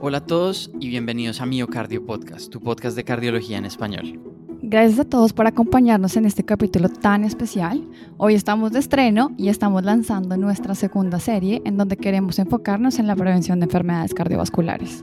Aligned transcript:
Hola 0.00 0.18
a 0.18 0.24
todos 0.24 0.70
y 0.78 0.90
bienvenidos 0.90 1.40
a 1.40 1.46
Miocardio 1.46 2.06
Podcast, 2.06 2.52
tu 2.52 2.60
podcast 2.60 2.94
de 2.94 3.02
cardiología 3.02 3.58
en 3.58 3.64
español. 3.64 4.20
Gracias 4.62 5.00
a 5.00 5.04
todos 5.04 5.32
por 5.32 5.48
acompañarnos 5.48 6.16
en 6.16 6.24
este 6.24 6.44
capítulo 6.44 6.88
tan 6.88 7.24
especial. 7.24 7.82
Hoy 8.16 8.34
estamos 8.34 8.70
de 8.70 8.78
estreno 8.78 9.32
y 9.36 9.48
estamos 9.48 9.82
lanzando 9.82 10.36
nuestra 10.36 10.76
segunda 10.76 11.18
serie 11.18 11.62
en 11.64 11.76
donde 11.76 11.96
queremos 11.96 12.38
enfocarnos 12.38 13.00
en 13.00 13.08
la 13.08 13.16
prevención 13.16 13.58
de 13.58 13.64
enfermedades 13.64 14.14
cardiovasculares. 14.14 15.02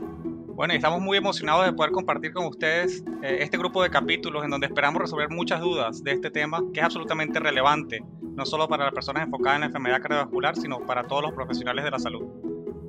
Bueno, 0.54 0.72
y 0.72 0.78
estamos 0.78 1.02
muy 1.02 1.18
emocionados 1.18 1.66
de 1.66 1.74
poder 1.74 1.92
compartir 1.92 2.32
con 2.32 2.46
ustedes 2.46 3.04
eh, 3.22 3.40
este 3.40 3.58
grupo 3.58 3.82
de 3.82 3.90
capítulos 3.90 4.44
en 4.44 4.50
donde 4.50 4.66
esperamos 4.66 5.02
resolver 5.02 5.28
muchas 5.28 5.60
dudas 5.60 6.02
de 6.02 6.12
este 6.12 6.30
tema 6.30 6.62
que 6.72 6.80
es 6.80 6.86
absolutamente 6.86 7.38
relevante, 7.38 8.02
no 8.22 8.46
solo 8.46 8.66
para 8.66 8.84
las 8.84 8.94
personas 8.94 9.24
enfocadas 9.24 9.56
en 9.56 9.60
la 9.60 9.66
enfermedad 9.66 10.00
cardiovascular, 10.00 10.56
sino 10.56 10.80
para 10.86 11.06
todos 11.06 11.20
los 11.20 11.32
profesionales 11.32 11.84
de 11.84 11.90
la 11.90 11.98
salud. 11.98 12.45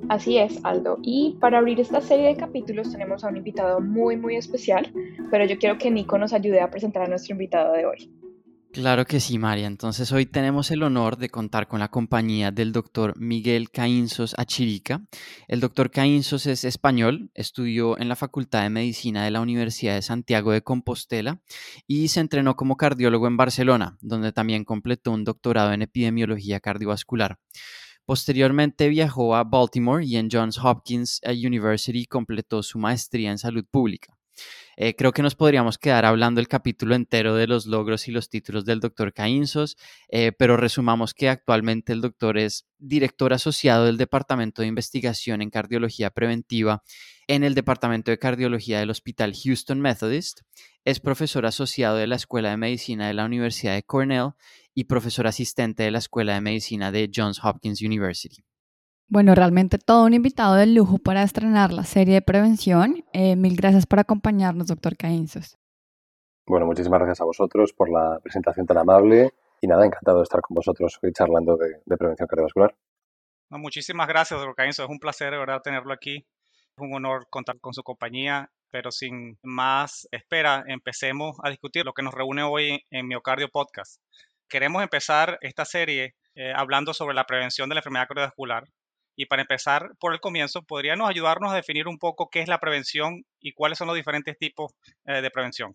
Así 0.08 0.38
es, 0.38 0.58
Aldo. 0.64 0.98
Y 1.02 1.36
para 1.40 1.58
abrir 1.58 1.80
esta 1.80 2.00
serie 2.00 2.28
de 2.28 2.36
capítulos 2.36 2.90
tenemos 2.90 3.24
a 3.24 3.28
un 3.28 3.36
invitado 3.36 3.80
muy, 3.80 4.16
muy 4.16 4.36
especial, 4.36 4.90
pero 5.30 5.44
yo 5.44 5.58
quiero 5.58 5.76
que 5.76 5.90
Nico 5.90 6.16
nos 6.16 6.32
ayude 6.32 6.60
a 6.60 6.70
presentar 6.70 7.02
a 7.02 7.08
nuestro 7.08 7.34
invitado 7.34 7.74
de 7.74 7.84
hoy. 7.84 8.10
Claro 8.72 9.06
que 9.06 9.18
sí, 9.18 9.38
María. 9.38 9.66
Entonces 9.66 10.12
hoy 10.12 10.26
tenemos 10.26 10.70
el 10.70 10.82
honor 10.82 11.16
de 11.16 11.30
contar 11.30 11.68
con 11.68 11.80
la 11.80 11.88
compañía 11.88 12.50
del 12.50 12.72
doctor 12.72 13.18
Miguel 13.18 13.70
Caínzos 13.70 14.34
Achirica. 14.38 15.02
El 15.46 15.60
doctor 15.60 15.90
Caínzos 15.90 16.46
es 16.46 16.64
español, 16.64 17.30
estudió 17.34 17.98
en 17.98 18.08
la 18.08 18.16
Facultad 18.16 18.62
de 18.62 18.70
Medicina 18.70 19.24
de 19.24 19.30
la 19.30 19.40
Universidad 19.40 19.94
de 19.94 20.02
Santiago 20.02 20.52
de 20.52 20.62
Compostela 20.62 21.40
y 21.86 22.08
se 22.08 22.20
entrenó 22.20 22.56
como 22.56 22.76
cardiólogo 22.76 23.26
en 23.26 23.38
Barcelona, 23.38 23.96
donde 24.00 24.32
también 24.32 24.64
completó 24.64 25.12
un 25.12 25.24
doctorado 25.24 25.72
en 25.72 25.82
epidemiología 25.82 26.60
cardiovascular. 26.60 27.38
Posteriormente 28.08 28.88
viajó 28.88 29.36
a 29.36 29.44
Baltimore 29.44 30.02
y 30.02 30.16
en 30.16 30.30
Johns 30.32 30.56
Hopkins 30.56 31.20
University 31.26 32.06
completó 32.06 32.62
su 32.62 32.78
maestría 32.78 33.30
en 33.30 33.36
salud 33.36 33.66
pública. 33.70 34.16
Eh, 34.78 34.96
creo 34.96 35.12
que 35.12 35.20
nos 35.20 35.34
podríamos 35.34 35.76
quedar 35.76 36.06
hablando 36.06 36.40
el 36.40 36.48
capítulo 36.48 36.94
entero 36.94 37.34
de 37.34 37.46
los 37.46 37.66
logros 37.66 38.08
y 38.08 38.12
los 38.12 38.30
títulos 38.30 38.64
del 38.64 38.80
doctor 38.80 39.12
Caínzos, 39.12 39.76
eh, 40.08 40.32
pero 40.32 40.56
resumamos 40.56 41.12
que 41.12 41.28
actualmente 41.28 41.92
el 41.92 42.00
doctor 42.00 42.38
es 42.38 42.66
director 42.78 43.34
asociado 43.34 43.84
del 43.84 43.98
Departamento 43.98 44.62
de 44.62 44.68
Investigación 44.68 45.42
en 45.42 45.50
Cardiología 45.50 46.08
Preventiva 46.08 46.82
en 47.26 47.44
el 47.44 47.54
Departamento 47.54 48.10
de 48.10 48.18
Cardiología 48.18 48.78
del 48.78 48.88
Hospital 48.88 49.34
Houston 49.34 49.82
Methodist, 49.82 50.40
es 50.86 50.98
profesor 50.98 51.44
asociado 51.44 51.96
de 51.96 52.06
la 52.06 52.16
Escuela 52.16 52.48
de 52.48 52.56
Medicina 52.56 53.06
de 53.06 53.12
la 53.12 53.26
Universidad 53.26 53.74
de 53.74 53.82
Cornell 53.82 54.30
y 54.78 54.84
profesor 54.84 55.26
asistente 55.26 55.82
de 55.82 55.90
la 55.90 55.98
Escuela 55.98 56.34
de 56.34 56.40
Medicina 56.40 56.92
de 56.92 57.10
Johns 57.12 57.44
Hopkins 57.44 57.82
University. 57.82 58.44
Bueno, 59.08 59.34
realmente 59.34 59.76
todo 59.76 60.04
un 60.04 60.14
invitado 60.14 60.54
de 60.54 60.68
lujo 60.68 60.98
para 60.98 61.24
estrenar 61.24 61.72
la 61.72 61.82
serie 61.82 62.14
de 62.14 62.22
prevención. 62.22 63.04
Eh, 63.12 63.34
mil 63.34 63.56
gracias 63.56 63.86
por 63.86 63.98
acompañarnos, 63.98 64.68
doctor 64.68 64.96
Caínzos. 64.96 65.58
Bueno, 66.46 66.64
muchísimas 66.64 67.00
gracias 67.00 67.20
a 67.20 67.24
vosotros 67.24 67.72
por 67.72 67.90
la 67.90 68.20
presentación 68.22 68.66
tan 68.66 68.78
amable 68.78 69.32
y 69.60 69.66
nada, 69.66 69.84
encantado 69.84 70.18
de 70.18 70.22
estar 70.22 70.40
con 70.42 70.54
vosotros 70.54 70.96
hoy 71.02 71.10
charlando 71.12 71.56
de, 71.56 71.96
prevención 71.96 72.28
cardiovascular. 72.28 72.72
muchísimas 73.50 74.06
gracias, 74.06 74.38
doctor 74.38 74.54
Caínzos. 74.54 74.84
Es 74.84 74.90
un 74.92 75.00
placer, 75.00 75.32
de 75.32 75.38
verdad, 75.38 75.60
tenerlo 75.60 75.92
aquí. 75.92 76.18
Es 76.18 76.78
un 76.78 76.94
honor 76.94 77.26
contar 77.30 77.58
con 77.58 77.74
su 77.74 77.82
compañía, 77.82 78.52
pero 78.70 78.92
sin 78.92 79.40
más 79.42 80.06
espera, 80.12 80.62
empecemos 80.68 81.36
a 81.42 81.50
discutir 81.50 81.84
lo 81.84 81.94
que 81.94 82.04
nos 82.04 82.14
reúne 82.14 82.44
hoy 82.44 82.84
en 82.92 83.08
Miocardio 83.08 83.48
Podcast 83.48 84.00
queremos 84.48 84.82
empezar 84.82 85.38
esta 85.40 85.64
serie 85.64 86.14
eh, 86.34 86.52
hablando 86.54 86.94
sobre 86.94 87.14
la 87.14 87.24
prevención 87.24 87.68
de 87.68 87.74
la 87.74 87.80
enfermedad 87.80 88.08
cardiovascular. 88.08 88.64
Y 89.16 89.26
para 89.26 89.42
empezar 89.42 89.90
por 89.98 90.12
el 90.12 90.20
comienzo, 90.20 90.62
¿podríamos 90.62 91.10
ayudarnos 91.10 91.52
a 91.52 91.56
definir 91.56 91.88
un 91.88 91.98
poco 91.98 92.28
qué 92.30 92.40
es 92.40 92.48
la 92.48 92.60
prevención 92.60 93.24
y 93.40 93.52
cuáles 93.52 93.78
son 93.78 93.88
los 93.88 93.96
diferentes 93.96 94.38
tipos 94.38 94.72
eh, 95.06 95.20
de 95.20 95.30
prevención? 95.30 95.74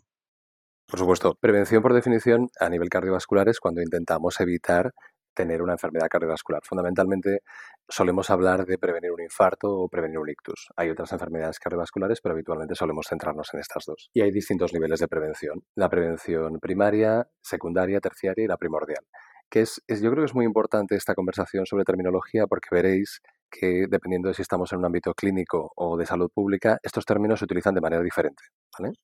Por 0.88 1.00
supuesto, 1.00 1.35
prevención 1.35 1.81
por 1.81 1.94
definición 1.94 2.50
a 2.59 2.69
nivel 2.69 2.89
cardiovascular 2.89 3.50
es 3.50 3.59
cuando 3.59 3.81
intentamos 3.81 4.39
evitar 4.39 4.94
tener 5.33 5.61
una 5.61 5.73
enfermedad 5.73 6.07
cardiovascular. 6.09 6.61
Fundamentalmente 6.63 7.39
solemos 7.88 8.29
hablar 8.29 8.66
de 8.66 8.77
prevenir 8.77 9.11
un 9.11 9.21
infarto 9.21 9.69
o 9.69 9.89
prevenir 9.89 10.19
un 10.19 10.29
ictus. 10.29 10.67
Hay 10.75 10.89
otras 10.89 11.11
enfermedades 11.11 11.59
cardiovasculares, 11.59 12.19
pero 12.21 12.33
habitualmente 12.33 12.75
solemos 12.75 13.07
centrarnos 13.07 13.53
en 13.53 13.59
estas 13.59 13.85
dos. 13.85 14.09
Y 14.13 14.21
hay 14.21 14.31
distintos 14.31 14.73
niveles 14.73 14.99
de 14.99 15.07
prevención. 15.07 15.63
La 15.75 15.89
prevención 15.89 16.59
primaria, 16.59 17.27
secundaria, 17.41 17.99
terciaria 17.99 18.44
y 18.44 18.47
la 18.47 18.57
primordial. 18.57 19.05
Que 19.49 19.61
es, 19.61 19.83
yo 19.88 20.09
creo 20.09 20.23
que 20.23 20.25
es 20.25 20.35
muy 20.35 20.45
importante 20.45 20.95
esta 20.95 21.13
conversación 21.13 21.65
sobre 21.65 21.83
terminología 21.83 22.47
porque 22.47 22.69
veréis 22.71 23.21
que 23.53 23.86
dependiendo 23.88 24.30
de 24.30 24.34
si 24.34 24.41
estamos 24.41 24.72
en 24.74 24.80
un 24.80 24.86
ámbito 24.86 25.14
clínico 25.14 25.72
o 25.75 25.96
de 25.96 26.06
salud 26.08 26.31
pública, 26.34 26.80
estos 26.81 27.06
términos 27.06 27.38
se 27.38 27.46
utilizan 27.46 27.75
de 27.75 27.81
manera 27.81 28.02
diferente. 28.02 28.44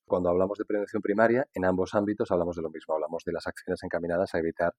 Cuando 0.04 0.28
hablamos 0.28 0.58
de 0.58 0.64
prevención 0.64 1.00
primaria, 1.00 1.46
en 1.54 1.64
ambos 1.64 1.94
ámbitos 1.94 2.30
hablamos 2.32 2.56
de 2.56 2.62
lo 2.62 2.70
mismo, 2.70 2.94
hablamos 2.94 3.22
de 3.24 3.32
las 3.32 3.46
acciones 3.46 3.80
encaminadas 3.84 4.34
a 4.34 4.38
evitar 4.38 4.72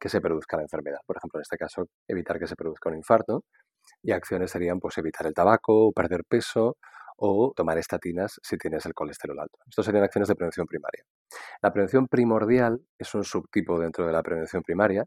que 0.00 0.08
se 0.08 0.22
produzca 0.22 0.56
la 0.56 0.62
enfermedad. 0.62 1.00
Por 1.06 1.18
ejemplo, 1.18 1.38
en 1.38 1.42
este 1.42 1.58
caso, 1.58 1.88
evitar 2.06 2.38
que 2.38 2.46
se 2.46 2.56
produzca 2.56 2.88
un 2.88 2.96
infarto 2.96 3.44
y 4.02 4.12
acciones 4.12 4.50
serían 4.50 4.80
pues 4.80 4.96
evitar 4.96 5.26
el 5.26 5.34
tabaco, 5.34 5.92
perder 5.92 6.22
peso 6.26 6.76
o 7.18 7.52
tomar 7.54 7.76
estatinas 7.78 8.38
si 8.42 8.56
tienes 8.56 8.86
el 8.86 8.94
colesterol 8.94 9.38
alto. 9.40 9.58
Estos 9.68 9.84
serían 9.84 10.04
acciones 10.04 10.28
de 10.28 10.36
prevención 10.36 10.66
primaria. 10.66 11.02
La 11.60 11.72
prevención 11.72 12.06
primordial 12.06 12.80
es 12.96 13.14
un 13.14 13.24
subtipo 13.24 13.78
dentro 13.78 14.06
de 14.06 14.12
la 14.12 14.22
prevención 14.22 14.62
primaria 14.62 15.04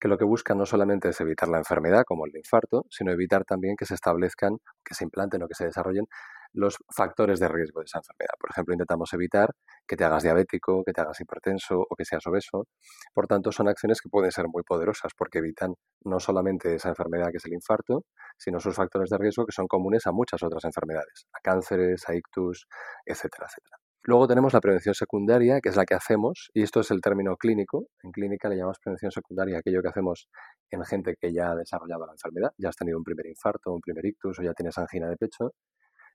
que 0.00 0.08
lo 0.08 0.18
que 0.18 0.24
busca 0.24 0.54
no 0.56 0.66
solamente 0.66 1.10
es 1.10 1.20
evitar 1.20 1.48
la 1.48 1.58
enfermedad 1.58 2.02
como 2.04 2.26
el 2.26 2.36
infarto, 2.36 2.84
sino 2.90 3.12
evitar 3.12 3.44
también 3.44 3.61
que 3.76 3.86
se 3.86 3.94
establezcan, 3.94 4.58
que 4.84 4.94
se 4.94 5.04
implanten 5.04 5.42
o 5.42 5.48
que 5.48 5.54
se 5.54 5.64
desarrollen 5.64 6.06
los 6.54 6.76
factores 6.94 7.40
de 7.40 7.48
riesgo 7.48 7.80
de 7.80 7.86
esa 7.86 7.98
enfermedad. 7.98 8.34
Por 8.38 8.50
ejemplo, 8.50 8.74
intentamos 8.74 9.12
evitar 9.14 9.50
que 9.86 9.96
te 9.96 10.04
hagas 10.04 10.22
diabético, 10.22 10.82
que 10.84 10.92
te 10.92 11.00
hagas 11.00 11.20
hipertenso 11.20 11.78
o 11.78 11.96
que 11.96 12.04
seas 12.04 12.26
obeso. 12.26 12.66
Por 13.14 13.26
tanto, 13.26 13.52
son 13.52 13.68
acciones 13.68 14.00
que 14.00 14.08
pueden 14.08 14.30
ser 14.30 14.46
muy 14.48 14.62
poderosas 14.62 15.12
porque 15.16 15.38
evitan 15.38 15.74
no 16.04 16.20
solamente 16.20 16.74
esa 16.74 16.90
enfermedad 16.90 17.30
que 17.30 17.38
es 17.38 17.44
el 17.46 17.54
infarto, 17.54 18.04
sino 18.36 18.60
sus 18.60 18.76
factores 18.76 19.10
de 19.10 19.18
riesgo 19.18 19.46
que 19.46 19.52
son 19.52 19.66
comunes 19.66 20.06
a 20.06 20.12
muchas 20.12 20.42
otras 20.42 20.64
enfermedades, 20.64 21.26
a 21.32 21.40
cánceres, 21.42 22.08
a 22.08 22.14
ictus, 22.14 22.66
etcétera, 23.06 23.46
etcétera. 23.48 23.81
Luego 24.04 24.26
tenemos 24.26 24.52
la 24.52 24.60
prevención 24.60 24.96
secundaria, 24.96 25.60
que 25.60 25.68
es 25.68 25.76
la 25.76 25.84
que 25.84 25.94
hacemos, 25.94 26.50
y 26.54 26.62
esto 26.62 26.80
es 26.80 26.90
el 26.90 27.00
término 27.00 27.36
clínico. 27.36 27.86
En 28.02 28.10
clínica 28.10 28.48
le 28.48 28.56
llamamos 28.56 28.80
prevención 28.80 29.12
secundaria 29.12 29.58
aquello 29.58 29.80
que 29.80 29.88
hacemos 29.88 30.28
en 30.70 30.84
gente 30.84 31.14
que 31.20 31.32
ya 31.32 31.52
ha 31.52 31.54
desarrollado 31.54 32.06
la 32.06 32.12
enfermedad, 32.12 32.52
ya 32.58 32.70
has 32.70 32.76
tenido 32.76 32.98
un 32.98 33.04
primer 33.04 33.26
infarto, 33.26 33.72
un 33.72 33.80
primer 33.80 34.04
ictus 34.04 34.40
o 34.40 34.42
ya 34.42 34.54
tienes 34.54 34.76
angina 34.76 35.08
de 35.08 35.16
pecho, 35.16 35.52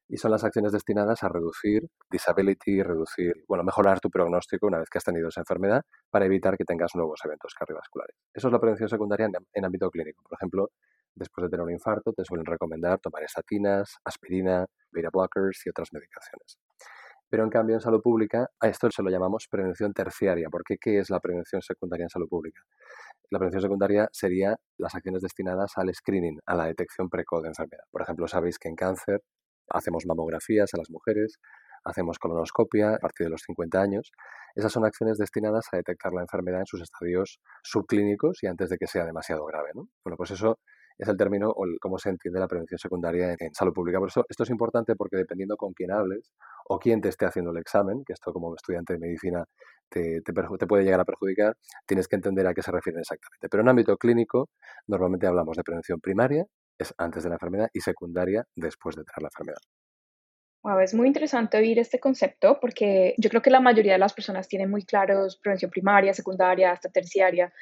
y 0.09 0.17
son 0.17 0.31
las 0.31 0.43
acciones 0.43 0.73
destinadas 0.73 1.23
a 1.23 1.29
reducir 1.29 1.87
disability, 2.09 2.81
reducir, 2.83 3.45
bueno, 3.47 3.63
mejorar 3.63 4.01
tu 4.01 4.09
pronóstico 4.09 4.67
una 4.67 4.79
vez 4.79 4.89
que 4.89 4.97
has 4.97 5.03
tenido 5.05 5.29
esa 5.29 5.41
enfermedad 5.41 5.83
para 6.09 6.25
evitar 6.25 6.57
que 6.57 6.65
tengas 6.65 6.93
nuevos 6.95 7.21
eventos 7.23 7.53
cardiovasculares. 7.53 8.15
Eso 8.33 8.47
es 8.47 8.51
la 8.51 8.59
prevención 8.59 8.89
secundaria 8.89 9.29
en, 9.53 9.65
ámbito 9.65 9.89
clínico. 9.89 10.23
Por 10.23 10.37
ejemplo, 10.37 10.71
después 11.15 11.43
de 11.43 11.49
tener 11.49 11.63
un 11.63 11.71
infarto, 11.71 12.11
te 12.11 12.25
suelen 12.25 12.45
recomendar 12.45 12.99
tomar 12.99 13.23
estatinas, 13.23 13.95
aspirina, 14.03 14.65
beta 14.91 15.09
blockers 15.11 15.65
y 15.65 15.69
otras 15.69 15.89
medicaciones. 15.93 16.57
Pero 17.29 17.43
en 17.43 17.49
cambio 17.49 17.75
en 17.75 17.81
salud 17.81 18.01
pública 18.01 18.49
a 18.59 18.67
esto 18.67 18.89
se 18.89 19.03
lo 19.03 19.09
llamamos 19.09 19.47
prevención 19.49 19.93
terciaria. 19.93 20.49
¿Por 20.49 20.63
qué? 20.63 20.77
¿Qué 20.77 20.99
es 20.99 21.09
la 21.09 21.19
prevención 21.19 21.61
secundaria 21.61 22.03
en 22.03 22.09
salud 22.09 22.27
pública? 22.29 22.61
La 23.29 23.39
prevención 23.39 23.61
secundaria 23.61 24.07
sería 24.11 24.55
las 24.77 24.95
acciones 24.95 25.21
destinadas 25.21 25.73
al 25.75 25.93
screening, 25.93 26.39
a 26.45 26.55
la 26.55 26.65
detección 26.65 27.09
precoz 27.09 27.43
de 27.43 27.49
enfermedad. 27.49 27.83
Por 27.91 28.01
ejemplo, 28.01 28.27
sabéis 28.27 28.57
que 28.57 28.69
en 28.69 28.75
cáncer 28.75 29.21
hacemos 29.69 30.05
mamografías 30.05 30.73
a 30.73 30.77
las 30.77 30.89
mujeres, 30.89 31.39
hacemos 31.83 32.19
colonoscopia 32.19 32.95
a 32.95 32.99
partir 32.99 33.25
de 33.25 33.31
los 33.31 33.41
50 33.45 33.81
años. 33.81 34.11
Esas 34.55 34.71
son 34.71 34.85
acciones 34.85 35.17
destinadas 35.17 35.65
a 35.71 35.77
detectar 35.77 36.13
la 36.13 36.21
enfermedad 36.21 36.61
en 36.61 36.65
sus 36.65 36.81
estadios 36.81 37.39
subclínicos 37.63 38.43
y 38.43 38.47
antes 38.47 38.69
de 38.69 38.77
que 38.77 38.87
sea 38.87 39.05
demasiado 39.05 39.45
grave. 39.45 39.71
Bueno, 39.73 40.17
pues 40.17 40.31
eso 40.31 40.59
es 40.97 41.07
el 41.07 41.17
término 41.17 41.49
o 41.49 41.65
cómo 41.79 41.97
se 41.97 42.09
entiende 42.09 42.39
la 42.39 42.47
prevención 42.47 42.77
secundaria 42.77 43.35
en, 43.37 43.53
salud 43.53 43.73
pública. 43.73 43.99
Por 43.99 44.09
eso 44.09 44.25
esto 44.27 44.43
es 44.43 44.49
importante 44.49 44.95
porque 44.95 45.17
dependiendo 45.17 45.55
con 45.57 45.73
quién 45.73 45.91
hables 45.91 46.31
o 46.67 46.79
quién 46.79 47.01
te 47.01 47.09
esté 47.09 47.25
haciendo 47.25 47.51
el 47.51 47.57
examen, 47.57 48.03
que 48.05 48.13
esto 48.13 48.33
como 48.33 48.55
estudiante 48.55 48.93
de 48.93 48.99
medicina 48.99 49.45
te, 49.89 50.21
te, 50.21 50.33
te, 50.33 50.67
puede 50.67 50.83
llegar 50.83 50.99
a 50.99 51.05
perjudicar, 51.05 51.55
tienes 51.85 52.07
que 52.07 52.15
entender 52.15 52.47
a 52.47 52.53
qué 52.53 52.61
se 52.61 52.71
refieren 52.71 52.99
exactamente. 52.99 53.47
Pero 53.49 53.61
en 53.63 53.69
ámbito 53.69 53.97
clínico, 53.97 54.49
normalmente 54.87 55.27
hablamos 55.27 55.55
de 55.55 55.63
prevención 55.63 55.99
primaria, 55.99 56.45
es 56.77 56.93
antes 56.97 57.23
de 57.23 57.29
la 57.29 57.35
enfermedad, 57.35 57.69
y 57.73 57.81
secundaria 57.81 58.43
después 58.55 58.95
de 58.95 59.03
tener 59.03 59.23
la 59.23 59.29
enfermedad. 59.29 59.61
Wow, 60.63 60.79
es 60.79 60.93
muy 60.93 61.07
interesante 61.07 61.57
oír 61.57 61.79
este 61.79 61.99
concepto 61.99 62.59
porque 62.59 63.13
yo 63.17 63.29
creo 63.29 63.41
que 63.41 63.49
la 63.49 63.61
mayoría 63.61 63.93
de 63.93 63.99
las 63.99 64.13
personas 64.13 64.47
tienen 64.47 64.69
muy 64.69 64.83
claros 64.83 65.37
prevención 65.37 65.71
primaria, 65.71 66.13
secundaria, 66.13 66.71
hasta 66.71 66.89
terciaria, 66.89 67.53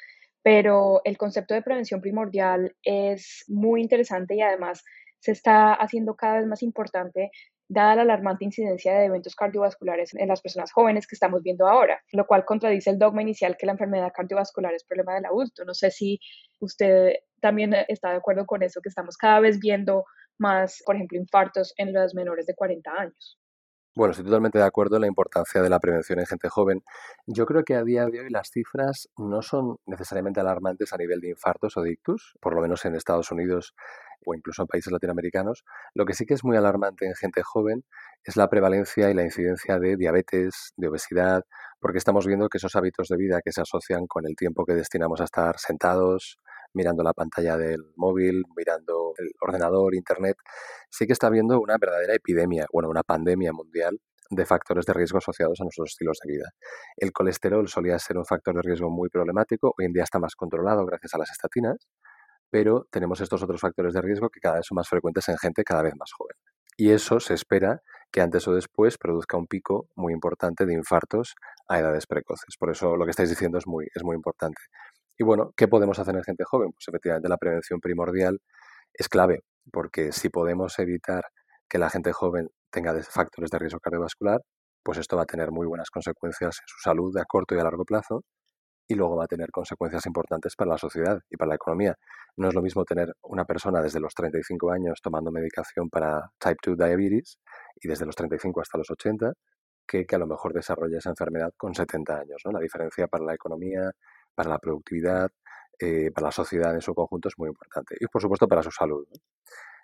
pero 0.46 1.00
el 1.02 1.18
concepto 1.18 1.54
de 1.54 1.62
prevención 1.62 2.00
primordial 2.00 2.76
es 2.84 3.42
muy 3.48 3.82
interesante 3.82 4.36
y 4.36 4.42
además 4.42 4.84
se 5.18 5.32
está 5.32 5.74
haciendo 5.74 6.14
cada 6.14 6.36
vez 6.36 6.46
más 6.46 6.62
importante 6.62 7.32
dada 7.66 7.96
la 7.96 8.02
alarmante 8.02 8.44
incidencia 8.44 8.94
de 8.94 9.06
eventos 9.06 9.34
cardiovasculares 9.34 10.14
en 10.14 10.28
las 10.28 10.40
personas 10.40 10.70
jóvenes 10.70 11.08
que 11.08 11.16
estamos 11.16 11.42
viendo 11.42 11.66
ahora, 11.66 12.00
lo 12.12 12.28
cual 12.28 12.44
contradice 12.44 12.90
el 12.90 12.98
dogma 13.00 13.22
inicial 13.22 13.56
que 13.56 13.66
la 13.66 13.72
enfermedad 13.72 14.12
cardiovascular 14.14 14.72
es 14.72 14.84
problema 14.84 15.16
del 15.16 15.26
adulto. 15.26 15.64
No 15.64 15.74
sé 15.74 15.90
si 15.90 16.20
usted 16.60 17.14
también 17.40 17.74
está 17.88 18.10
de 18.10 18.18
acuerdo 18.18 18.46
con 18.46 18.62
eso, 18.62 18.80
que 18.80 18.88
estamos 18.88 19.16
cada 19.16 19.40
vez 19.40 19.58
viendo 19.58 20.04
más, 20.38 20.80
por 20.86 20.94
ejemplo, 20.94 21.18
infartos 21.18 21.74
en 21.76 21.92
los 21.92 22.14
menores 22.14 22.46
de 22.46 22.54
40 22.54 22.88
años. 22.92 23.36
Bueno, 23.96 24.10
estoy 24.10 24.26
totalmente 24.26 24.58
de 24.58 24.64
acuerdo 24.64 24.96
en 24.96 25.00
la 25.00 25.08
importancia 25.08 25.62
de 25.62 25.70
la 25.70 25.80
prevención 25.80 26.18
en 26.18 26.26
gente 26.26 26.50
joven. 26.50 26.82
Yo 27.26 27.46
creo 27.46 27.64
que 27.64 27.74
a 27.74 27.82
día 27.82 28.04
de 28.04 28.20
hoy 28.20 28.28
las 28.28 28.50
cifras 28.50 29.08
no 29.16 29.40
son 29.40 29.78
necesariamente 29.86 30.38
alarmantes 30.38 30.92
a 30.92 30.98
nivel 30.98 31.18
de 31.20 31.30
infartos 31.30 31.78
o 31.78 31.80
de 31.80 31.92
ictus, 31.92 32.34
por 32.42 32.54
lo 32.54 32.60
menos 32.60 32.84
en 32.84 32.94
Estados 32.94 33.32
Unidos 33.32 33.74
o 34.26 34.34
incluso 34.34 34.60
en 34.60 34.68
países 34.68 34.92
latinoamericanos. 34.92 35.64
Lo 35.94 36.04
que 36.04 36.12
sí 36.12 36.26
que 36.26 36.34
es 36.34 36.44
muy 36.44 36.58
alarmante 36.58 37.06
en 37.06 37.14
gente 37.14 37.42
joven 37.42 37.84
es 38.22 38.36
la 38.36 38.50
prevalencia 38.50 39.08
y 39.10 39.14
la 39.14 39.22
incidencia 39.22 39.78
de 39.78 39.96
diabetes, 39.96 40.74
de 40.76 40.88
obesidad, 40.88 41.44
porque 41.80 41.96
estamos 41.96 42.26
viendo 42.26 42.50
que 42.50 42.58
esos 42.58 42.76
hábitos 42.76 43.08
de 43.08 43.16
vida 43.16 43.40
que 43.42 43.52
se 43.52 43.62
asocian 43.62 44.06
con 44.06 44.26
el 44.26 44.36
tiempo 44.36 44.66
que 44.66 44.74
destinamos 44.74 45.22
a 45.22 45.24
estar 45.24 45.58
sentados, 45.58 46.38
mirando 46.76 47.02
la 47.02 47.14
pantalla 47.14 47.56
del 47.56 47.82
móvil, 47.96 48.44
mirando 48.56 49.14
el 49.18 49.30
ordenador, 49.40 49.94
internet, 49.94 50.36
sí 50.90 51.06
que 51.06 51.14
está 51.14 51.26
habiendo 51.26 51.58
una 51.60 51.76
verdadera 51.78 52.14
epidemia, 52.14 52.66
bueno, 52.72 52.88
una 52.90 53.02
pandemia 53.02 53.52
mundial 53.52 53.98
de 54.28 54.44
factores 54.44 54.84
de 54.84 54.92
riesgo 54.92 55.18
asociados 55.18 55.60
a 55.60 55.64
nuestros 55.64 55.90
estilos 55.90 56.18
de 56.22 56.32
vida. 56.32 56.50
El 56.96 57.12
colesterol 57.12 57.66
solía 57.68 57.98
ser 57.98 58.18
un 58.18 58.26
factor 58.26 58.54
de 58.54 58.62
riesgo 58.62 58.90
muy 58.90 59.08
problemático, 59.08 59.74
hoy 59.78 59.86
en 59.86 59.92
día 59.92 60.04
está 60.04 60.18
más 60.18 60.34
controlado 60.34 60.84
gracias 60.84 61.14
a 61.14 61.18
las 61.18 61.30
estatinas, 61.30 61.88
pero 62.50 62.86
tenemos 62.90 63.20
estos 63.20 63.42
otros 63.42 63.60
factores 63.60 63.94
de 63.94 64.02
riesgo 64.02 64.28
que 64.28 64.40
cada 64.40 64.56
vez 64.56 64.66
son 64.66 64.76
más 64.76 64.88
frecuentes 64.88 65.28
en 65.28 65.38
gente 65.38 65.64
cada 65.64 65.82
vez 65.82 65.94
más 65.96 66.10
joven. 66.12 66.36
Y 66.76 66.90
eso 66.90 67.20
se 67.20 67.32
espera 67.34 67.80
que 68.12 68.20
antes 68.20 68.46
o 68.48 68.54
después 68.54 68.98
produzca 68.98 69.38
un 69.38 69.46
pico 69.46 69.88
muy 69.96 70.12
importante 70.12 70.66
de 70.66 70.74
infartos 70.74 71.34
a 71.68 71.78
edades 71.78 72.06
precoces. 72.06 72.56
Por 72.58 72.70
eso 72.70 72.96
lo 72.96 73.04
que 73.04 73.10
estáis 73.10 73.30
diciendo 73.30 73.58
es 73.58 73.66
muy, 73.66 73.86
es 73.94 74.04
muy 74.04 74.14
importante. 74.14 74.60
Y 75.18 75.24
bueno, 75.24 75.52
¿qué 75.56 75.68
podemos 75.68 75.98
hacer 75.98 76.14
en 76.14 76.22
gente 76.22 76.44
joven? 76.44 76.72
Pues 76.72 76.88
efectivamente 76.88 77.28
la 77.28 77.38
prevención 77.38 77.80
primordial 77.80 78.40
es 78.92 79.08
clave, 79.08 79.42
porque 79.72 80.12
si 80.12 80.28
podemos 80.28 80.78
evitar 80.78 81.24
que 81.68 81.78
la 81.78 81.90
gente 81.90 82.12
joven 82.12 82.48
tenga 82.70 82.94
factores 83.02 83.50
de 83.50 83.58
riesgo 83.58 83.80
cardiovascular, 83.80 84.40
pues 84.82 84.98
esto 84.98 85.16
va 85.16 85.22
a 85.22 85.26
tener 85.26 85.50
muy 85.50 85.66
buenas 85.66 85.90
consecuencias 85.90 86.58
en 86.60 86.68
su 86.68 86.78
salud 86.80 87.16
a 87.18 87.24
corto 87.24 87.54
y 87.54 87.58
a 87.58 87.64
largo 87.64 87.84
plazo 87.84 88.22
y 88.88 88.94
luego 88.94 89.16
va 89.16 89.24
a 89.24 89.26
tener 89.26 89.50
consecuencias 89.50 90.06
importantes 90.06 90.54
para 90.54 90.70
la 90.70 90.78
sociedad 90.78 91.18
y 91.28 91.36
para 91.36 91.48
la 91.50 91.54
economía. 91.56 91.96
No 92.36 92.48
es 92.48 92.54
lo 92.54 92.62
mismo 92.62 92.84
tener 92.84 93.12
una 93.22 93.44
persona 93.44 93.82
desde 93.82 94.00
los 94.00 94.14
35 94.14 94.70
años 94.70 95.00
tomando 95.02 95.32
medicación 95.32 95.88
para 95.90 96.30
type 96.38 96.58
2 96.64 96.76
diabetes 96.76 97.38
y 97.76 97.88
desde 97.88 98.06
los 98.06 98.14
35 98.14 98.60
hasta 98.60 98.78
los 98.78 98.90
80 98.90 99.32
que, 99.86 100.06
que 100.06 100.16
a 100.16 100.18
lo 100.18 100.26
mejor 100.26 100.52
desarrolle 100.52 100.98
esa 100.98 101.10
enfermedad 101.10 101.52
con 101.56 101.74
70 101.74 102.18
años. 102.18 102.42
¿no? 102.44 102.52
La 102.52 102.60
diferencia 102.60 103.08
para 103.08 103.24
la 103.24 103.34
economía, 103.34 103.90
para 104.36 104.50
la 104.50 104.58
productividad, 104.58 105.30
eh, 105.80 106.10
para 106.12 106.28
la 106.28 106.32
sociedad 106.32 106.74
en 106.74 106.80
su 106.80 106.94
conjunto 106.94 107.28
es 107.28 107.34
muy 107.38 107.48
importante. 107.48 107.96
Y 107.98 108.06
por 108.06 108.22
supuesto 108.22 108.46
para 108.46 108.62
su 108.62 108.70
salud. 108.70 109.06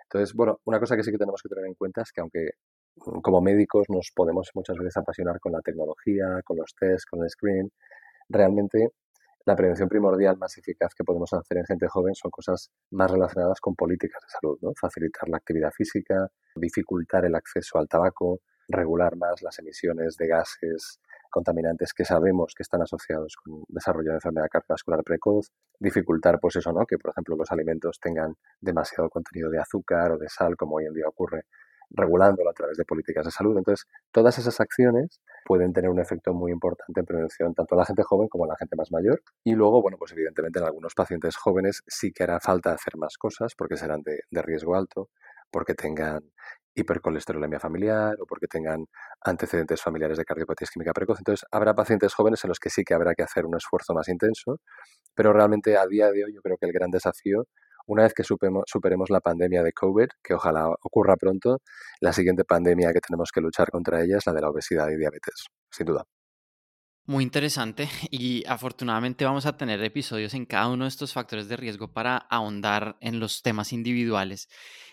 Entonces, 0.05 0.35
bueno, 0.35 0.61
una 0.65 0.79
cosa 0.79 0.95
que 0.97 1.03
sí 1.03 1.11
que 1.11 1.19
tenemos 1.19 1.43
que 1.43 1.49
tener 1.49 1.65
en 1.67 1.75
cuenta 1.75 2.03
es 2.03 2.13
que 2.13 2.21
aunque 2.21 2.51
mm, 2.97 3.21
como 3.21 3.41
médicos 3.41 3.87
nos 3.89 4.13
podemos 4.15 4.51
muchas 4.55 4.77
veces 4.77 4.97
apasionar 4.99 5.41
con 5.41 5.53
la 5.53 5.61
tecnología, 5.61 6.41
con 6.45 6.59
los 6.59 6.75
tests, 6.79 7.07
con 7.07 7.23
el 7.23 7.31
screen, 7.31 7.73
realmente 8.29 8.91
la 9.45 9.57
prevención 9.57 9.89
primordial 9.89 10.37
más 10.37 10.57
eficaz 10.59 10.95
que 10.95 11.03
podemos 11.03 11.33
hacer 11.33 11.59
en 11.59 11.65
gente 11.65 11.89
joven 11.89 12.15
son 12.15 12.31
cosas 12.31 12.71
más 12.91 13.11
relacionadas 13.11 13.61
con 13.61 13.75
políticas 13.75 14.23
de 14.23 14.29
salud, 14.29 14.59
¿no? 14.63 14.73
Facilitar 14.81 15.29
la 15.29 15.39
actividad 15.39 15.73
física, 15.73 16.29
dificultar 16.55 17.25
el 17.25 17.35
acceso 17.35 17.79
al 17.79 17.89
tabaco, 17.89 18.41
regular 18.69 19.17
más 19.17 19.43
las 19.43 19.59
emisiones 19.59 20.17
de 20.17 20.29
gases 20.29 21.01
contaminantes 21.33 21.93
que 21.93 22.05
sabemos 22.05 22.55
que 22.57 22.63
están 22.63 22.83
asociados 22.83 23.35
con 23.43 23.65
desarrollo 23.69 24.11
de 24.11 24.17
enfermedad 24.17 24.47
cardiovascular 24.49 25.03
precoz, 25.03 25.51
dificultar 25.81 26.39
pues 26.41 26.55
eso, 26.57 26.73
¿no? 26.73 26.87
Que 26.87 26.99
por 26.99 27.11
ejemplo 27.11 27.35
los 27.35 27.51
alimentos 27.51 27.99
tengan 28.01 28.37
demasiado 28.61 29.11
contenido 29.11 29.51
de 29.51 29.59
azúcar 29.59 30.13
o 30.13 30.19
de 30.19 30.29
sal, 30.29 30.57
como 30.57 30.77
hoy 30.77 30.87
en 30.87 30.95
día 30.95 31.09
ocurre, 31.09 31.47
regulándolo 31.91 32.51
a 32.51 32.53
través 32.53 32.77
de 32.77 32.85
políticas 32.85 33.25
de 33.25 33.31
salud. 33.31 33.57
Entonces, 33.59 33.87
todas 34.13 34.39
esas 34.39 34.61
acciones 34.61 35.21
pueden 35.45 35.73
tener 35.73 35.91
un 35.91 36.01
efecto 36.01 36.33
muy 36.33 36.53
importante 36.53 37.01
en 37.01 37.07
prevención 37.07 37.55
tanto 37.55 37.75
a 37.75 37.79
la 37.79 37.85
gente 37.85 38.03
joven 38.03 38.29
como 38.29 38.45
a 38.45 38.49
la 38.49 38.57
gente 38.57 38.77
más 38.77 38.91
mayor. 38.93 39.23
Y 39.45 39.55
luego, 39.55 39.83
bueno, 39.83 39.97
pues 39.99 40.13
evidentemente 40.13 40.59
en 40.59 40.67
algunos 40.67 40.95
pacientes 40.95 41.37
jóvenes 41.37 41.83
sí 41.87 42.13
que 42.13 42.23
hará 42.23 42.41
falta 42.41 42.73
hacer 42.73 42.97
más 42.97 43.17
cosas 43.19 43.55
porque 43.57 43.77
serán 43.77 44.03
de 44.03 44.43
riesgo 44.43 44.75
alto, 44.75 45.09
porque 45.51 45.75
tengan 45.75 46.23
hipercolesterolemia 46.75 47.61
familiar 47.61 48.17
o 48.21 48.27
porque 48.27 48.47
tengan 48.47 48.87
antecedentes 49.23 49.83
familiares 49.83 50.19
de 50.19 50.25
cardiopatía 50.25 50.65
isquémica 50.65 50.93
precoz. 50.93 51.19
Entonces, 51.19 51.47
habrá 51.51 51.75
pacientes 51.75 52.15
jóvenes 52.15 52.43
en 52.45 52.49
los 52.49 52.59
que 52.59 52.71
sí 52.71 52.85
que 52.85 52.95
habrá 52.95 53.15
que 53.15 53.23
hacer 53.23 53.47
un 53.47 53.57
esfuerzo 53.57 53.95
más 53.95 54.09
intenso, 54.09 54.59
pero 55.15 55.33
realmente 55.33 55.77
a 55.77 55.87
día 55.87 56.11
de 56.11 56.25
hoy 56.25 56.35
yo 56.35 56.41
creo 56.43 56.57
que 56.59 56.67
el 56.67 56.73
gran 56.73 56.91
desafío, 56.91 57.47
una 57.87 58.05
vez 58.05 58.15
que 58.15 58.23
superemos 58.25 59.11
la 59.11 59.21
pandemia 59.21 59.63
de 59.63 59.73
COVID, 59.73 60.09
que 60.23 60.35
ojalá 60.35 60.69
ocurra 60.83 61.17
pronto, 61.17 61.59
la 62.01 62.13
siguiente 62.13 62.45
pandemia 62.45 62.93
que 62.93 63.01
tenemos 63.01 63.31
que 63.33 63.41
luchar 63.41 63.71
contra 63.71 64.03
ella 64.03 64.19
es 64.19 64.27
la 64.27 64.33
de 64.33 64.41
la 64.41 64.51
obesidad 64.51 64.89
y 64.91 64.97
diabetes, 64.97 65.47
sin 65.71 65.87
duda. 65.87 66.05
Muy 67.05 67.25
interesante 67.25 67.89
y 68.11 68.45
afortunadamente 68.47 69.25
vamos 69.25 69.45
a 69.47 69.57
tener 69.57 69.83
episodios 69.83 70.35
en 70.35 70.47
cada 70.47 70.69
uno 70.69 70.85
de 70.85 70.89
estos 70.89 71.13
factores 71.13 71.49
de 71.49 71.57
riesgo 71.57 71.93
para 71.93 72.17
ahondar 72.17 72.97
en 73.01 73.19
los 73.19 73.43
temas 73.43 73.73
individuales. 73.73 74.49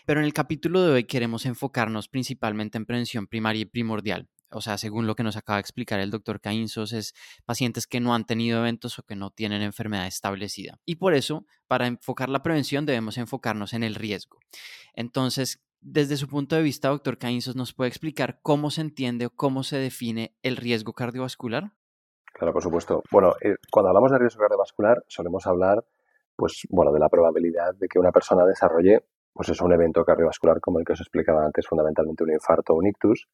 Pero 0.06 0.18
en 0.18 0.26
el 0.26 0.32
capítulo 0.32 0.82
de 0.82 0.92
hoy 0.92 1.04
queremos 1.04 1.46
enfocarnos 1.46 2.08
principalmente 2.08 2.78
en 2.78 2.86
prevención 2.86 3.28
primaria 3.28 3.62
y 3.62 3.66
primordial. 3.66 4.28
O 4.52 4.60
sea, 4.60 4.76
según 4.78 5.06
lo 5.06 5.14
que 5.14 5.22
nos 5.22 5.36
acaba 5.36 5.58
de 5.58 5.60
explicar 5.60 6.00
el 6.00 6.10
doctor 6.10 6.40
Caínzos, 6.40 6.92
es 6.92 7.14
pacientes 7.44 7.86
que 7.86 8.00
no 8.00 8.12
han 8.12 8.26
tenido 8.26 8.58
eventos 8.58 8.98
o 8.98 9.04
que 9.04 9.14
no 9.14 9.30
tienen 9.30 9.62
enfermedad 9.62 10.08
establecida. 10.08 10.80
Y 10.84 10.96
por 10.96 11.14
eso, 11.14 11.46
para 11.68 11.86
enfocar 11.86 12.28
la 12.28 12.42
prevención, 12.42 12.84
debemos 12.86 13.18
enfocarnos 13.18 13.72
en 13.72 13.84
el 13.84 13.94
riesgo. 13.94 14.40
Entonces, 14.94 15.62
desde 15.80 16.16
su 16.16 16.26
punto 16.26 16.56
de 16.56 16.62
vista, 16.62 16.88
doctor 16.88 17.18
Caínzos, 17.18 17.54
¿nos 17.54 17.72
puede 17.72 17.88
explicar 17.88 18.40
cómo 18.42 18.72
se 18.72 18.80
entiende 18.80 19.26
o 19.26 19.30
cómo 19.30 19.62
se 19.62 19.76
define 19.76 20.34
el 20.42 20.56
riesgo 20.56 20.94
cardiovascular? 20.94 21.72
Claro, 22.40 22.54
por 22.54 22.62
supuesto. 22.62 23.02
Bueno, 23.12 23.34
eh, 23.42 23.56
cuando 23.70 23.90
hablamos 23.90 24.10
de 24.12 24.18
riesgo 24.18 24.40
cardiovascular 24.40 25.04
solemos 25.08 25.46
hablar, 25.46 25.84
pues, 26.34 26.62
bueno, 26.70 26.90
de 26.90 26.98
la 26.98 27.10
probabilidad 27.10 27.74
de 27.74 27.86
que 27.86 27.98
una 27.98 28.12
persona 28.12 28.46
desarrolle, 28.46 29.04
pues 29.34 29.50
es 29.50 29.60
un 29.60 29.70
evento 29.74 30.02
cardiovascular 30.06 30.58
como 30.58 30.78
el 30.78 30.86
que 30.86 30.94
os 30.94 31.00
explicaba 31.02 31.44
antes, 31.44 31.66
fundamentalmente 31.66 32.24
un 32.24 32.32
infarto 32.32 32.72
o 32.72 32.76
un 32.78 32.86
ictus. 32.86 33.28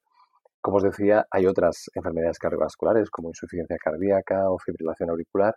Como 0.61 0.79
os 0.79 0.83
decía, 0.83 1.25
hay 1.31 1.47
otras 1.47 1.89
enfermedades 1.95 2.41
cardiovasculares 2.41 3.09
como 3.09 3.29
insuficiencia 3.29 3.77
cardíaca 3.79 4.51
o 4.51 4.59
fibrilación 4.59 5.11
auricular, 5.11 5.55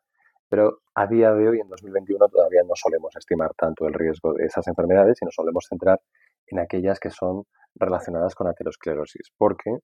pero 0.48 0.82
a 0.94 1.08
día 1.08 1.34
de 1.34 1.50
hoy, 1.50 1.60
en 1.60 1.70
2021, 1.70 2.28
todavía 2.28 2.62
no 2.68 2.76
solemos 2.76 3.16
estimar 3.16 3.56
tanto 3.58 3.88
el 3.88 3.96
riesgo 3.96 4.36
de 4.36 4.46
esas 4.46 4.68
enfermedades 4.68 5.18
y 5.24 5.26
nos 5.26 5.34
solemos 5.34 5.66
centrar 5.68 6.00
en 6.46 6.60
aquellas 6.60 7.00
que 7.00 7.10
son 7.10 7.46
relacionadas 7.74 8.36
con 8.36 8.46
aterosclerosis, 8.46 9.32
porque 9.40 9.80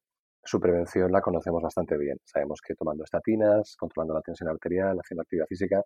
su 0.46 0.60
prevención 0.60 1.12
la 1.12 1.22
conocemos 1.22 1.62
bastante 1.62 1.98
bien. 1.98 2.20
Sabemos 2.24 2.62
que 2.62 2.76
tomando 2.76 3.04
estatinas, 3.04 3.76
controlando 3.78 4.14
la 4.14 4.22
tensión 4.22 4.48
arterial, 4.50 4.96
haciendo 5.00 5.24
actividad 5.24 5.48
física, 5.48 5.84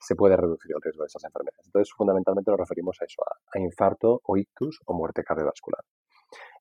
se 0.00 0.16
puede 0.16 0.36
reducir 0.36 0.72
el 0.74 0.82
riesgo 0.82 1.04
de 1.04 1.06
esas 1.06 1.22
enfermedades. 1.24 1.66
Entonces, 1.66 1.92
fundamentalmente 1.94 2.50
nos 2.50 2.58
referimos 2.58 3.00
a 3.00 3.04
eso, 3.04 3.22
a, 3.22 3.58
infarto 3.60 4.20
o 4.24 4.36
ictus 4.36 4.80
o 4.86 4.94
muerte 4.94 5.22
cardiovascular. 5.22 5.84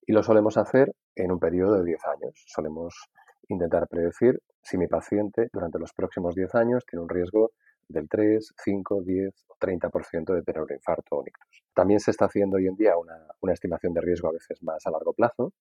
Y 0.05 0.11
lo 0.13 0.21
solemos 0.21 0.57
hacer 0.57 0.93
en 1.15 1.31
un 1.31 1.39
periodo 1.39 1.79
de 1.79 1.85
10 1.85 2.05
años. 2.05 2.43
Solemos 2.47 3.09
intentar 3.47 3.87
predecir 3.87 4.39
si 4.61 4.77
mi 4.77 4.87
paciente 4.87 5.49
durante 5.51 5.79
los 5.79 5.91
próximos 5.93 6.35
10 6.35 6.53
años 6.53 6.85
tiene 6.85 7.01
un 7.01 7.09
riesgo 7.09 7.51
del 7.87 8.07
3, 8.07 8.53
5, 8.63 9.01
10 9.01 9.45
o 9.47 9.55
30% 9.59 10.35
de 10.35 10.43
tener 10.43 10.61
un 10.61 10.71
infarto 10.71 11.15
o 11.15 11.21
un 11.21 11.27
ictus. 11.27 11.63
También 11.73 11.99
se 11.99 12.11
está 12.11 12.25
haciendo 12.25 12.57
hoy 12.57 12.67
en 12.67 12.75
día 12.75 12.95
una, 12.95 13.17
una 13.41 13.53
estimación 13.53 13.93
de 13.93 14.01
riesgo 14.01 14.27
a 14.29 14.33
veces 14.33 14.61
más 14.61 14.85
a 14.85 14.91
largo 14.91 15.13
plazo, 15.13 15.53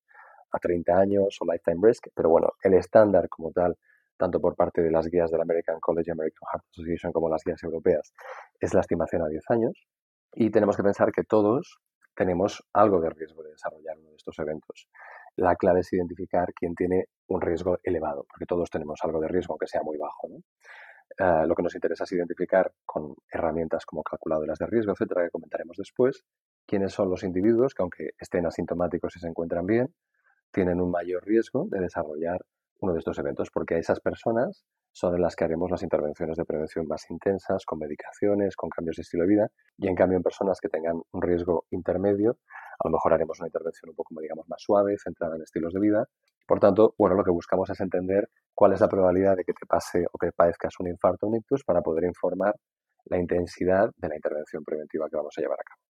a 0.53 0.59
30 0.59 0.99
años 0.99 1.37
o 1.41 1.45
lifetime 1.51 1.87
risk, 1.87 2.09
pero 2.15 2.31
bueno, 2.31 2.53
el 2.63 2.75
estándar 2.75 3.29
como 3.29 3.51
tal, 3.53 3.77
tanto 4.17 4.41
por 4.41 4.57
parte 4.57 4.83
de 4.83 4.91
las 4.91 5.07
guías 5.07 5.31
del 5.31 5.41
American 5.41 5.81
College 5.81 6.11
American 6.11 6.47
Heart 6.53 6.65
Association 6.73 7.13
como 7.13 7.29
las 7.29 7.43
guías 7.45 7.63
europeas, 7.63 8.13
es 8.61 8.75
la 8.75 8.81
estimación 8.81 9.23
a 9.23 9.29
10 9.29 9.51
años. 9.51 9.87
Y 10.33 10.51
tenemos 10.51 10.77
que 10.77 10.83
pensar 10.83 11.13
que 11.13 11.25
todos 11.25 11.79
tenemos 12.15 12.65
algo 12.73 13.01
de 13.01 13.11
riesgo 13.11 13.43
de 13.43 13.51
desarrollar 13.51 13.97
uno 13.99 14.11
de 14.11 14.17
estos 14.17 14.39
eventos. 14.41 14.89
La 15.37 15.55
clave 15.55 15.81
es 15.81 15.93
identificar 15.93 16.53
quién 16.53 16.75
tiene 16.75 17.07
un 17.29 17.41
riesgo 17.41 17.79
elevado, 17.85 18.27
porque 18.29 18.45
todos 18.45 18.69
tenemos 18.71 18.99
algo 19.05 19.21
de 19.21 19.29
riesgo, 19.29 19.55
aunque 19.55 19.69
sea 19.69 19.83
muy 19.83 19.97
bajo. 19.97 20.29
Eh, 21.17 21.47
lo 21.47 21.55
que 21.55 21.63
nos 21.63 21.75
interesa 21.75 22.05
es 22.05 22.13
identificar 22.13 22.73
con 22.85 23.15
herramientas 23.31 23.87
como 23.87 24.03
calculadoras 24.03 24.59
de 24.59 24.67
riesgo, 24.67 24.93
etcétera, 24.93 25.25
que 25.25 25.31
comentaremos 25.31 25.77
después, 25.77 26.25
quiénes 26.67 26.93
son 26.93 27.09
los 27.09 27.23
individuos 27.23 27.73
que, 27.75 27.83
aunque 27.83 28.11
estén 28.19 28.47
asintomáticos 28.47 29.17
y 29.17 29.21
se 29.21 29.29
encuentran 29.29 29.65
bien, 29.65 29.95
tienen 30.53 30.81
un 30.81 30.91
mayor 30.91 31.25
riesgo 31.25 31.67
de 31.71 31.81
desarrollar 31.81 32.41
uno 32.81 32.93
de 32.93 32.99
estos 33.01 33.19
eventos, 33.19 33.51
porque 33.53 33.75
a 33.75 33.79
esas 33.79 34.01
personas 34.01 34.65
son 34.93 35.21
las 35.21 35.37
que 35.37 35.45
haremos 35.45 35.71
las 35.71 35.83
intervenciones 35.83 36.37
de 36.37 36.45
prevención 36.45 36.87
más 36.87 37.09
intensas, 37.11 37.65
con 37.65 37.79
medicaciones, 37.79 38.57
con 38.57 38.71
cambios 38.71 38.97
de 38.97 39.03
estilo 39.03 39.25
de 39.25 39.29
vida, 39.29 39.49
y 39.77 39.89
en 39.89 39.95
cambio 39.95 40.17
en 40.17 40.23
personas 40.23 40.61
que 40.61 40.69
tengan 40.69 41.01
un 41.13 41.23
riesgo 41.23 41.67
intermedio, 41.71 42.39
a 42.79 42.89
lo 42.89 42.93
mejor 42.93 43.13
haremos 43.13 43.39
una 43.41 43.49
intervención 43.49 43.91
un 43.91 43.97
poco, 43.97 44.21
digamos, 44.21 44.49
más 44.49 44.63
suave, 44.63 44.97
centrada 44.99 45.37
en 45.37 45.43
estilos 45.43 45.73
de 45.73 45.81
vida. 45.81 46.07
Por 46.47 46.61
tanto, 46.61 46.95
bueno, 46.99 47.17
lo 47.17 47.25
que 47.25 47.31
buscamos 47.31 47.69
es 47.71 47.81
entender 47.81 48.29
cuál 48.55 48.73
es 48.73 48.81
la 48.81 48.89
probabilidad 48.89 49.37
de 49.37 49.45
que 49.45 49.53
te 49.53 49.67
pase 49.67 50.07
o 50.11 50.19
que 50.19 50.33
padezcas 50.33 50.75
un 50.81 50.89
infarto 50.89 51.27
o 51.27 51.29
un 51.29 51.37
ictus 51.37 51.65
para 51.65 51.83
poder 51.83 52.05
informar 52.05 52.57
la 53.05 53.19
intensidad 53.19 53.91
de 53.97 54.09
la 54.09 54.17
intervención 54.17 54.65
preventiva 54.65 55.09
que 55.09 55.17
vamos 55.17 55.35
a 55.37 55.41
llevar 55.41 55.61
a 55.61 55.65
cabo. 55.65 55.88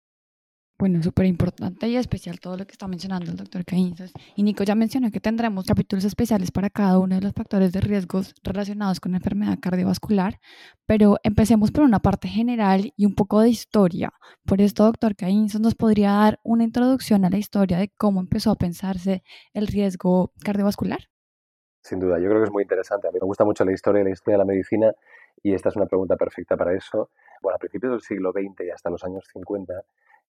Bueno, 0.76 1.00
súper 1.04 1.26
importante 1.26 1.86
y 1.86 1.96
especial 1.96 2.40
todo 2.40 2.56
lo 2.56 2.66
que 2.66 2.72
está 2.72 2.88
mencionando 2.88 3.30
el 3.30 3.36
doctor 3.36 3.64
Caínzas. 3.64 4.12
Y 4.34 4.42
Nico 4.42 4.64
ya 4.64 4.74
mencionó 4.74 5.12
que 5.12 5.20
tendremos 5.20 5.66
capítulos 5.66 6.04
especiales 6.04 6.50
para 6.50 6.68
cada 6.68 6.98
uno 6.98 7.14
de 7.14 7.20
los 7.20 7.32
factores 7.32 7.70
de 7.72 7.80
riesgos 7.80 8.34
relacionados 8.42 8.98
con 8.98 9.12
la 9.12 9.18
enfermedad 9.18 9.56
cardiovascular, 9.60 10.40
pero 10.84 11.18
empecemos 11.22 11.70
por 11.70 11.84
una 11.84 12.00
parte 12.00 12.26
general 12.26 12.92
y 12.96 13.06
un 13.06 13.14
poco 13.14 13.40
de 13.40 13.50
historia. 13.50 14.12
Por 14.44 14.60
esto, 14.60 14.84
doctor 14.84 15.14
Caínzas 15.14 15.60
nos 15.60 15.76
podría 15.76 16.10
dar 16.10 16.40
una 16.42 16.64
introducción 16.64 17.24
a 17.24 17.30
la 17.30 17.38
historia 17.38 17.78
de 17.78 17.92
cómo 17.96 18.18
empezó 18.18 18.50
a 18.50 18.56
pensarse 18.56 19.22
el 19.52 19.68
riesgo 19.68 20.32
cardiovascular. 20.42 21.08
Sin 21.82 22.00
duda, 22.00 22.18
yo 22.18 22.28
creo 22.28 22.40
que 22.40 22.46
es 22.46 22.52
muy 22.52 22.62
interesante. 22.64 23.06
A 23.06 23.12
mí 23.12 23.18
me 23.20 23.26
gusta 23.26 23.44
mucho 23.44 23.64
la 23.64 23.72
historia 23.72 24.00
y 24.00 24.04
la 24.04 24.10
historia 24.10 24.34
de 24.34 24.38
la 24.38 24.44
medicina 24.44 24.92
y 25.44 25.52
esta 25.52 25.68
es 25.68 25.76
una 25.76 25.86
pregunta 25.86 26.16
perfecta 26.16 26.56
para 26.56 26.74
eso. 26.74 27.10
Bueno, 27.42 27.56
a 27.56 27.58
principios 27.58 27.92
del 27.92 28.00
siglo 28.00 28.32
XX 28.32 28.64
y 28.66 28.70
hasta 28.70 28.88
los 28.88 29.04
años 29.04 29.28
50 29.30 29.74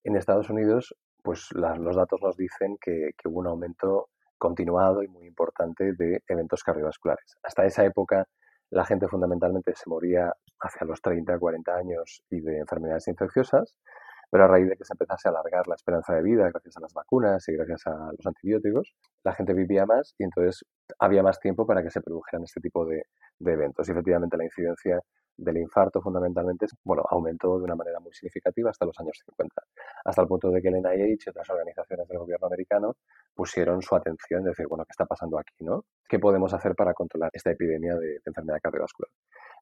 en 0.04 0.14
Estados 0.14 0.50
Unidos, 0.50 0.94
pues 1.22 1.48
los 1.54 1.96
datos 1.96 2.20
nos 2.22 2.36
dicen 2.36 2.76
que, 2.78 3.12
hubo 3.24 3.40
un 3.40 3.46
aumento 3.46 4.10
continuado 4.36 5.02
y 5.02 5.08
muy 5.08 5.26
importante 5.26 5.94
de 5.94 6.22
eventos 6.28 6.62
cardiovasculares. 6.62 7.38
Hasta 7.42 7.64
esa 7.64 7.86
época, 7.86 8.28
la 8.68 8.84
gente 8.84 9.08
fundamentalmente 9.08 9.74
se 9.74 9.88
moría 9.88 10.30
hacia 10.60 10.86
los 10.86 11.00
30, 11.00 11.38
40 11.38 11.74
años 11.74 12.22
y 12.28 12.40
de 12.40 12.58
enfermedades 12.58 13.08
infecciosas, 13.08 13.74
pero 14.36 14.44
a 14.44 14.48
raíz 14.48 14.68
de 14.68 14.76
que 14.76 14.84
se 14.84 14.92
empezase 14.92 15.28
a 15.28 15.30
alargar 15.30 15.66
la 15.66 15.76
esperanza 15.76 16.14
de 16.14 16.22
vida 16.22 16.50
gracias 16.50 16.76
a 16.76 16.80
las 16.80 16.92
vacunas 16.92 17.48
y 17.48 17.52
gracias 17.54 17.86
a 17.86 18.12
los 18.12 18.26
antibióticos, 18.26 18.92
la 19.24 19.32
gente 19.32 19.54
vivía 19.54 19.86
más 19.86 20.14
y 20.18 20.24
entonces 20.24 20.62
había 20.98 21.22
más 21.22 21.40
tiempo 21.40 21.66
para 21.66 21.82
que 21.82 21.88
se 21.88 22.02
produjeran 22.02 22.44
este 22.44 22.60
tipo 22.60 22.84
de, 22.84 23.04
de 23.38 23.52
eventos. 23.52 23.88
Y 23.88 23.92
efectivamente 23.92 24.36
la 24.36 24.44
incidencia 24.44 25.00
del 25.36 25.58
infarto 25.58 26.00
fundamentalmente 26.00 26.66
bueno, 26.84 27.04
aumentó 27.10 27.58
de 27.58 27.64
una 27.64 27.74
manera 27.74 28.00
muy 28.00 28.12
significativa 28.12 28.70
hasta 28.70 28.86
los 28.86 28.98
años 28.98 29.20
50, 29.24 29.62
hasta 30.04 30.22
el 30.22 30.28
punto 30.28 30.50
de 30.50 30.62
que 30.62 30.68
el 30.68 30.82
NIH 30.82 31.24
y 31.26 31.30
otras 31.30 31.48
organizaciones 31.50 32.08
del 32.08 32.18
gobierno 32.18 32.46
americano 32.46 32.96
pusieron 33.34 33.82
su 33.82 33.94
atención 33.94 34.40
en 34.40 34.46
decir, 34.46 34.66
bueno, 34.66 34.84
¿qué 34.84 34.92
está 34.92 35.04
pasando 35.04 35.38
aquí? 35.38 35.54
¿no? 35.60 35.84
¿Qué 36.08 36.18
podemos 36.18 36.54
hacer 36.54 36.74
para 36.74 36.94
controlar 36.94 37.30
esta 37.32 37.50
epidemia 37.50 37.96
de, 37.96 38.20
enfermedad 38.24 38.58
cardiovascular? 38.62 39.10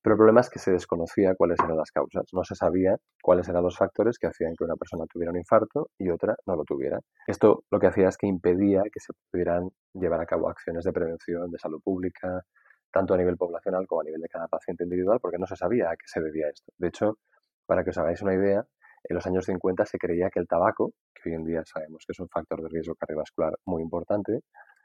Pero 0.02 0.14
el 0.14 0.19
problema 0.19 0.43
es 0.43 0.50
que 0.50 0.59
se 0.59 0.71
desconocía 0.71 1.35
cuáles 1.35 1.59
eran 1.61 1.78
las 1.78 1.90
causas, 1.90 2.26
no 2.33 2.45
se 2.45 2.54
sabía 2.54 2.97
cuáles 3.23 3.49
eran 3.49 3.62
los 3.62 3.76
factores 3.76 4.19
que 4.19 4.26
hacían 4.26 4.54
que 4.54 4.64
una 4.64 4.76
persona 4.76 5.07
tuviera 5.11 5.33
un 5.33 5.38
infarto 5.38 5.88
y 5.99 6.11
otra 6.11 6.37
no 6.47 6.57
lo 6.57 6.64
tuviera. 6.64 7.00
Esto 7.26 7.64
lo 7.71 7.81
que 7.81 7.87
hacía 7.87 8.09
es 8.09 8.19
que 8.19 8.26
impedía 8.26 8.83
que 8.93 9.00
se 9.00 9.14
pudieran 9.31 9.71
llevar 9.95 10.21
a 10.21 10.26
cabo 10.26 10.49
acciones 10.50 10.85
de 10.85 10.93
prevención, 10.93 11.50
de 11.50 11.59
salud 11.59 11.81
pública, 11.83 12.45
tanto 12.94 13.12
a 13.14 13.16
nivel 13.16 13.36
poblacional 13.36 13.88
como 13.88 14.02
a 14.02 14.04
nivel 14.04 14.20
de 14.20 14.28
cada 14.28 14.46
paciente 14.46 14.84
individual, 14.84 15.18
porque 15.20 15.36
no 15.36 15.46
se 15.46 15.56
sabía 15.56 15.90
a 15.90 15.96
qué 15.96 16.06
se 16.06 16.20
debía 16.20 16.48
esto. 16.48 16.72
De 16.78 16.86
hecho, 16.86 17.18
para 17.66 17.82
que 17.82 17.90
os 17.90 17.98
hagáis 17.98 18.22
una 18.22 18.34
idea, 18.34 18.64
en 19.02 19.14
los 19.16 19.26
años 19.26 19.44
50 19.46 19.84
se 19.84 19.98
creía 19.98 20.30
que 20.30 20.38
el 20.38 20.46
tabaco, 20.46 20.92
que 21.12 21.30
hoy 21.30 21.34
en 21.34 21.44
día 21.44 21.62
sabemos 21.64 22.04
que 22.06 22.12
es 22.12 22.20
un 22.20 22.28
factor 22.28 22.62
de 22.62 22.68
riesgo 22.68 22.94
cardiovascular 22.94 23.58
muy 23.66 23.82
importante, 23.82 24.42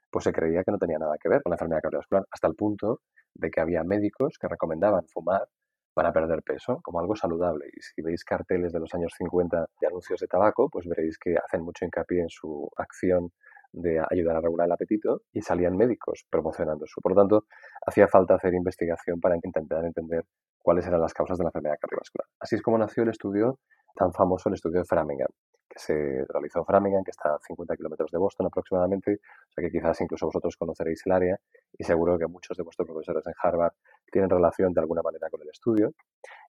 pues 0.09 0.23
se 0.23 0.33
creía 0.33 0.63
que 0.63 0.71
no 0.71 0.79
tenía 0.79 0.97
nada 0.97 1.17
que 1.21 1.29
ver 1.29 1.43
con 1.43 1.51
la 1.51 1.53
enfermedad 1.53 1.81
cardiovascular, 1.83 2.25
hasta 2.31 2.47
el 2.47 2.55
punto 2.55 3.01
de 3.35 3.51
que 3.51 3.61
había 3.61 3.83
médicos 3.83 4.39
que 4.41 4.47
recomendaban 4.47 5.05
fumar 5.13 5.47
para 5.93 6.11
perder 6.11 6.41
peso 6.41 6.79
como 6.81 6.99
algo 6.99 7.15
saludable. 7.15 7.67
Y 7.67 7.79
si 7.79 8.01
veis 8.01 8.23
carteles 8.23 8.73
de 8.73 8.79
los 8.79 8.91
años 8.95 9.13
50 9.15 9.67
de 9.79 9.87
anuncios 9.87 10.19
de 10.19 10.25
tabaco, 10.25 10.67
pues 10.67 10.87
veréis 10.87 11.19
que 11.19 11.35
hacen 11.37 11.61
mucho 11.61 11.85
hincapié 11.85 12.21
en 12.21 12.29
su 12.29 12.67
acción 12.75 13.29
de 13.71 14.01
ayudar 14.09 14.38
a 14.38 14.41
regular 14.41 14.65
el 14.65 14.71
apetito 14.71 15.21
y 15.31 15.41
salían 15.41 15.77
médicos 15.77 16.25
promocionando 16.29 16.85
eso. 16.85 17.01
Por 17.01 17.13
lo 17.13 17.21
tanto, 17.21 17.45
hacía 17.85 18.07
falta 18.07 18.35
hacer 18.35 18.53
investigación 18.53 19.19
para 19.19 19.35
intentar 19.35 19.85
entender 19.85 20.25
cuáles 20.61 20.85
eran 20.88 21.01
las 21.01 21.13
causas 21.13 21.38
de 21.38 21.43
la 21.43 21.49
enfermedad 21.49 21.77
cardiovascular. 21.79 22.27
Así 22.39 22.55
es 22.55 22.61
como 22.61 22.77
nació 22.77 23.03
el 23.03 23.09
estudio 23.09 23.59
tan 23.95 24.13
famoso, 24.13 24.49
el 24.49 24.55
estudio 24.55 24.79
de 24.79 24.85
Framingham, 24.85 25.29
que 25.69 25.79
se 25.79 26.25
realizó 26.27 26.59
en 26.59 26.65
Framingham, 26.65 27.03
que 27.03 27.11
está 27.11 27.35
a 27.35 27.39
50 27.39 27.75
kilómetros 27.75 28.11
de 28.11 28.17
Boston 28.17 28.47
aproximadamente, 28.47 29.13
o 29.15 29.51
sea 29.53 29.63
que 29.63 29.71
quizás 29.71 30.01
incluso 30.01 30.25
vosotros 30.25 30.55
conoceréis 30.57 31.01
el 31.05 31.11
área 31.11 31.39
y 31.77 31.83
seguro 31.83 32.17
que 32.17 32.27
muchos 32.27 32.57
de 32.57 32.63
vuestros 32.63 32.88
profesores 32.88 33.25
en 33.27 33.33
Harvard 33.41 33.73
tienen 34.11 34.29
relación 34.29 34.73
de 34.73 34.81
alguna 34.81 35.01
manera 35.01 35.29
con 35.29 35.41
el 35.41 35.49
estudio. 35.49 35.91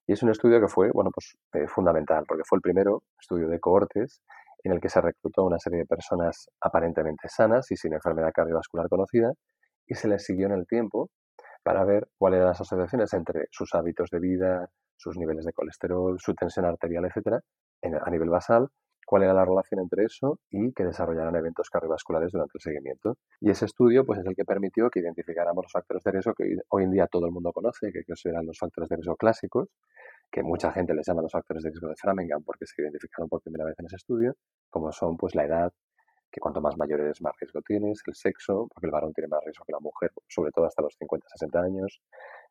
Y 0.07 0.13
es 0.13 0.23
un 0.23 0.29
estudio 0.29 0.59
que 0.59 0.67
fue, 0.67 0.89
bueno, 0.91 1.11
pues 1.13 1.37
eh, 1.53 1.67
fundamental, 1.67 2.25
porque 2.27 2.43
fue 2.45 2.57
el 2.57 2.61
primero 2.61 3.03
estudio 3.19 3.47
de 3.47 3.59
cohortes 3.59 4.21
en 4.63 4.73
el 4.73 4.79
que 4.79 4.89
se 4.89 5.01
reclutó 5.01 5.43
una 5.43 5.59
serie 5.59 5.79
de 5.79 5.85
personas 5.85 6.49
aparentemente 6.61 7.27
sanas 7.29 7.71
y 7.71 7.75
sin 7.75 7.93
enfermedad 7.93 8.31
cardiovascular 8.33 8.87
conocida 8.89 9.31
y 9.87 9.95
se 9.95 10.07
les 10.07 10.23
siguió 10.23 10.47
en 10.47 10.53
el 10.53 10.67
tiempo 10.67 11.09
para 11.63 11.83
ver 11.85 12.07
cuáles 12.17 12.37
eran 12.37 12.49
las 12.49 12.61
asociaciones 12.61 13.13
entre 13.13 13.45
sus 13.51 13.73
hábitos 13.75 14.09
de 14.09 14.19
vida, 14.19 14.69
sus 14.97 15.17
niveles 15.17 15.45
de 15.45 15.53
colesterol, 15.53 16.19
su 16.19 16.33
tensión 16.33 16.65
arterial, 16.65 17.05
etcétera, 17.05 17.39
a 17.83 18.09
nivel 18.09 18.29
basal, 18.29 18.67
cuál 19.05 19.23
era 19.23 19.33
la 19.33 19.43
relación 19.43 19.81
entre 19.81 20.05
eso 20.05 20.39
y 20.49 20.71
que 20.73 20.85
desarrollaran 20.85 21.35
eventos 21.35 21.69
cardiovasculares 21.69 22.31
durante 22.31 22.51
el 22.55 22.61
seguimiento. 22.61 23.17
Y 23.41 23.49
ese 23.49 23.65
estudio 23.65 24.05
pues, 24.05 24.19
es 24.19 24.25
el 24.25 24.35
que 24.35 24.45
permitió 24.45 24.89
que 24.89 25.01
identificáramos 25.01 25.65
los 25.65 25.71
factores 25.71 26.03
de 26.03 26.11
riesgo 26.11 26.33
que 26.33 26.55
hoy 26.69 26.83
en 26.83 26.91
día 26.91 27.07
todo 27.07 27.25
el 27.25 27.31
mundo 27.31 27.51
conoce, 27.51 27.91
que 27.91 28.03
eran 28.25 28.45
los 28.45 28.57
factores 28.57 28.89
de 28.89 28.95
riesgo 28.95 29.15
clásicos, 29.17 29.69
que 30.31 30.41
mucha 30.43 30.71
gente 30.71 30.93
les 30.93 31.05
llama 31.05 31.21
los 31.21 31.31
factores 31.31 31.63
de 31.63 31.69
riesgo 31.69 31.89
de 31.89 31.95
Framingham 31.95 32.43
porque 32.43 32.65
se 32.65 32.81
identificaron 32.81 33.27
por 33.27 33.41
primera 33.41 33.65
vez 33.65 33.75
en 33.79 33.85
ese 33.85 33.97
estudio, 33.97 34.35
como 34.69 34.91
son 34.91 35.17
pues 35.17 35.35
la 35.35 35.45
edad, 35.45 35.73
que 36.31 36.39
cuanto 36.39 36.61
más 36.61 36.77
mayor 36.77 37.01
eres 37.01 37.21
más 37.21 37.33
riesgo 37.39 37.61
tienes, 37.61 38.01
el 38.07 38.15
sexo, 38.15 38.67
porque 38.73 38.87
el 38.87 38.91
varón 38.91 39.13
tiene 39.13 39.27
más 39.27 39.43
riesgo 39.43 39.65
que 39.65 39.73
la 39.73 39.79
mujer, 39.79 40.11
sobre 40.29 40.51
todo 40.51 40.65
hasta 40.65 40.81
los 40.81 40.97
50-60 40.97 41.65
años, 41.65 42.01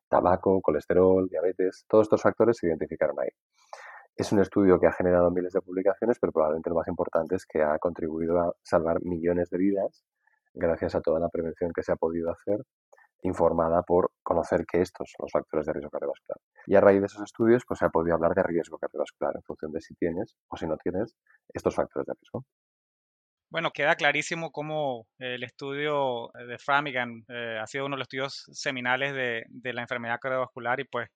tabaco, 0.07 0.61
colesterol, 0.61 1.27
diabetes, 1.27 1.85
todos 1.87 2.03
estos 2.03 2.21
factores 2.21 2.57
se 2.57 2.67
identificaron 2.67 3.19
ahí. 3.19 3.29
Es 4.15 4.31
un 4.31 4.39
estudio 4.39 4.79
que 4.79 4.85
ha 4.85 4.91
generado 4.91 5.31
miles 5.31 5.53
de 5.53 5.61
publicaciones, 5.61 6.19
pero 6.19 6.31
probablemente 6.31 6.69
lo 6.69 6.75
más 6.75 6.87
importante 6.87 7.35
es 7.35 7.45
que 7.47 7.63
ha 7.63 7.79
contribuido 7.79 8.39
a 8.39 8.53
salvar 8.61 9.01
millones 9.03 9.49
de 9.49 9.57
vidas 9.57 10.03
gracias 10.53 10.95
a 10.95 11.01
toda 11.01 11.19
la 11.19 11.29
prevención 11.29 11.71
que 11.73 11.81
se 11.81 11.93
ha 11.93 11.95
podido 11.95 12.29
hacer 12.29 12.59
informada 13.23 13.83
por 13.83 14.11
conocer 14.23 14.65
que 14.65 14.81
estos 14.81 15.09
son 15.09 15.25
los 15.25 15.31
factores 15.31 15.65
de 15.65 15.73
riesgo 15.73 15.89
cardiovascular. 15.89 16.39
Y 16.65 16.75
a 16.75 16.81
raíz 16.81 16.99
de 16.99 17.05
esos 17.05 17.21
estudios, 17.21 17.63
pues 17.67 17.79
se 17.79 17.85
ha 17.85 17.89
podido 17.89 18.15
hablar 18.15 18.33
de 18.33 18.43
riesgo 18.43 18.77
cardiovascular 18.77 19.33
en 19.35 19.43
función 19.43 19.71
de 19.71 19.81
si 19.81 19.95
tienes 19.95 20.35
o 20.47 20.57
si 20.57 20.67
no 20.67 20.77
tienes 20.77 21.15
estos 21.53 21.75
factores 21.75 22.07
de 22.07 22.13
riesgo. 22.13 22.45
Bueno, 23.49 23.71
queda 23.71 23.95
clarísimo 23.95 24.51
cómo 24.51 25.07
el 25.19 25.43
estudio 25.43 26.31
de 26.47 26.57
Framingham 26.57 27.25
eh, 27.27 27.59
ha 27.61 27.67
sido 27.67 27.85
uno 27.85 27.95
de 27.95 27.99
los 27.99 28.05
estudios 28.05 28.45
seminales 28.53 29.13
de, 29.13 29.43
de 29.49 29.73
la 29.73 29.81
enfermedad 29.81 30.19
cardiovascular 30.21 30.79
y 30.79 30.85
pues 30.85 31.09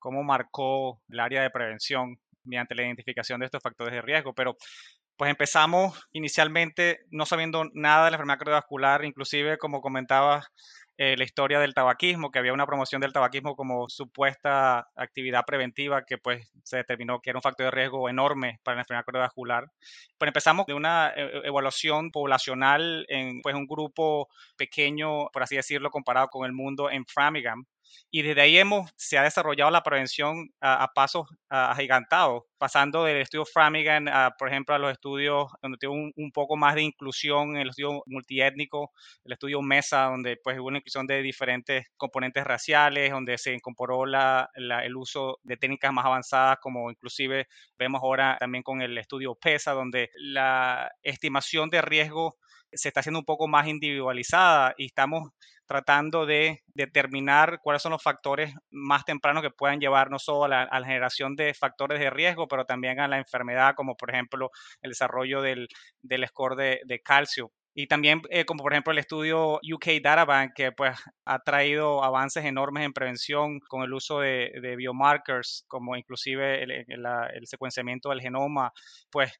cómo 0.00 0.24
marcó 0.24 1.00
el 1.08 1.20
área 1.20 1.42
de 1.42 1.50
prevención 1.50 2.16
mediante 2.42 2.74
la 2.74 2.82
identificación 2.82 3.38
de 3.38 3.46
estos 3.46 3.62
factores 3.62 3.94
de 3.94 4.02
riesgo. 4.02 4.34
Pero 4.34 4.56
pues 5.16 5.30
empezamos 5.30 6.08
inicialmente 6.12 7.00
no 7.10 7.26
sabiendo 7.26 7.64
nada 7.74 8.06
de 8.06 8.10
la 8.10 8.16
enfermedad 8.16 8.38
cardiovascular, 8.38 9.04
inclusive 9.04 9.58
como 9.58 9.80
comentaba 9.80 10.42
eh, 11.02 11.16
la 11.16 11.24
historia 11.24 11.58
del 11.60 11.72
tabaquismo, 11.72 12.30
que 12.30 12.38
había 12.38 12.52
una 12.52 12.66
promoción 12.66 13.00
del 13.00 13.14
tabaquismo 13.14 13.56
como 13.56 13.88
supuesta 13.88 14.86
actividad 14.94 15.46
preventiva 15.46 16.04
que 16.04 16.18
pues 16.18 16.52
se 16.62 16.76
determinó 16.76 17.20
que 17.20 17.30
era 17.30 17.38
un 17.38 17.42
factor 17.42 17.64
de 17.64 17.70
riesgo 17.70 18.10
enorme 18.10 18.60
para 18.62 18.74
la 18.74 18.82
enfermedad 18.82 19.06
cardiovascular. 19.06 19.64
Pues 20.18 20.28
empezamos 20.28 20.66
de 20.66 20.74
una 20.74 21.10
eh, 21.16 21.40
evaluación 21.44 22.10
poblacional 22.10 23.06
en 23.08 23.40
pues 23.40 23.54
un 23.54 23.66
grupo 23.66 24.28
pequeño, 24.58 25.30
por 25.32 25.42
así 25.42 25.56
decirlo, 25.56 25.88
comparado 25.90 26.28
con 26.28 26.44
el 26.44 26.52
mundo 26.52 26.90
en 26.90 27.06
Framingham, 27.06 27.64
y 28.10 28.22
desde 28.22 28.40
ahí 28.40 28.58
hemos, 28.58 28.90
se 28.96 29.18
ha 29.18 29.22
desarrollado 29.22 29.70
la 29.70 29.82
prevención 29.82 30.50
a, 30.60 30.88
pasos 30.94 31.28
agigantados, 31.48 32.42
pasando 32.58 33.04
del 33.04 33.18
estudio 33.18 33.44
Framingham, 33.44 34.08
a, 34.08 34.30
por 34.38 34.48
ejemplo, 34.48 34.74
a 34.74 34.78
los 34.78 34.92
estudios 34.92 35.46
donde 35.62 35.78
tuvo 35.78 35.94
un, 35.94 36.32
poco 36.32 36.56
más 36.56 36.74
de 36.74 36.82
inclusión, 36.82 37.56
el 37.56 37.70
estudio 37.70 38.02
multiétnico, 38.06 38.92
el 39.24 39.32
estudio 39.32 39.62
MESA, 39.62 40.04
donde 40.04 40.36
pues 40.42 40.58
hubo 40.58 40.68
una 40.68 40.78
inclusión 40.78 41.06
de 41.06 41.22
diferentes 41.22 41.86
componentes 41.96 42.44
raciales, 42.44 43.10
donde 43.10 43.38
se 43.38 43.52
incorporó 43.54 44.06
la, 44.06 44.48
el 44.54 44.96
uso 44.96 45.38
de 45.42 45.56
técnicas 45.56 45.92
más 45.92 46.06
avanzadas, 46.06 46.58
como 46.60 46.90
inclusive 46.90 47.46
vemos 47.78 48.00
ahora 48.02 48.36
también 48.38 48.62
con 48.62 48.82
el 48.82 48.96
estudio 48.98 49.34
PESA, 49.34 49.72
donde 49.72 50.10
la 50.16 50.90
estimación 51.02 51.70
de 51.70 51.82
riesgo 51.82 52.36
se 52.72 52.88
está 52.88 53.00
haciendo 53.00 53.20
un 53.20 53.24
poco 53.24 53.48
más 53.48 53.66
individualizada 53.66 54.74
y 54.76 54.86
estamos 54.86 55.30
tratando 55.70 56.26
de 56.26 56.64
determinar 56.74 57.60
cuáles 57.62 57.80
son 57.80 57.92
los 57.92 58.02
factores 58.02 58.52
más 58.72 59.04
tempranos 59.04 59.40
que 59.40 59.52
puedan 59.52 59.78
llevar 59.78 60.10
no 60.10 60.18
solo 60.18 60.46
a 60.46 60.48
la, 60.48 60.84
generación 60.84 61.36
de 61.36 61.54
factores 61.54 62.00
de 62.00 62.10
riesgo, 62.10 62.48
pero 62.48 62.64
también 62.64 62.98
a 62.98 63.06
la 63.06 63.18
enfermedad, 63.18 63.74
como 63.76 63.96
por 63.96 64.10
ejemplo 64.10 64.50
el 64.82 64.90
desarrollo 64.90 65.42
del, 65.42 65.68
del 66.02 66.26
score 66.26 66.56
de, 66.56 67.00
calcio. 67.04 67.52
Y 67.72 67.86
también, 67.86 68.20
eh, 68.30 68.44
como 68.44 68.64
por 68.64 68.72
ejemplo 68.72 68.92
el 68.92 68.98
estudio 68.98 69.60
UK 69.62 70.02
Databank, 70.02 70.54
que 70.56 70.72
pues 70.72 70.98
ha 71.24 71.38
traído 71.38 72.02
avances 72.02 72.44
enormes 72.44 72.84
en 72.84 72.92
prevención 72.92 73.60
con 73.60 73.82
el 73.82 73.92
uso 73.92 74.18
de, 74.18 74.74
biomarkers, 74.76 75.66
como 75.68 75.96
inclusive 75.96 76.64
el, 76.64 76.72
el, 76.72 77.46
secuenciamiento 77.46 78.08
del 78.08 78.22
genoma, 78.22 78.72
pues 79.08 79.30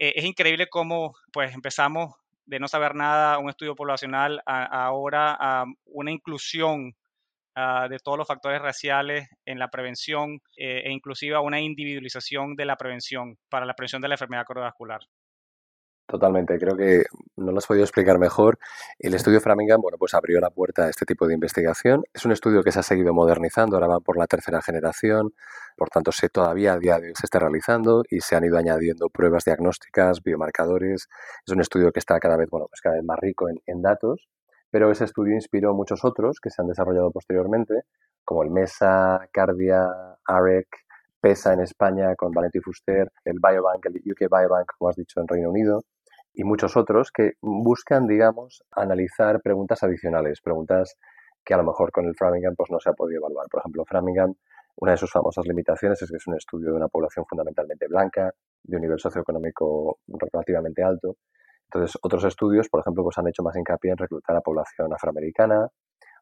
eh, 0.00 0.14
es 0.16 0.24
increíble 0.24 0.66
cómo 0.68 1.14
pues 1.32 1.54
empezamos 1.54 2.14
de 2.48 2.58
no 2.58 2.66
saber 2.66 2.94
nada, 2.94 3.38
un 3.38 3.50
estudio 3.50 3.74
poblacional, 3.74 4.40
ahora 4.46 5.36
a 5.38 5.66
una 5.84 6.10
inclusión 6.10 6.94
ah, 7.54 7.88
de 7.90 7.98
todos 7.98 8.16
los 8.16 8.26
factores 8.26 8.62
raciales 8.62 9.28
en 9.44 9.58
la 9.58 9.68
prevención 9.68 10.40
eh, 10.56 10.82
e 10.86 10.90
inclusive 10.90 11.36
a 11.36 11.40
una 11.40 11.60
individualización 11.60 12.56
de 12.56 12.64
la 12.64 12.76
prevención 12.76 13.36
para 13.50 13.66
la 13.66 13.74
prevención 13.74 14.00
de 14.00 14.08
la 14.08 14.14
enfermedad 14.14 14.46
cardiovascular. 14.46 15.00
Totalmente, 16.08 16.58
creo 16.58 16.74
que 16.74 17.04
no 17.36 17.52
lo 17.52 17.58
has 17.58 17.66
podido 17.66 17.84
explicar 17.84 18.18
mejor. 18.18 18.58
El 18.98 19.12
estudio 19.12 19.42
Framingham, 19.42 19.82
bueno, 19.82 19.98
pues 19.98 20.14
abrió 20.14 20.40
la 20.40 20.48
puerta 20.48 20.86
a 20.86 20.88
este 20.88 21.04
tipo 21.04 21.26
de 21.26 21.34
investigación. 21.34 22.02
Es 22.14 22.24
un 22.24 22.32
estudio 22.32 22.62
que 22.62 22.72
se 22.72 22.78
ha 22.78 22.82
seguido 22.82 23.12
modernizando, 23.12 23.76
ahora 23.76 23.88
van 23.88 24.00
por 24.00 24.16
la 24.16 24.26
tercera 24.26 24.62
generación, 24.62 25.34
por 25.76 25.90
tanto, 25.90 26.10
se 26.10 26.30
todavía 26.30 26.72
a 26.72 26.78
día 26.78 26.98
de 26.98 27.08
hoy 27.08 27.12
se 27.14 27.26
está 27.26 27.38
realizando 27.40 28.04
y 28.08 28.20
se 28.20 28.36
han 28.36 28.44
ido 28.44 28.56
añadiendo 28.56 29.10
pruebas 29.10 29.44
diagnósticas, 29.44 30.22
biomarcadores. 30.22 31.08
Es 31.46 31.52
un 31.52 31.60
estudio 31.60 31.92
que 31.92 31.98
está 31.98 32.18
cada 32.18 32.38
vez, 32.38 32.48
bueno, 32.48 32.68
pues 32.70 32.80
cada 32.80 32.96
vez 32.96 33.04
más 33.04 33.18
rico 33.20 33.46
en, 33.48 33.82
datos, 33.82 34.30
pero 34.70 34.90
ese 34.90 35.04
estudio 35.04 35.34
inspiró 35.34 35.74
muchos 35.74 36.06
otros 36.06 36.40
que 36.40 36.48
se 36.48 36.62
han 36.62 36.68
desarrollado 36.68 37.10
posteriormente, 37.10 37.82
como 38.24 38.42
el 38.44 38.50
MESA, 38.50 39.28
Cardia, 39.30 39.86
AREC, 40.24 40.68
PESA 41.20 41.52
en 41.52 41.60
España 41.60 42.16
con 42.16 42.32
Valenti 42.32 42.60
Fuster, 42.60 43.12
el 43.24 43.38
Biobank, 43.40 43.84
el 43.86 43.96
UK 44.10 44.20
Biobank, 44.30 44.72
como 44.78 44.88
has 44.88 44.96
dicho, 44.96 45.20
en 45.20 45.28
Reino 45.28 45.50
Unido, 45.50 45.82
y 46.38 46.44
muchos 46.44 46.76
otros 46.76 47.10
que 47.10 47.32
buscan, 47.42 48.06
digamos, 48.06 48.62
analizar 48.70 49.42
preguntas 49.42 49.82
adicionales, 49.82 50.40
preguntas 50.40 50.96
que 51.44 51.52
a 51.52 51.56
lo 51.56 51.64
mejor 51.64 51.90
con 51.90 52.06
el 52.06 52.14
Framingham 52.14 52.54
pues, 52.56 52.70
no 52.70 52.78
se 52.78 52.90
ha 52.90 52.92
podido 52.92 53.18
evaluar. 53.18 53.48
Por 53.50 53.58
ejemplo, 53.58 53.84
Framingham, 53.84 54.34
una 54.76 54.92
de 54.92 54.98
sus 54.98 55.10
famosas 55.10 55.44
limitaciones 55.48 56.00
es 56.00 56.08
que 56.08 56.16
es 56.16 56.26
un 56.28 56.36
estudio 56.36 56.70
de 56.70 56.76
una 56.76 56.86
población 56.86 57.26
fundamentalmente 57.28 57.88
blanca, 57.88 58.32
de 58.62 58.76
un 58.76 58.82
nivel 58.82 59.00
socioeconómico 59.00 59.98
relativamente 60.06 60.80
alto. 60.80 61.16
Entonces, 61.64 61.98
otros 62.02 62.22
estudios, 62.22 62.68
por 62.68 62.82
ejemplo, 62.82 63.02
pues 63.02 63.18
han 63.18 63.26
hecho 63.26 63.42
más 63.42 63.56
hincapié 63.56 63.90
en 63.90 63.96
reclutar 63.96 64.36
a 64.36 64.40
población 64.40 64.94
afroamericana 64.94 65.66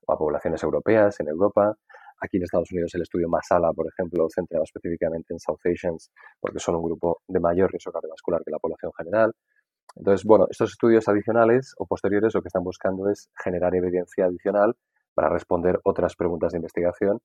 o 0.07 0.13
a 0.15 0.17
poblaciones 0.17 0.63
europeas 0.63 1.21
en 1.21 1.29
Europa. 1.29 1.77
Aquí 2.23 2.39
en 2.39 2.45
Estados 2.45 2.73
Unidos 2.73 2.95
el 2.95 3.03
estudio 3.03 3.29
Masala, 3.29 3.71
por 3.75 3.87
ejemplo, 3.87 4.27
centrado 4.35 4.65
específicamente 4.65 5.35
en 5.35 5.41
South 5.41 5.61
Asians, 5.63 6.11
porque 6.41 6.59
son 6.59 6.77
un 6.77 6.85
grupo 6.85 7.21
de 7.29 7.39
mayor 7.39 7.71
riesgo 7.71 7.93
cardiovascular 7.93 8.41
que 8.43 8.51
la 8.51 8.59
población 8.59 8.93
general. 8.97 9.35
Entonces, 9.97 10.25
bueno, 10.25 10.47
estos 10.51 10.73
estudios 10.73 11.09
adicionales 11.09 11.75
o 11.79 11.87
posteriores 11.87 12.35
lo 12.35 12.43
que 12.43 12.49
están 12.49 12.65
buscando 12.65 13.09
es 13.11 13.31
generar 13.43 13.75
evidencia 13.75 14.27
adicional 14.27 14.77
para 15.15 15.31
responder 15.31 15.81
otras 15.85 16.15
preguntas 16.15 16.53
de 16.53 16.59
investigación. 16.59 17.21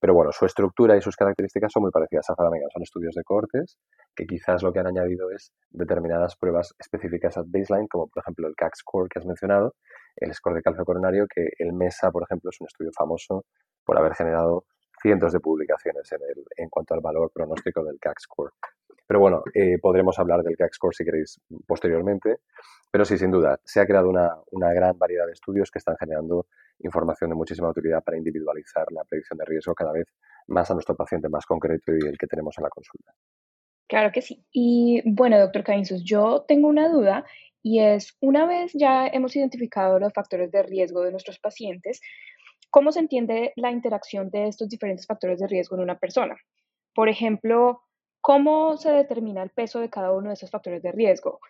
Pero 0.00 0.14
bueno, 0.14 0.32
su 0.32 0.46
estructura 0.46 0.96
y 0.96 1.00
sus 1.00 1.14
características 1.14 1.70
son 1.72 1.82
muy 1.82 1.92
parecidas 1.92 2.28
a 2.30 2.34
Framingham. 2.34 2.68
Son 2.72 2.82
estudios 2.82 3.14
de 3.14 3.22
cohortes 3.22 3.78
que 4.16 4.26
quizás 4.26 4.62
lo 4.62 4.72
que 4.72 4.80
han 4.80 4.88
añadido 4.88 5.30
es 5.30 5.52
determinadas 5.70 6.36
pruebas 6.36 6.74
específicas 6.78 7.36
al 7.36 7.44
baseline, 7.46 7.86
como 7.88 8.08
por 8.08 8.20
ejemplo 8.22 8.48
el 8.48 8.54
CAC 8.56 8.74
score 8.76 9.08
que 9.08 9.20
has 9.20 9.26
mencionado, 9.26 9.74
el 10.16 10.34
score 10.34 10.56
de 10.56 10.62
calcio 10.62 10.84
coronario, 10.84 11.26
que 11.32 11.48
el 11.58 11.72
MESA, 11.72 12.10
por 12.10 12.24
ejemplo, 12.24 12.50
es 12.50 12.60
un 12.60 12.66
estudio 12.66 12.90
famoso 12.96 13.44
por 13.84 13.96
haber 13.98 14.14
generado 14.14 14.64
cientos 15.00 15.32
de 15.32 15.40
publicaciones 15.40 16.10
en, 16.12 16.20
el, 16.22 16.44
en 16.56 16.68
cuanto 16.68 16.94
al 16.94 17.00
valor 17.00 17.30
pronóstico 17.32 17.84
del 17.84 17.98
CAC 18.00 18.18
score. 18.20 18.52
Pero 19.12 19.20
bueno, 19.20 19.42
eh, 19.52 19.76
podremos 19.78 20.18
hablar 20.18 20.42
del 20.42 20.56
CAC 20.56 20.72
Score 20.72 20.94
si 20.94 21.04
queréis 21.04 21.38
posteriormente. 21.66 22.36
Pero 22.90 23.04
sí, 23.04 23.18
sin 23.18 23.30
duda, 23.30 23.60
se 23.62 23.78
ha 23.78 23.84
creado 23.84 24.08
una, 24.08 24.72
gran 24.72 24.98
variedad 24.98 25.26
de 25.26 25.32
estudios 25.32 25.70
que 25.70 25.80
están 25.80 25.96
generando 25.98 26.46
información 26.78 27.28
de 27.28 27.36
muchísima 27.36 27.68
utilidad 27.68 28.02
para 28.02 28.16
individualizar 28.16 28.86
la 28.90 29.04
predicción 29.04 29.36
de 29.36 29.44
riesgo 29.44 29.74
cada 29.74 29.92
vez 29.92 30.06
más 30.46 30.70
a 30.70 30.72
nuestro 30.72 30.96
paciente 30.96 31.28
más 31.28 31.44
concreto 31.44 31.92
y 31.92 32.08
el 32.08 32.16
que 32.16 32.26
tenemos 32.26 32.54
en 32.56 32.64
la 32.64 32.70
consulta. 32.70 33.12
Claro 33.86 34.10
que 34.12 34.22
sí. 34.22 34.46
Y 34.50 35.02
bueno, 35.04 35.38
doctor 35.38 35.62
Cainzos, 35.62 36.02
yo 36.02 36.46
tengo 36.48 36.68
una 36.68 36.88
duda 36.88 37.26
y 37.62 37.80
es, 37.80 38.16
una 38.22 38.46
vez 38.46 38.72
ya 38.72 39.08
hemos 39.08 39.36
identificado 39.36 39.98
los 39.98 40.14
factores 40.14 40.50
de 40.50 40.62
riesgo 40.62 41.02
de 41.02 41.10
nuestros 41.10 41.38
pacientes, 41.38 42.00
¿cómo 42.70 42.92
se 42.92 43.00
entiende 43.00 43.52
la 43.56 43.70
interacción 43.70 44.30
de 44.30 44.48
estos 44.48 44.70
diferentes 44.70 45.06
factores 45.06 45.38
de 45.38 45.48
riesgo 45.48 45.76
en 45.76 45.82
una 45.82 45.98
persona? 45.98 46.34
Por 46.94 47.10
ejemplo, 47.10 47.82
¿Cómo 48.22 48.76
se 48.76 48.92
determina 48.92 49.42
el 49.42 49.50
peso 49.50 49.80
de 49.80 49.90
cada 49.90 50.12
uno 50.12 50.28
de 50.28 50.34
esos 50.34 50.48
factores 50.48 50.80
de 50.80 50.92
riesgo? 50.92 51.40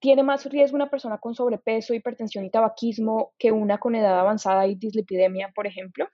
¿Tiene 0.00 0.24
más 0.24 0.44
riesgo 0.46 0.74
una 0.74 0.90
persona 0.90 1.18
con 1.18 1.36
sobrepeso, 1.36 1.94
hipertensión 1.94 2.44
y 2.44 2.50
tabaquismo 2.50 3.32
que 3.38 3.52
una 3.52 3.78
con 3.78 3.94
edad 3.94 4.18
avanzada 4.18 4.66
y 4.66 4.74
dislipidemia, 4.74 5.52
por 5.54 5.68
ejemplo? 5.68 6.08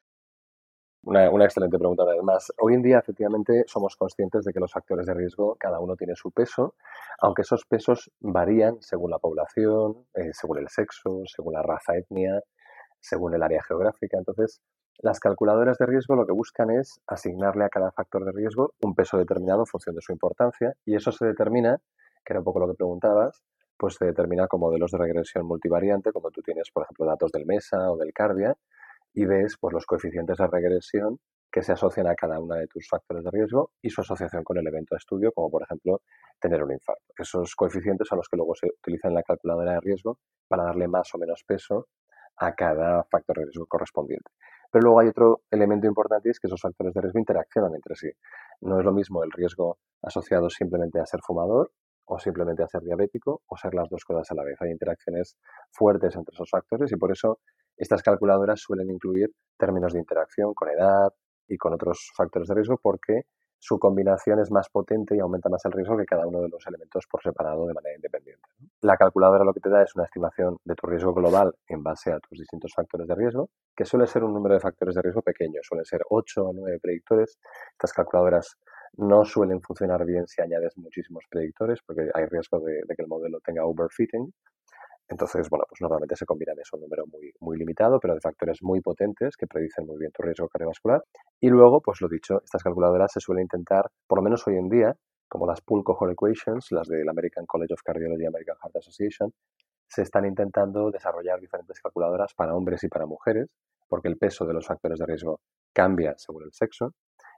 Una, 1.05 1.31
una, 1.31 1.47
excelente 1.47 1.79
pregunta, 1.79 2.03
además. 2.07 2.53
Hoy 2.61 2.75
en 2.75 2.83
día, 2.83 2.99
efectivamente, 2.99 3.65
somos 3.67 3.97
conscientes 3.97 4.45
de 4.45 4.53
que 4.53 4.61
los 4.61 4.71
factores 4.71 5.07
de 5.07 5.15
riesgo, 5.15 5.57
cada 5.59 5.81
uno 5.81 5.97
tiene 5.97 6.15
su 6.15 6.31
peso, 6.31 6.75
aunque 7.23 7.41
esos 7.41 7.65
pesos 7.65 8.13
varían 8.21 8.83
según 8.83 9.11
la 9.11 9.19
población, 9.19 10.07
eh, 10.13 10.31
según 10.35 10.59
el 10.59 10.69
sexo, 10.69 11.23
según 11.25 11.55
la 11.55 11.63
raza, 11.63 11.97
etnia, 11.97 12.39
según 13.01 13.35
el 13.35 13.43
área 13.43 13.63
geográfica. 13.63 14.19
Entonces, 14.19 14.61
las 14.99 15.21
calculadoras 15.21 15.79
de 15.79 15.87
riesgo 15.87 16.15
lo 16.15 16.27
que 16.27 16.33
buscan 16.33 16.71
es 16.71 17.01
asignarle 17.07 17.65
a 17.65 17.69
cada 17.69 17.91
factor 17.93 18.25
de 18.25 18.33
riesgo 18.33 18.75
un 18.83 18.95
peso 18.95 19.19
determinado 19.19 19.61
en 19.61 19.67
función 19.67 19.95
de 19.95 20.03
su 20.03 20.13
importancia 20.13 20.75
y 20.85 20.95
eso 20.95 21.13
se 21.13 21.27
determina, 21.27 21.81
que 22.25 22.33
era 22.33 22.41
un 22.41 22.45
poco 22.45 22.61
lo 22.61 22.69
que 22.69 22.75
preguntabas, 22.75 23.43
pues 23.77 23.95
se 23.95 24.05
determina 24.05 24.47
con 24.47 24.61
modelos 24.61 24.93
de 24.93 24.99
regresión 24.99 25.47
multivariante, 25.47 26.13
como 26.13 26.31
tú 26.31 26.41
tienes, 26.43 26.71
por 26.73 26.85
ejemplo, 26.85 27.07
datos 27.07 27.33
del 27.33 27.47
MESA 27.47 27.91
o 27.91 27.97
del 27.97 28.13
CARDIA, 28.13 28.55
y 29.15 29.25
ves 29.25 29.57
pues, 29.61 29.75
los 29.75 29.87
coeficientes 29.87 30.39
de 30.39 30.47
regresión 30.47 31.19
que 31.51 31.63
se 31.63 31.73
asocian 31.73 32.07
a 32.07 32.15
cada 32.15 32.41
uno 32.41 32.55
de 32.55 32.67
tus 32.67 32.89
factores 32.89 33.25
de 33.25 33.31
riesgo 33.31 33.73
y 33.83 33.91
su 33.91 34.01
asociación 34.01 34.43
con 34.43 34.57
el 34.57 34.67
evento 34.67 34.95
de 34.95 34.99
estudio, 34.99 35.33
como 35.33 35.51
por 35.51 35.63
ejemplo 35.63 36.01
tener 36.41 36.63
un 36.63 36.73
infarto. 36.73 37.03
Esos 37.17 37.55
coeficientes 37.55 38.09
son 38.09 38.19
los 38.19 38.29
que 38.29 38.37
luego 38.37 38.55
se 38.55 38.69
utilizan 38.69 39.11
en 39.11 39.17
la 39.17 39.23
calculadora 39.23 39.73
de 39.73 39.81
riesgo 39.81 40.19
para 40.49 40.65
darle 40.65 40.89
más 40.89 41.15
o 41.15 41.19
menos 41.19 41.45
peso 41.47 41.89
a 42.37 42.55
cada 42.55 43.05
factor 43.05 43.37
de 43.37 43.45
riesgo 43.45 43.67
correspondiente. 43.67 44.31
Pero 44.73 44.85
luego 44.85 45.01
hay 45.01 45.09
otro 45.09 45.43
elemento 45.51 45.87
importante 45.87 46.31
es 46.31 46.41
que 46.41 46.47
esos 46.47 46.61
factores 46.61 46.95
de 46.95 47.01
riesgo 47.03 47.19
interaccionan 47.19 47.75
entre 47.75 47.95
sí. 47.95 48.11
No 48.63 48.79
es 48.79 48.85
lo 48.85 48.93
mismo 48.93 49.23
el 49.23 49.31
riesgo 49.31 49.79
asociado 50.03 50.49
simplemente 50.49 50.99
a 50.99 51.05
ser 51.05 51.21
fumador 51.21 51.73
o 52.07 52.19
simplemente 52.19 52.63
a 52.63 52.69
ser 52.69 52.81
diabético 52.81 53.43
o 53.47 53.57
ser 53.57 53.75
las 53.75 53.91
dos 53.91 54.03
cosas 54.05 54.31
a 54.31 54.35
la 54.35 54.45
vez. 54.45 54.57
Hay 54.63 54.71
interacciones 54.71 55.37
fuertes 55.71 56.17
entre 56.17 56.33
esos 56.33 56.49
factores 56.49 56.91
y 56.91 56.97
por 56.97 57.13
eso 57.13 57.39
estas 57.77 58.03
calculadoras 58.03 58.61
suelen 58.61 58.91
incluir 58.91 59.31
términos 59.59 59.93
de 59.93 59.99
interacción 59.99 60.55
con 60.55 60.71
edad 60.71 61.11
y 61.49 61.59
con 61.59 61.75
otros 61.75 62.11
factores 62.17 62.49
de 62.49 62.55
riesgo 62.55 62.79
porque 62.83 63.23
su 63.62 63.79
combinación 63.79 64.40
es 64.40 64.51
más 64.51 64.68
potente 64.68 65.14
y 65.14 65.20
aumenta 65.20 65.48
más 65.48 65.64
el 65.66 65.70
riesgo 65.70 65.96
que 65.96 66.05
cada 66.05 66.27
uno 66.27 66.40
de 66.40 66.48
los 66.48 66.66
elementos 66.66 67.07
por 67.09 67.22
separado 67.22 67.64
de 67.64 67.72
manera 67.72 67.94
independiente. 67.94 68.42
La 68.81 68.96
calculadora 68.96 69.44
lo 69.44 69.55
que 69.55 69.61
te 69.61 69.70
da 69.70 69.85
es 69.85 69.94
una 69.94 70.05
estimación 70.05 70.57
de 70.64 70.75
tu 70.75 70.88
riesgo 70.88 71.14
global 71.14 71.55
en 71.68 71.81
base 71.81 72.11
a 72.11 72.18
tus 72.18 72.40
distintos 72.40 72.72
factores 72.75 73.07
de 73.07 73.14
riesgo, 73.14 73.51
que 73.77 73.85
suele 73.85 74.09
ser 74.09 74.25
un 74.25 74.35
número 74.35 74.55
de 74.55 74.61
factores 74.61 74.96
de 74.96 75.03
riesgo 75.03 75.22
pequeño, 75.22 75.61
suelen 75.62 75.85
ser 75.85 76.01
8 76.11 76.44
o 76.44 76.53
9 76.53 76.81
predictores. 76.83 77.38
Estas 77.70 77.92
calculadoras 77.92 78.59
no 78.94 79.25
suelen 79.25 79.62
funcionar 79.62 80.05
bien 80.05 80.27
si 80.27 80.42
añades 80.42 80.77
muchísimos 80.77 81.22
predictores 81.31 81.79
porque 81.87 82.11
hay 82.12 82.27
riesgo 82.27 82.59
de, 82.59 82.83
de 82.85 82.96
que 82.96 83.03
el 83.03 83.09
modelo 83.09 83.38
tenga 83.44 83.64
overfitting 83.64 84.35
entonces, 85.12 85.48
bueno, 85.51 85.64
pues 85.68 85.81
normalmente 85.83 86.16
se 86.16 86.25
combinan 86.25 86.59
eso, 86.59 86.77
un 86.77 86.83
número 86.83 87.05
muy, 87.07 87.33
muy 87.40 87.59
limitado, 87.59 88.01
pero 88.01 88.14
de 88.14 88.20
factores 88.20 88.62
muy 88.62 88.81
potentes 88.81 89.37
que 89.37 89.46
predicen 89.46 89.87
muy 89.87 89.98
bien 89.98 90.11
tu 90.11 90.22
riesgo 90.22 90.48
cardiovascular. 90.48 91.03
Y 91.38 91.48
luego, 91.51 91.83
pues 91.83 92.01
lo 92.01 92.09
dicho, 92.09 92.40
estas 92.42 92.62
calculadoras 92.62 93.12
se 93.12 93.20
suelen 93.20 93.42
intentar, 93.42 93.90
por 94.07 94.18
lo 94.18 94.22
menos 94.22 94.46
hoy 94.46 94.57
en 94.57 94.70
día, 94.70 94.96
como 95.29 95.46
las 95.46 95.61
Pool 95.61 95.85
Cohort 95.85 96.12
Equations, 96.12 96.72
las 96.72 96.88
del 96.88 97.09
American 97.09 97.44
College 97.46 97.75
of 97.75 97.83
Cardiology 97.83 98.25
American 98.25 98.57
Heart 98.62 98.77
Association, 98.77 99.33
se 99.87 100.03
están 100.03 100.25
intentando 100.25 100.90
desarrollar 100.90 101.38
diferentes 101.40 101.79
calculadoras 101.81 102.33
para 102.35 102.55
hombres 102.55 102.83
y 102.85 102.88
para 102.88 103.05
mujeres, 103.05 103.48
porque 103.88 104.09
el 104.09 104.16
peso 104.16 104.46
de 104.46 104.55
los 104.55 104.66
factores 104.66 104.98
de 104.98 105.05
riesgo 105.05 105.40
cambia 105.75 106.14
según 106.16 106.44
el 106.44 106.53
sexo 106.53 106.94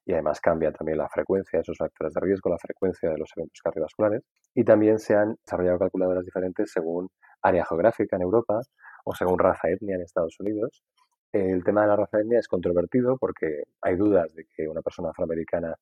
y 0.07 0.13
además 0.13 0.41
cambia 0.41 0.71
también 0.71 0.99
la 0.99 1.09
frecuencia 1.09 1.59
de 1.59 1.63
esos 1.63 1.79
factores 1.79 2.13
de 2.15 2.21
riesgo, 2.21 2.51
la 2.51 2.59
frecuencia 2.59 3.11
de 3.11 3.19
los 3.19 3.31
eventos 3.37 3.61
cardiovasculares. 3.63 4.23
Y 4.55 4.63
también 4.65 4.99
se 4.99 5.15
han 5.15 5.35
desarrollado 5.45 5.79
calculadoras 5.79 6.25
diferentes 6.25 6.71
según 6.71 7.09
área 7.45 7.65
geográfica 7.65 8.17
en 8.17 8.23
Europa 8.23 8.61
o 9.05 9.15
según 9.15 9.39
raza 9.39 9.69
etnia 9.69 9.97
en 9.97 10.03
Estados 10.03 10.39
Unidos. 10.41 10.83
El 11.33 11.63
tema 11.63 11.83
de 11.83 11.89
la 11.89 11.97
raza 11.97 12.21
etnia 12.21 12.39
es 12.39 12.49
controvertido 12.49 13.17
porque 13.19 13.65
hay 13.83 13.97
dudas 13.97 14.35
de 14.35 14.47
que 14.47 14.67
una 14.69 14.83
persona 14.83 15.11
afroamericana, 15.11 15.75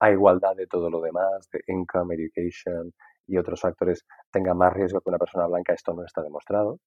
a 0.00 0.10
igualdad 0.10 0.56
de 0.56 0.66
todo 0.66 0.90
lo 0.90 1.00
demás, 1.00 1.48
de 1.52 1.60
income, 1.66 2.14
education 2.14 2.92
y 3.26 3.36
otros 3.36 3.60
factores, 3.60 4.04
tenga 4.32 4.54
más 4.54 4.72
riesgo 4.72 5.00
que 5.00 5.10
una 5.10 5.18
persona 5.18 5.46
blanca. 5.46 5.74
Esto 5.74 5.92
no 5.94 6.04
está 6.04 6.22
demostrado. 6.22 6.78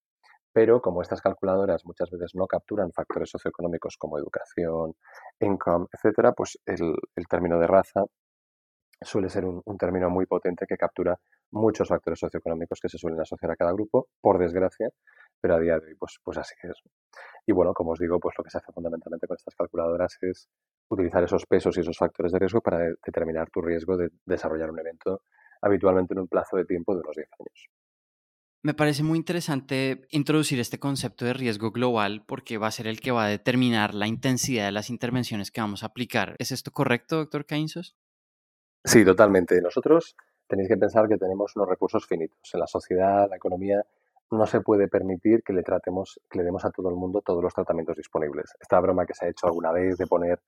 Pero 0.52 0.80
como 0.80 1.02
estas 1.02 1.20
calculadoras 1.20 1.84
muchas 1.84 2.10
veces 2.10 2.32
no 2.34 2.46
capturan 2.46 2.92
factores 2.92 3.30
socioeconómicos 3.30 3.96
como 3.96 4.18
educación, 4.18 4.94
income, 5.40 5.86
etcétera, 5.92 6.32
pues 6.32 6.58
el, 6.66 6.94
el 7.16 7.26
término 7.28 7.58
de 7.58 7.66
raza 7.66 8.04
suele 9.04 9.28
ser 9.28 9.44
un, 9.44 9.62
término 9.78 10.10
muy 10.10 10.26
potente 10.26 10.66
que 10.66 10.76
captura 10.76 11.18
muchos 11.52 11.88
factores 11.88 12.18
socioeconómicos 12.18 12.80
que 12.80 12.88
se 12.88 12.98
suelen 12.98 13.20
asociar 13.20 13.52
a 13.52 13.56
cada 13.56 13.72
grupo, 13.72 14.08
por 14.20 14.38
desgracia, 14.38 14.88
pero 15.40 15.54
a 15.54 15.60
día 15.60 15.78
de 15.78 15.88
hoy 15.88 15.94
pues, 15.94 16.18
pues 16.22 16.38
así 16.38 16.54
es. 16.62 16.82
Y 17.46 17.52
bueno, 17.52 17.72
como 17.74 17.92
os 17.92 17.98
digo, 17.98 18.18
pues 18.18 18.34
lo 18.38 18.44
que 18.44 18.50
se 18.50 18.58
hace 18.58 18.72
fundamentalmente 18.72 19.26
con 19.26 19.36
estas 19.36 19.54
calculadoras 19.54 20.16
es 20.22 20.48
utilizar 20.88 21.22
esos 21.22 21.46
pesos 21.46 21.76
y 21.76 21.80
esos 21.80 21.96
factores 21.96 22.32
de 22.32 22.38
riesgo 22.38 22.60
para 22.60 22.78
determinar 23.04 23.50
tu 23.50 23.60
riesgo 23.60 23.96
de 23.96 24.10
desarrollar 24.24 24.70
un 24.70 24.78
evento 24.78 25.22
habitualmente 25.60 26.14
en 26.14 26.20
un 26.20 26.28
plazo 26.28 26.56
de 26.56 26.64
tiempo 26.64 26.94
de 26.94 27.00
unos 27.00 27.16
10 27.16 27.28
años. 27.38 27.68
Me 28.62 28.72
parece 28.72 29.02
muy 29.02 29.18
interesante 29.18 30.06
introducir 30.08 30.58
este 30.58 30.78
concepto 30.78 31.26
de 31.26 31.34
riesgo 31.34 31.70
global 31.70 32.24
porque 32.26 32.56
va 32.56 32.68
a 32.68 32.70
ser 32.70 32.86
el 32.86 33.00
que 33.00 33.10
va 33.10 33.26
a 33.26 33.28
determinar 33.28 33.94
la 33.94 34.06
intensidad 34.06 34.64
de 34.64 34.72
las 34.72 34.88
intervenciones 34.88 35.50
que 35.50 35.60
vamos 35.60 35.82
a 35.82 35.86
aplicar. 35.88 36.34
¿Es 36.38 36.50
esto 36.50 36.70
correcto, 36.70 37.16
doctor 37.16 37.44
Cainzos? 37.44 37.94
Sí, 38.84 39.04
totalmente. 39.04 39.60
Nosotros 39.62 40.14
tenéis 40.46 40.68
que 40.68 40.76
pensar 40.76 41.08
que 41.08 41.16
tenemos 41.16 41.56
unos 41.56 41.68
recursos 41.68 42.06
finitos. 42.06 42.38
En 42.52 42.60
la 42.60 42.66
sociedad, 42.66 43.28
la 43.30 43.36
economía, 43.36 43.82
no 44.30 44.46
se 44.46 44.60
puede 44.60 44.88
permitir 44.88 45.42
que 45.42 45.52
le 45.52 45.62
tratemos, 45.62 46.20
que 46.30 46.38
le 46.38 46.44
demos 46.44 46.64
a 46.64 46.70
todo 46.70 46.90
el 46.90 46.96
mundo 46.96 47.22
todos 47.22 47.42
los 47.42 47.54
tratamientos 47.54 47.96
disponibles. 47.96 48.52
Esta 48.60 48.80
broma 48.80 49.06
que 49.06 49.14
se 49.14 49.26
ha 49.26 49.28
hecho 49.28 49.46
alguna 49.46 49.72
vez 49.72 49.96
de 49.96 50.06
poner 50.06 50.40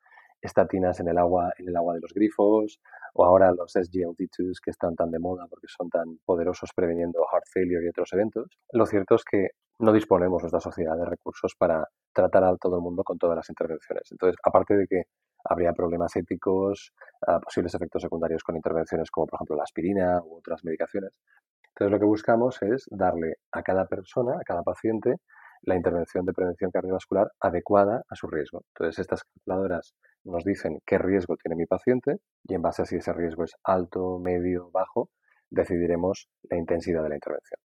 estatinas 0.43 1.01
en 1.01 1.09
el 1.09 1.19
agua, 1.19 1.53
en 1.59 1.69
el 1.69 1.77
agua 1.77 1.95
de 1.95 2.01
los 2.01 2.13
grifos, 2.13 2.79
o 3.15 3.25
ahora 3.25 3.53
los 3.53 3.75
SGLT2 3.75 4.61
que 4.63 4.71
están 4.71 4.95
tan 4.95 5.11
de 5.11 5.19
moda 5.19 5.47
porque 5.49 5.67
son 5.69 5.89
tan 5.89 6.19
poderosos 6.27 6.71
preveniendo 6.75 7.27
heart 7.33 7.47
failure 7.53 7.87
y 7.87 7.89
otros 7.89 8.13
eventos. 8.13 8.59
Lo 8.73 8.85
cierto 8.85 9.15
es 9.15 9.25
que 9.25 9.49
no 9.79 9.93
disponemos 9.93 10.43
nuestra 10.43 10.61
sociedad 10.61 10.97
de 10.97 11.07
recursos 11.07 11.55
para 11.57 11.89
tratar 12.13 12.45
a 12.45 12.57
todo 12.57 12.77
el 12.77 12.83
mundo 12.83 13.03
con 13.03 13.19
todas 13.19 13.37
las 13.37 13.49
intervenciones. 13.49 14.11
Entonces, 14.11 14.37
aparte 14.43 14.77
de 14.77 14.87
que 14.87 15.03
habría 15.49 15.73
problemas 15.73 16.15
éticos, 16.17 16.93
ah, 17.27 17.41
posibles 17.41 17.75
efectos 17.75 18.03
secundarios 18.03 18.43
con 18.43 18.57
intervenciones 18.57 19.11
como 19.11 19.27
por 19.27 19.39
ejemplo 19.39 19.57
la 19.57 19.65
aspirina 19.65 20.21
u 20.25 20.39
otras 20.39 20.65
medicaciones. 20.65 21.13
Entonces 21.69 21.93
lo 21.93 21.99
que 21.99 22.07
buscamos 22.07 22.63
es 22.63 22.85
darle 22.91 23.35
a 23.53 23.63
cada 23.63 23.87
persona, 23.87 24.33
a 24.41 24.45
cada 24.45 24.63
paciente, 24.63 25.17
la 25.63 25.77
intervención 25.77 26.25
de 26.25 26.33
prevención 26.33 26.71
cardiovascular 26.71 27.31
adecuada 27.41 28.03
a 28.09 28.15
su 28.15 28.29
riesgo. 28.29 28.63
Entonces 28.75 29.01
estas 29.01 29.25
calculadoras 29.25 29.95
nos 30.25 30.45
dicen 30.45 30.81
qué 30.87 30.99
riesgo 30.99 31.37
tiene 31.37 31.57
mi 31.57 31.67
paciente 31.67 32.19
y 32.45 32.55
en 32.55 32.63
base 32.63 32.83
a 32.83 32.85
si 32.87 32.97
ese 32.97 33.13
riesgo 33.13 33.45
es 33.45 33.55
alto, 33.65 34.19
medio, 34.19 34.71
bajo, 34.73 35.11
decidiremos 35.51 36.29
la 36.51 36.57
intensidad 36.57 37.03
de 37.03 37.11
la 37.11 37.15
intervención. 37.17 37.66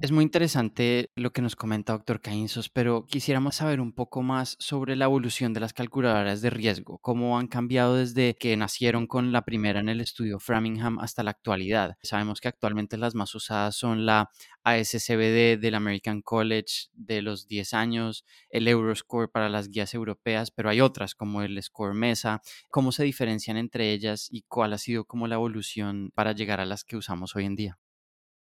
Es 0.00 0.10
muy 0.10 0.24
interesante 0.24 1.10
lo 1.14 1.32
que 1.32 1.42
nos 1.42 1.54
comenta 1.54 1.92
doctor 1.92 2.20
Caínzos, 2.22 2.70
pero 2.70 3.04
quisiéramos 3.06 3.56
saber 3.56 3.78
un 3.78 3.92
poco 3.92 4.22
más 4.22 4.56
sobre 4.58 4.96
la 4.96 5.04
evolución 5.04 5.52
de 5.52 5.60
las 5.60 5.74
calculadoras 5.74 6.40
de 6.40 6.48
riesgo, 6.48 6.98
cómo 6.98 7.38
han 7.38 7.46
cambiado 7.46 7.96
desde 7.96 8.34
que 8.34 8.56
nacieron 8.56 9.06
con 9.06 9.32
la 9.32 9.44
primera 9.44 9.80
en 9.80 9.90
el 9.90 10.00
estudio 10.00 10.40
Framingham 10.40 10.98
hasta 10.98 11.22
la 11.22 11.30
actualidad. 11.30 11.98
Sabemos 12.02 12.40
que 12.40 12.48
actualmente 12.48 12.96
las 12.96 13.14
más 13.14 13.34
usadas 13.34 13.76
son 13.76 14.06
la 14.06 14.30
ASCBD 14.64 15.60
del 15.60 15.74
American 15.74 16.22
College 16.22 16.88
de 16.94 17.20
los 17.20 17.46
10 17.46 17.74
años, 17.74 18.24
el 18.48 18.68
Euroscore 18.68 19.28
para 19.28 19.50
las 19.50 19.68
guías 19.68 19.92
europeas, 19.92 20.50
pero 20.50 20.70
hay 20.70 20.80
otras 20.80 21.14
como 21.14 21.42
el 21.42 21.62
Score 21.62 21.94
Mesa. 21.94 22.40
¿Cómo 22.70 22.92
se 22.92 23.04
diferencian 23.04 23.58
entre 23.58 23.92
ellas 23.92 24.28
y 24.30 24.42
cuál 24.48 24.72
ha 24.72 24.78
sido 24.78 25.04
como 25.04 25.28
la 25.28 25.34
evolución 25.34 26.10
para 26.14 26.32
llegar 26.32 26.60
a 26.60 26.66
las 26.66 26.82
que 26.82 26.96
usamos 26.96 27.36
hoy 27.36 27.44
en 27.44 27.56
día? 27.56 27.81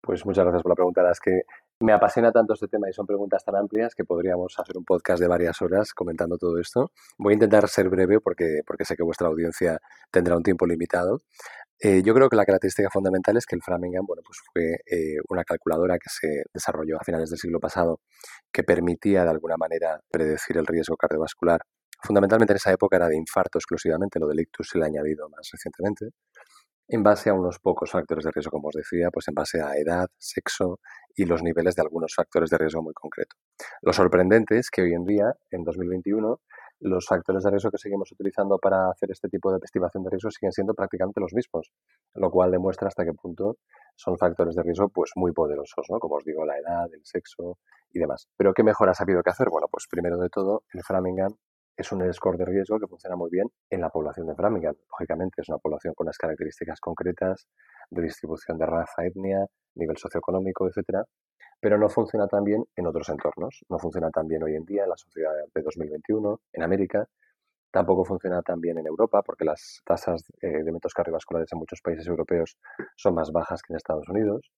Pues 0.04 0.26
muchas 0.26 0.44
gracias 0.44 0.62
por 0.62 0.70
la 0.70 0.74
pregunta. 0.76 1.10
es 1.10 1.18
que 1.18 1.42
me 1.80 1.92
apasiona 1.94 2.30
tanto 2.30 2.52
este 2.52 2.68
tema 2.68 2.90
y 2.90 2.92
son 2.92 3.06
preguntas 3.06 3.42
tan 3.42 3.56
amplias 3.56 3.94
que 3.94 4.04
podríamos 4.04 4.54
hacer 4.58 4.76
un 4.76 4.84
podcast 4.84 5.18
de 5.20 5.28
varias 5.28 5.62
horas 5.62 5.94
comentando 5.94 6.36
todo 6.36 6.58
esto. 6.58 6.90
Voy 7.18 7.32
a 7.32 7.34
intentar 7.34 7.66
ser 7.68 7.88
breve 7.88 8.20
porque, 8.20 8.60
porque 8.66 8.84
sé 8.84 8.96
que 8.96 9.02
vuestra 9.02 9.28
audiencia 9.28 9.78
tendrá 10.10 10.36
un 10.36 10.42
tiempo 10.42 10.66
limitado. 10.66 11.20
Eh, 11.80 12.02
yo 12.04 12.12
creo 12.14 12.28
que 12.28 12.36
la 12.36 12.44
característica 12.44 12.90
fundamental 12.90 13.38
es 13.38 13.46
que 13.46 13.56
el 13.56 13.62
Framingham 13.62 14.04
bueno, 14.06 14.22
pues 14.24 14.38
fue 14.52 14.74
eh, 14.86 15.16
una 15.30 15.42
calculadora 15.42 15.94
que 15.94 16.10
se 16.10 16.44
desarrolló 16.52 16.98
a 17.00 17.04
finales 17.04 17.30
del 17.30 17.38
siglo 17.38 17.58
pasado 17.58 18.00
que 18.52 18.62
permitía 18.62 19.24
de 19.24 19.30
alguna 19.30 19.56
manera 19.56 20.00
predecir 20.10 20.58
el 20.58 20.66
riesgo 20.66 20.96
cardiovascular. 20.96 21.62
Fundamentalmente 22.02 22.52
en 22.52 22.56
esa 22.56 22.72
época 22.72 22.96
era 22.96 23.08
de 23.08 23.16
infarto 23.16 23.58
exclusivamente, 23.58 24.20
lo 24.20 24.28
del 24.28 24.40
ictus 24.40 24.68
se 24.68 24.78
le 24.78 24.84
ha 24.84 24.88
añadido 24.88 25.30
más 25.30 25.48
recientemente 25.50 26.10
en 26.88 27.02
base 27.02 27.30
a 27.30 27.34
unos 27.34 27.58
pocos 27.58 27.90
factores 27.90 28.24
de 28.24 28.30
riesgo, 28.30 28.50
como 28.50 28.68
os 28.68 28.74
decía, 28.74 29.08
pues 29.12 29.28
en 29.28 29.34
base 29.34 29.60
a 29.60 29.76
edad, 29.76 30.08
sexo 30.18 30.80
y 31.16 31.24
los 31.24 31.42
niveles 31.42 31.74
de 31.74 31.82
algunos 31.82 32.14
factores 32.14 32.50
de 32.50 32.58
riesgo 32.58 32.82
muy 32.82 32.92
concreto. 32.92 33.36
Lo 33.82 33.92
sorprendente 33.92 34.58
es 34.58 34.70
que 34.70 34.82
hoy 34.82 34.92
en 34.92 35.04
día, 35.04 35.32
en 35.50 35.64
2021, 35.64 36.40
los 36.80 37.06
factores 37.06 37.42
de 37.44 37.50
riesgo 37.50 37.70
que 37.70 37.78
seguimos 37.78 38.12
utilizando 38.12 38.58
para 38.58 38.90
hacer 38.90 39.10
este 39.10 39.28
tipo 39.28 39.50
de 39.50 39.58
estimación 39.62 40.04
de 40.04 40.10
riesgo 40.10 40.30
siguen 40.30 40.52
siendo 40.52 40.74
prácticamente 40.74 41.20
los 41.20 41.32
mismos, 41.32 41.72
lo 42.14 42.30
cual 42.30 42.50
demuestra 42.50 42.88
hasta 42.88 43.04
qué 43.04 43.12
punto 43.12 43.56
son 43.94 44.18
factores 44.18 44.54
de 44.54 44.62
riesgo 44.62 44.88
pues 44.88 45.12
muy 45.16 45.32
poderosos, 45.32 45.86
¿no? 45.88 45.98
Como 45.98 46.16
os 46.16 46.24
digo, 46.24 46.44
la 46.44 46.58
edad, 46.58 46.92
el 46.92 47.04
sexo 47.04 47.58
y 47.90 47.98
demás. 47.98 48.28
Pero 48.36 48.52
¿qué 48.52 48.62
mejor 48.62 48.90
ha 48.90 48.94
sabido 48.94 49.22
que 49.22 49.30
hacer? 49.30 49.48
Bueno, 49.50 49.68
pues 49.70 49.86
primero 49.88 50.18
de 50.18 50.28
todo, 50.28 50.64
el 50.72 50.82
Framingham 50.82 51.34
es 51.76 51.90
un 51.92 52.12
score 52.12 52.38
de 52.38 52.44
riesgo 52.44 52.78
que 52.78 52.86
funciona 52.86 53.16
muy 53.16 53.30
bien 53.30 53.48
en 53.70 53.80
la 53.80 53.90
población 53.90 54.26
de 54.26 54.34
Framingham. 54.34 54.74
Lógicamente 54.90 55.42
es 55.42 55.48
una 55.48 55.58
población 55.58 55.94
con 55.94 56.06
unas 56.06 56.18
características 56.18 56.80
concretas 56.80 57.48
de 57.90 58.02
distribución 58.02 58.58
de 58.58 58.66
raza, 58.66 59.04
etnia, 59.04 59.46
nivel 59.74 59.96
socioeconómico, 59.96 60.68
etcétera, 60.68 61.04
pero 61.60 61.78
no 61.78 61.88
funciona 61.88 62.26
tan 62.28 62.44
bien 62.44 62.64
en 62.76 62.86
otros 62.86 63.08
entornos. 63.08 63.64
No 63.68 63.78
funciona 63.78 64.10
tan 64.10 64.28
bien 64.28 64.42
hoy 64.42 64.54
en 64.54 64.64
día 64.64 64.84
en 64.84 64.90
la 64.90 64.96
sociedad 64.96 65.32
de 65.54 65.62
2021, 65.62 66.40
en 66.52 66.62
América. 66.62 67.06
Tampoco 67.70 68.04
funciona 68.04 68.40
tan 68.42 68.60
bien 68.60 68.78
en 68.78 68.86
Europa 68.86 69.22
porque 69.22 69.44
las 69.44 69.80
tasas 69.84 70.22
eh, 70.42 70.46
de 70.48 70.60
eventos 70.60 70.94
cardiovasculares 70.94 71.52
en 71.52 71.58
muchos 71.58 71.80
países 71.82 72.06
europeos 72.06 72.56
son 72.96 73.14
más 73.14 73.32
bajas 73.32 73.62
que 73.62 73.72
en 73.72 73.76
Estados 73.76 74.08
Unidos 74.08 74.52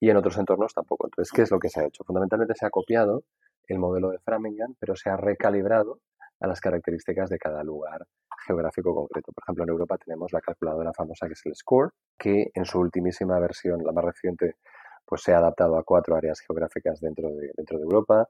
y 0.00 0.10
en 0.10 0.16
otros 0.18 0.36
entornos 0.36 0.74
tampoco. 0.74 1.06
Entonces, 1.06 1.32
¿qué 1.32 1.42
es 1.42 1.50
lo 1.50 1.58
que 1.58 1.70
se 1.70 1.80
ha 1.80 1.86
hecho? 1.86 2.04
Fundamentalmente 2.04 2.54
se 2.54 2.66
ha 2.66 2.70
copiado 2.70 3.22
el 3.68 3.78
modelo 3.78 4.10
de 4.10 4.18
Framingham, 4.18 4.74
pero 4.78 4.96
se 4.96 5.10
ha 5.10 5.16
recalibrado 5.16 6.00
a 6.40 6.46
las 6.46 6.60
características 6.60 7.30
de 7.30 7.38
cada 7.38 7.62
lugar 7.62 8.06
geográfico 8.46 8.94
concreto. 8.94 9.32
Por 9.32 9.42
ejemplo, 9.44 9.64
en 9.64 9.70
Europa 9.70 9.98
tenemos 9.98 10.32
la 10.32 10.40
calculadora 10.40 10.92
famosa 10.92 11.26
que 11.26 11.32
es 11.34 11.42
el 11.44 11.54
SCORE, 11.54 11.90
que 12.18 12.50
en 12.54 12.64
su 12.64 12.78
ultimísima 12.78 13.38
versión, 13.38 13.82
la 13.84 13.92
más 13.92 14.04
reciente, 14.04 14.56
pues 15.04 15.22
se 15.22 15.34
ha 15.34 15.38
adaptado 15.38 15.78
a 15.78 15.84
cuatro 15.84 16.16
áreas 16.16 16.40
geográficas 16.40 17.00
dentro 17.00 17.30
de, 17.30 17.50
dentro 17.56 17.78
de 17.78 17.84
Europa. 17.84 18.28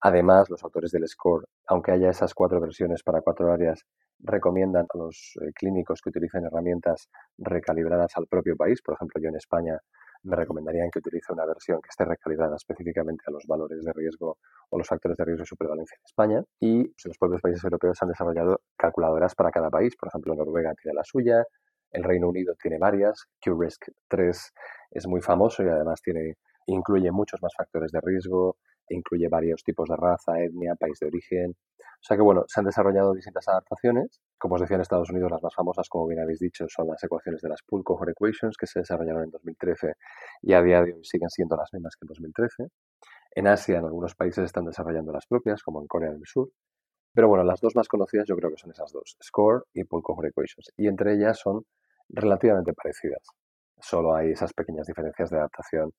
Además, 0.00 0.48
los 0.50 0.62
autores 0.62 0.92
del 0.92 1.08
SCORE, 1.08 1.46
aunque 1.66 1.92
haya 1.92 2.10
esas 2.10 2.34
cuatro 2.34 2.60
versiones 2.60 3.02
para 3.02 3.20
cuatro 3.20 3.52
áreas, 3.52 3.84
recomiendan 4.20 4.86
a 4.92 4.98
los 4.98 5.38
eh, 5.40 5.52
clínicos 5.54 6.00
que 6.02 6.10
utilicen 6.10 6.44
herramientas 6.44 7.08
recalibradas 7.38 8.16
al 8.16 8.26
propio 8.26 8.56
país. 8.56 8.80
Por 8.82 8.94
ejemplo, 8.94 9.20
yo 9.20 9.28
en 9.28 9.36
España 9.36 9.78
me 10.22 10.36
recomendarían 10.36 10.90
que 10.90 10.98
utilice 10.98 11.32
una 11.32 11.46
versión 11.46 11.80
que 11.80 11.88
esté 11.88 12.04
recalibrada 12.04 12.56
específicamente 12.56 13.24
a 13.26 13.30
los 13.30 13.44
valores 13.46 13.82
de 13.82 13.92
riesgo 13.92 14.38
o 14.70 14.78
los 14.78 14.86
factores 14.86 15.16
de 15.16 15.24
riesgo 15.24 15.42
de 15.42 15.46
supervalencia 15.46 15.96
en 15.96 16.04
España. 16.04 16.44
Y 16.60 16.84
pues, 16.84 17.06
los 17.06 17.18
propios 17.18 17.40
países 17.40 17.64
europeos 17.64 17.98
han 18.02 18.08
desarrollado 18.08 18.60
calculadoras 18.76 19.34
para 19.34 19.50
cada 19.50 19.70
país. 19.70 19.94
Por 19.96 20.08
ejemplo, 20.08 20.34
Noruega 20.34 20.74
tiene 20.74 20.94
la 20.94 21.04
suya, 21.04 21.44
el 21.92 22.04
Reino 22.04 22.28
Unido 22.28 22.54
tiene 22.60 22.78
varias, 22.78 23.26
QRISK 23.40 23.90
3 24.08 24.52
es 24.90 25.06
muy 25.06 25.20
famoso 25.20 25.62
y 25.62 25.68
además 25.68 26.00
tiene, 26.02 26.34
incluye 26.66 27.10
muchos 27.10 27.40
más 27.42 27.52
factores 27.56 27.92
de 27.92 28.00
riesgo, 28.02 28.56
incluye 28.94 29.28
varios 29.28 29.62
tipos 29.62 29.88
de 29.88 29.96
raza, 29.96 30.40
etnia, 30.40 30.74
país 30.74 30.98
de 31.00 31.06
origen. 31.06 31.56
O 32.00 32.04
sea 32.04 32.16
que, 32.16 32.22
bueno, 32.22 32.44
se 32.46 32.60
han 32.60 32.66
desarrollado 32.66 33.12
distintas 33.12 33.48
adaptaciones. 33.48 34.20
Como 34.38 34.54
os 34.54 34.60
decía, 34.60 34.76
en 34.76 34.82
Estados 34.82 35.10
Unidos 35.10 35.30
las 35.30 35.42
más 35.42 35.54
famosas, 35.54 35.88
como 35.88 36.06
bien 36.06 36.20
habéis 36.20 36.38
dicho, 36.38 36.66
son 36.68 36.86
las 36.88 37.02
ecuaciones 37.02 37.42
de 37.42 37.48
las 37.48 37.62
Pool 37.62 37.82
Cohort 37.82 38.10
Equations, 38.10 38.56
que 38.56 38.66
se 38.66 38.80
desarrollaron 38.80 39.24
en 39.24 39.30
2013 39.30 39.94
y 40.42 40.52
a 40.52 40.62
día 40.62 40.82
de 40.82 40.94
hoy 40.94 41.04
siguen 41.04 41.28
siendo 41.28 41.56
las 41.56 41.72
mismas 41.72 41.96
que 41.96 42.04
en 42.04 42.08
2013. 42.08 42.68
En 43.32 43.46
Asia, 43.48 43.78
en 43.78 43.84
algunos 43.84 44.14
países 44.14 44.44
están 44.44 44.64
desarrollando 44.64 45.12
las 45.12 45.26
propias, 45.26 45.62
como 45.62 45.80
en 45.80 45.88
Corea 45.88 46.10
del 46.12 46.24
Sur. 46.24 46.50
Pero 47.12 47.28
bueno, 47.28 47.44
las 47.44 47.60
dos 47.60 47.74
más 47.74 47.88
conocidas 47.88 48.26
yo 48.28 48.36
creo 48.36 48.50
que 48.50 48.58
son 48.58 48.70
esas 48.70 48.92
dos, 48.92 49.16
SCORE 49.22 49.64
y 49.74 49.84
Pool 49.84 50.02
Cohort 50.02 50.28
Equations. 50.28 50.72
Y 50.76 50.86
entre 50.86 51.14
ellas 51.14 51.38
son 51.38 51.64
relativamente 52.08 52.72
parecidas. 52.74 53.22
Solo 53.80 54.14
hay 54.14 54.30
esas 54.30 54.52
pequeñas 54.52 54.86
diferencias 54.86 55.30
de 55.30 55.38
adaptación 55.38 55.92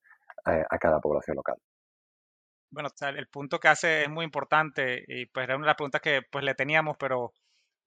a, 0.44 0.64
a 0.68 0.78
cada 0.78 0.98
población 1.00 1.36
local 1.36 1.56
bueno, 2.70 2.88
el 3.00 3.28
punto 3.28 3.58
que 3.58 3.68
hace 3.68 4.02
es 4.02 4.10
muy 4.10 4.24
importante 4.24 5.04
y 5.06 5.26
pues 5.26 5.44
era 5.44 5.56
una 5.56 5.64
de 5.66 5.68
las 5.68 5.76
preguntas 5.76 6.00
que 6.00 6.22
pues 6.30 6.44
le 6.44 6.54
teníamos, 6.54 6.96
pero 6.98 7.32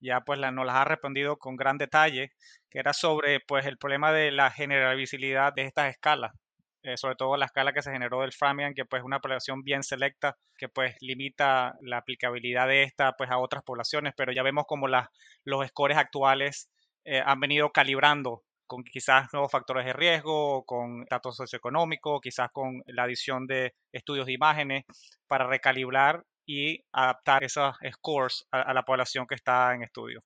ya 0.00 0.20
pues 0.22 0.38
la, 0.38 0.50
nos 0.50 0.66
las 0.66 0.76
ha 0.76 0.84
respondido 0.84 1.38
con 1.38 1.56
gran 1.56 1.78
detalle, 1.78 2.32
que 2.70 2.78
era 2.78 2.92
sobre 2.92 3.40
pues 3.40 3.66
el 3.66 3.78
problema 3.78 4.12
de 4.12 4.30
la 4.32 4.50
generabilidad 4.50 5.52
de 5.54 5.62
estas 5.64 5.90
escalas, 5.90 6.32
eh, 6.82 6.96
sobre 6.98 7.16
todo 7.16 7.36
la 7.36 7.46
escala 7.46 7.72
que 7.72 7.82
se 7.82 7.92
generó 7.92 8.20
del 8.20 8.32
Framingham, 8.32 8.74
que 8.74 8.84
pues 8.84 9.00
es 9.00 9.06
una 9.06 9.20
población 9.20 9.62
bien 9.62 9.82
selecta, 9.82 10.36
que 10.58 10.68
pues 10.68 10.94
limita 11.00 11.74
la 11.80 11.98
aplicabilidad 11.98 12.68
de 12.68 12.82
esta 12.82 13.12
pues 13.12 13.30
a 13.30 13.38
otras 13.38 13.64
poblaciones, 13.64 14.12
pero 14.16 14.32
ya 14.32 14.42
vemos 14.42 14.64
como 14.66 14.88
las, 14.88 15.08
los 15.44 15.66
scores 15.68 15.96
actuales 15.96 16.68
eh, 17.04 17.22
han 17.24 17.40
venido 17.40 17.70
calibrando 17.72 18.42
con 18.74 18.82
quizás 18.82 19.32
nuevos 19.32 19.52
factores 19.52 19.84
de 19.86 19.92
riesgo, 19.92 20.64
con 20.64 21.04
datos 21.04 21.36
socioeconómicos, 21.36 22.20
quizás 22.20 22.50
con 22.52 22.82
la 22.86 23.04
adición 23.04 23.46
de 23.46 23.72
estudios 23.92 24.26
de 24.26 24.32
imágenes 24.32 24.84
para 25.28 25.46
recalibrar 25.46 26.24
y 26.44 26.80
adaptar 26.92 27.44
esos 27.44 27.76
scores 27.92 28.46
a, 28.50 28.74
la 28.74 28.82
población 28.82 29.26
que 29.28 29.36
está 29.36 29.74
en 29.74 29.84
estudio. 29.84 30.22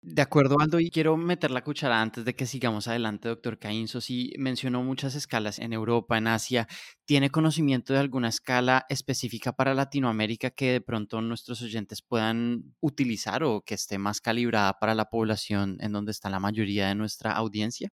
De 0.00 0.22
acuerdo, 0.22 0.56
Aldo, 0.60 0.78
y 0.78 0.90
quiero 0.90 1.16
meter 1.16 1.50
la 1.50 1.64
cuchara 1.64 2.00
antes 2.00 2.24
de 2.24 2.34
que 2.34 2.46
sigamos 2.46 2.86
adelante, 2.86 3.28
doctor 3.28 3.58
Caínzo. 3.58 4.00
Si 4.00 4.32
mencionó 4.38 4.84
muchas 4.84 5.16
escalas 5.16 5.58
en 5.58 5.72
Europa, 5.72 6.16
en 6.16 6.28
Asia, 6.28 6.68
¿tiene 7.04 7.30
conocimiento 7.30 7.92
de 7.92 7.98
alguna 7.98 8.28
escala 8.28 8.86
específica 8.88 9.52
para 9.52 9.74
Latinoamérica 9.74 10.50
que 10.50 10.70
de 10.70 10.80
pronto 10.80 11.20
nuestros 11.20 11.62
oyentes 11.62 12.00
puedan 12.00 12.76
utilizar 12.80 13.42
o 13.42 13.62
que 13.62 13.74
esté 13.74 13.98
más 13.98 14.20
calibrada 14.20 14.78
para 14.78 14.94
la 14.94 15.06
población 15.06 15.78
en 15.80 15.90
donde 15.90 16.12
está 16.12 16.30
la 16.30 16.38
mayoría 16.38 16.86
de 16.86 16.94
nuestra 16.94 17.32
audiencia? 17.32 17.88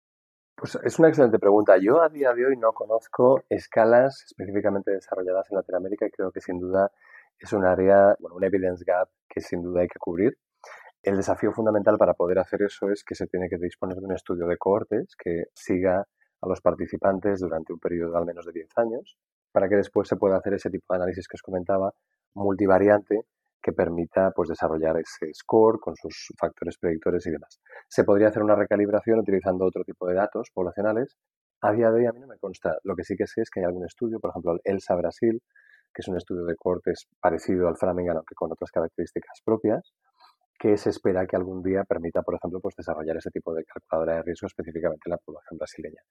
Pues 0.56 0.78
es 0.82 0.98
una 0.98 1.08
excelente 1.08 1.38
pregunta. 1.38 1.76
Yo 1.76 2.00
a 2.02 2.08
día 2.08 2.32
de 2.32 2.46
hoy 2.46 2.56
no 2.56 2.72
conozco 2.72 3.44
escalas 3.50 4.24
específicamente 4.24 4.90
desarrolladas 4.90 5.50
en 5.50 5.56
Latinoamérica 5.56 6.06
y 6.06 6.10
creo 6.10 6.32
que 6.32 6.40
sin 6.40 6.58
duda 6.60 6.90
es 7.38 7.52
un 7.52 7.66
área, 7.66 8.16
bueno, 8.20 8.36
un 8.36 8.44
evidence 8.44 8.84
gap 8.86 9.10
que 9.28 9.42
sin 9.42 9.62
duda 9.62 9.82
hay 9.82 9.88
que 9.88 9.98
cubrir. 9.98 10.38
El 11.02 11.16
desafío 11.16 11.50
fundamental 11.52 11.96
para 11.96 12.12
poder 12.12 12.38
hacer 12.40 12.60
eso 12.62 12.90
es 12.90 13.02
que 13.04 13.14
se 13.14 13.26
tiene 13.26 13.48
que 13.48 13.56
disponer 13.56 13.96
de 13.96 14.04
un 14.04 14.12
estudio 14.12 14.46
de 14.46 14.58
cohortes 14.58 15.14
que 15.16 15.44
siga 15.54 16.06
a 16.42 16.48
los 16.48 16.60
participantes 16.60 17.40
durante 17.40 17.72
un 17.72 17.78
periodo 17.78 18.12
de 18.12 18.18
al 18.18 18.26
menos 18.26 18.44
de 18.44 18.52
10 18.52 18.68
años, 18.76 19.16
para 19.50 19.68
que 19.68 19.76
después 19.76 20.08
se 20.08 20.16
pueda 20.16 20.36
hacer 20.36 20.54
ese 20.54 20.68
tipo 20.68 20.92
de 20.92 20.98
análisis 20.98 21.26
que 21.26 21.36
os 21.36 21.42
comentaba, 21.42 21.90
multivariante, 22.34 23.22
que 23.62 23.72
permita 23.72 24.30
pues, 24.34 24.50
desarrollar 24.50 24.98
ese 24.98 25.32
score 25.34 25.78
con 25.80 25.94
sus 25.96 26.28
factores 26.38 26.76
predictores 26.78 27.26
y 27.26 27.30
demás. 27.30 27.60
Se 27.88 28.04
podría 28.04 28.28
hacer 28.28 28.42
una 28.42 28.54
recalibración 28.54 29.20
utilizando 29.20 29.64
otro 29.64 29.84
tipo 29.84 30.06
de 30.06 30.14
datos 30.14 30.48
poblacionales. 30.52 31.16
A 31.62 31.72
día 31.72 31.90
de 31.90 32.00
hoy 32.00 32.06
a 32.06 32.12
mí 32.12 32.20
no 32.20 32.26
me 32.26 32.38
consta. 32.38 32.76
Lo 32.84 32.94
que 32.94 33.04
sí 33.04 33.16
que 33.16 33.26
sé 33.26 33.42
es 33.42 33.50
que 33.50 33.60
hay 33.60 33.66
algún 33.66 33.84
estudio, 33.84 34.18
por 34.18 34.30
ejemplo, 34.30 34.52
el 34.52 34.60
ELSA 34.64 34.96
Brasil, 34.96 35.42
que 35.92 36.00
es 36.00 36.08
un 36.08 36.16
estudio 36.16 36.44
de 36.44 36.56
cortes 36.56 37.06
parecido 37.20 37.68
al 37.68 37.76
Framingham, 37.76 38.16
aunque 38.16 38.34
con 38.34 38.50
otras 38.52 38.70
características 38.70 39.40
propias, 39.44 39.92
que 40.60 40.76
se 40.76 40.90
espera 40.90 41.26
que 41.26 41.36
algún 41.36 41.62
día 41.62 41.84
permita, 41.84 42.20
por 42.20 42.34
ejemplo, 42.34 42.60
pues 42.60 42.76
desarrollar 42.76 43.16
ese 43.16 43.30
tipo 43.30 43.54
de 43.54 43.64
calculadora 43.64 44.16
de 44.16 44.22
riesgo 44.24 44.46
específicamente 44.46 45.00
en 45.06 45.12
la 45.12 45.16
población 45.16 45.56
brasileña. 45.56 46.02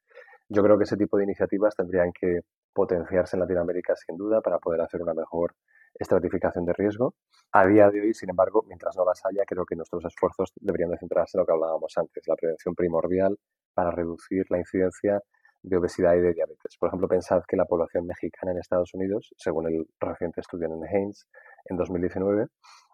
Yo 0.49 0.63
creo 0.63 0.75
que 0.75 0.85
ese 0.85 0.97
tipo 0.97 1.17
de 1.17 1.25
iniciativas 1.25 1.75
tendrían 1.75 2.11
que 2.11 2.39
potenciarse 2.73 3.35
en 3.35 3.41
Latinoamérica 3.41 3.95
sin 3.95 4.17
duda 4.17 4.41
para 4.41 4.57
poder 4.57 4.81
hacer 4.81 5.03
una 5.03 5.13
mejor 5.13 5.53
estratificación 5.93 6.65
de 6.65 6.73
riesgo. 6.73 7.13
A 7.51 7.67
día 7.67 7.91
de 7.91 8.01
hoy, 8.01 8.15
sin 8.15 8.31
embargo, 8.31 8.63
mientras 8.67 8.97
no 8.97 9.05
las 9.05 9.23
haya, 9.23 9.43
creo 9.45 9.65
que 9.67 9.75
nuestros 9.75 10.03
esfuerzos 10.05 10.51
deberían 10.59 10.89
de 10.89 10.97
centrarse 10.97 11.37
en 11.37 11.41
lo 11.41 11.45
que 11.45 11.53
hablábamos 11.53 11.93
antes, 11.95 12.27
la 12.27 12.35
prevención 12.35 12.73
primordial 12.73 13.37
para 13.75 13.91
reducir 13.91 14.45
la 14.49 14.57
incidencia 14.57 15.21
de 15.61 15.77
obesidad 15.77 16.15
y 16.15 16.21
de 16.21 16.33
diabetes. 16.33 16.75
Por 16.79 16.87
ejemplo, 16.87 17.07
pensad 17.07 17.43
que 17.47 17.55
la 17.55 17.65
población 17.65 18.07
mexicana 18.07 18.53
en 18.53 18.57
Estados 18.57 18.95
Unidos, 18.95 19.31
según 19.37 19.67
el 19.67 19.85
reciente 19.99 20.41
estudio 20.41 20.65
en 20.65 20.83
Haynes 20.85 21.27
en 21.65 21.77
2019, 21.77 22.47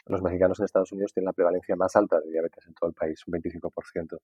los 0.07 0.21
mexicanos 0.21 0.59
en 0.59 0.65
Estados 0.65 0.91
Unidos 0.91 1.13
tienen 1.13 1.25
la 1.25 1.33
prevalencia 1.33 1.75
más 1.75 1.95
alta 1.95 2.19
de 2.19 2.29
diabetes 2.29 2.65
en 2.67 2.73
todo 2.73 2.89
el 2.89 2.95
país, 2.95 3.19
un 3.27 3.33
25%. 3.33 4.17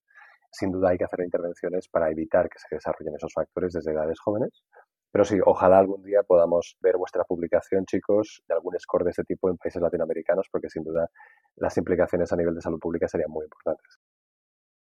Sin 0.51 0.71
duda 0.71 0.89
hay 0.89 0.97
que 0.97 1.05
hacer 1.05 1.21
intervenciones 1.21 1.87
para 1.87 2.09
evitar 2.09 2.49
que 2.49 2.59
se 2.59 2.75
desarrollen 2.75 3.15
esos 3.15 3.33
factores 3.33 3.73
desde 3.73 3.91
edades 3.91 4.19
jóvenes. 4.19 4.63
Pero 5.11 5.25
sí, 5.25 5.39
ojalá 5.43 5.79
algún 5.79 6.03
día 6.03 6.23
podamos 6.23 6.77
ver 6.81 6.97
vuestra 6.97 7.23
publicación, 7.23 7.85
chicos, 7.85 8.43
de 8.47 8.53
algún 8.53 8.79
score 8.79 9.03
de 9.03 9.09
este 9.09 9.23
tipo 9.23 9.49
en 9.49 9.57
países 9.57 9.81
latinoamericanos, 9.81 10.47
porque 10.51 10.69
sin 10.69 10.83
duda 10.83 11.09
las 11.57 11.77
implicaciones 11.77 12.31
a 12.31 12.37
nivel 12.37 12.55
de 12.55 12.61
salud 12.61 12.79
pública 12.79 13.07
serían 13.07 13.31
muy 13.31 13.43
importantes. 13.43 13.99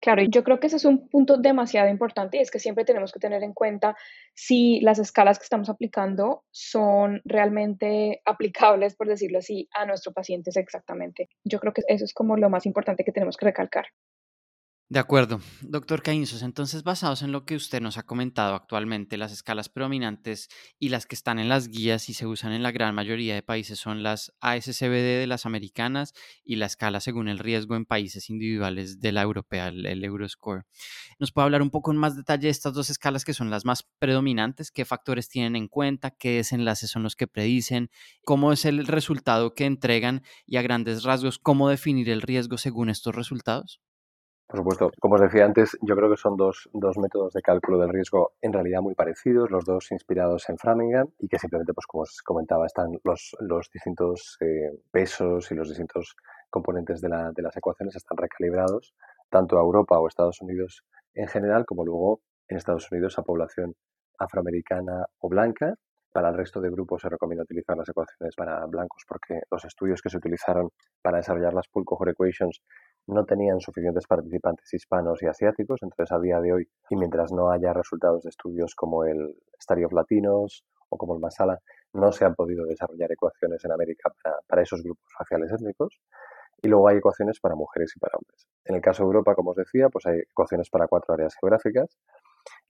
Claro, 0.01 0.23
yo 0.23 0.43
creo 0.45 0.59
que 0.59 0.67
ese 0.67 0.77
es 0.77 0.85
un 0.85 1.09
punto 1.09 1.37
demasiado 1.37 1.89
importante 1.89 2.37
y 2.37 2.41
es 2.41 2.51
que 2.51 2.59
siempre 2.59 2.85
tenemos 2.85 3.11
que 3.11 3.19
tener 3.19 3.43
en 3.43 3.53
cuenta 3.53 3.97
si 4.33 4.79
las 4.79 4.97
escalas 4.97 5.37
que 5.39 5.43
estamos 5.43 5.69
aplicando 5.69 6.45
son 6.51 7.21
realmente 7.25 8.21
aplicables, 8.25 8.95
por 8.95 9.07
decirlo 9.07 9.39
así, 9.39 9.67
a 9.73 9.85
nuestros 9.85 10.13
pacientes 10.15 10.55
exactamente. 10.55 11.29
Yo 11.43 11.59
creo 11.59 11.73
que 11.73 11.81
eso 11.87 12.05
es 12.05 12.13
como 12.13 12.37
lo 12.37 12.49
más 12.49 12.65
importante 12.65 13.03
que 13.03 13.11
tenemos 13.11 13.35
que 13.35 13.45
recalcar. 13.45 13.87
De 14.91 14.97
acuerdo. 14.97 15.39
Doctor 15.61 16.01
Caínzos, 16.01 16.41
entonces 16.41 16.81
basados 16.81 17.21
en 17.21 17.31
lo 17.31 17.45
que 17.45 17.55
usted 17.55 17.79
nos 17.79 17.99
ha 17.99 18.07
comentado 18.07 18.55
actualmente, 18.55 19.17
las 19.17 19.31
escalas 19.31 19.69
predominantes 19.69 20.49
y 20.79 20.89
las 20.89 21.05
que 21.05 21.13
están 21.13 21.37
en 21.37 21.47
las 21.47 21.67
guías 21.67 22.09
y 22.09 22.15
se 22.15 22.25
usan 22.25 22.53
en 22.53 22.63
la 22.63 22.71
gran 22.71 22.95
mayoría 22.95 23.35
de 23.35 23.43
países 23.43 23.77
son 23.77 24.01
las 24.01 24.33
ASCBD 24.41 25.19
de 25.19 25.27
las 25.27 25.45
americanas 25.45 26.15
y 26.43 26.55
la 26.55 26.65
escala 26.65 27.01
según 27.01 27.27
el 27.27 27.37
riesgo 27.37 27.75
en 27.75 27.85
países 27.85 28.31
individuales 28.31 28.99
de 28.99 29.11
la 29.11 29.21
europea, 29.21 29.67
el, 29.67 30.03
Euroscore. 30.03 30.63
¿Nos 31.19 31.31
puede 31.31 31.45
hablar 31.45 31.61
un 31.61 31.69
poco 31.69 31.91
en 31.91 31.97
más 31.97 32.17
detalle 32.17 32.47
de 32.47 32.49
estas 32.49 32.73
dos 32.73 32.89
escalas 32.89 33.25
que 33.25 33.35
son 33.35 33.51
las 33.51 33.65
más 33.65 33.83
predominantes? 33.99 34.71
¿Qué 34.71 34.85
factores 34.85 35.29
tienen 35.29 35.55
en 35.55 35.67
cuenta? 35.67 36.09
¿Qué 36.09 36.37
desenlaces 36.37 36.89
son 36.89 37.03
los 37.03 37.15
que 37.15 37.27
predicen? 37.27 37.91
¿Cómo 38.25 38.51
es 38.51 38.65
el 38.65 38.87
resultado 38.87 39.53
que 39.53 39.65
entregan? 39.65 40.23
Y 40.47 40.57
a 40.57 40.63
grandes 40.63 41.03
rasgos, 41.03 41.37
¿cómo 41.37 41.69
definir 41.69 42.09
el 42.09 42.23
riesgo 42.23 42.57
según 42.57 42.89
estos 42.89 43.13
resultados? 43.13 43.81
Por 44.49 44.57
supuesto, 44.61 44.89
como 44.99 45.13
os 45.13 45.21
decía 45.21 45.45
antes, 45.45 45.77
yo 45.83 45.95
creo 45.95 46.09
que 46.09 46.17
son 46.17 46.35
dos, 46.35 46.67
dos, 46.73 46.97
métodos 46.97 47.33
de 47.33 47.41
cálculo 47.43 47.77
del 47.77 47.93
riesgo 47.93 48.31
en 48.41 48.51
realidad 48.51 48.81
muy 48.81 48.95
parecidos, 48.95 49.51
los 49.51 49.63
dos 49.63 49.91
inspirados 49.91 50.49
en 50.49 50.57
Framingham 50.57 51.07
y 51.19 51.27
que 51.27 51.37
simplemente, 51.37 51.71
pues 51.71 51.85
como 51.85 52.01
os 52.01 52.23
comentaba, 52.23 52.65
están 52.65 52.97
los, 53.03 53.35
los 53.41 53.69
distintos 53.71 54.37
eh, 54.41 54.71
pesos 54.89 55.51
y 55.51 55.53
los 55.53 55.67
distintos 55.67 56.15
componentes 56.49 56.99
de, 56.99 57.09
la, 57.09 57.31
de 57.31 57.43
las 57.43 57.55
ecuaciones 57.57 57.95
están 57.95 58.17
recalibrados 58.17 58.95
tanto 59.29 59.59
a 59.59 59.61
Europa 59.61 59.99
o 59.99 60.07
Estados 60.07 60.41
Unidos 60.41 60.83
en 61.13 61.27
general 61.27 61.63
como 61.67 61.85
luego 61.85 62.21
en 62.47 62.57
Estados 62.57 62.91
Unidos 62.91 63.19
a 63.19 63.21
población 63.21 63.75
afroamericana 64.17 65.05
o 65.19 65.29
blanca. 65.29 65.75
Para 66.11 66.29
el 66.29 66.35
resto 66.35 66.59
de 66.59 66.71
grupos 66.71 67.03
se 67.03 67.09
recomienda 67.09 67.43
utilizar 67.43 67.77
las 67.77 67.87
ecuaciones 67.87 68.35
para 68.35 68.65
blancos 68.65 69.03
porque 69.07 69.41
los 69.51 69.63
estudios 69.63 70.01
que 70.01 70.09
se 70.09 70.17
utilizaron 70.17 70.69
para 71.03 71.17
desarrollar 71.17 71.53
las 71.53 71.67
pool 71.67 71.85
cohort 71.85 72.09
equations 72.09 72.61
no 73.09 73.25
tenían 73.25 73.59
suficientes 73.59 74.05
participantes 74.05 74.71
hispanos 74.73 75.21
y 75.23 75.27
asiáticos, 75.27 75.79
entonces 75.81 76.11
a 76.11 76.19
día 76.19 76.39
de 76.39 76.53
hoy, 76.53 76.69
y 76.89 76.95
mientras 76.95 77.31
no 77.31 77.51
haya 77.51 77.73
resultados 77.73 78.23
de 78.23 78.29
estudios 78.29 78.75
como 78.75 79.03
el 79.03 79.35
Study 79.61 79.83
of 79.85 79.93
Latinos 79.93 80.63
o 80.89 80.97
como 80.97 81.15
el 81.15 81.19
Masala, 81.19 81.59
no 81.93 82.11
se 82.11 82.25
han 82.25 82.35
podido 82.35 82.65
desarrollar 82.65 83.11
ecuaciones 83.11 83.65
en 83.65 83.71
América 83.71 84.11
para, 84.47 84.61
esos 84.61 84.83
grupos 84.83 85.05
raciales 85.17 85.51
étnicos. 85.51 85.99
Y 86.61 86.67
luego 86.67 86.89
hay 86.89 86.97
ecuaciones 86.97 87.39
para 87.39 87.55
mujeres 87.55 87.93
y 87.95 87.99
para 87.99 88.17
hombres. 88.17 88.45
En 88.65 88.75
el 88.75 88.81
caso 88.81 89.03
de 89.03 89.07
Europa, 89.07 89.33
como 89.33 89.51
os 89.51 89.57
decía, 89.57 89.87
pues 89.89 90.05
hay 90.05 90.19
ecuaciones 90.19 90.69
para 90.69 90.87
cuatro 90.87 91.13
áreas 91.13 91.33
geográficas. 91.39 91.97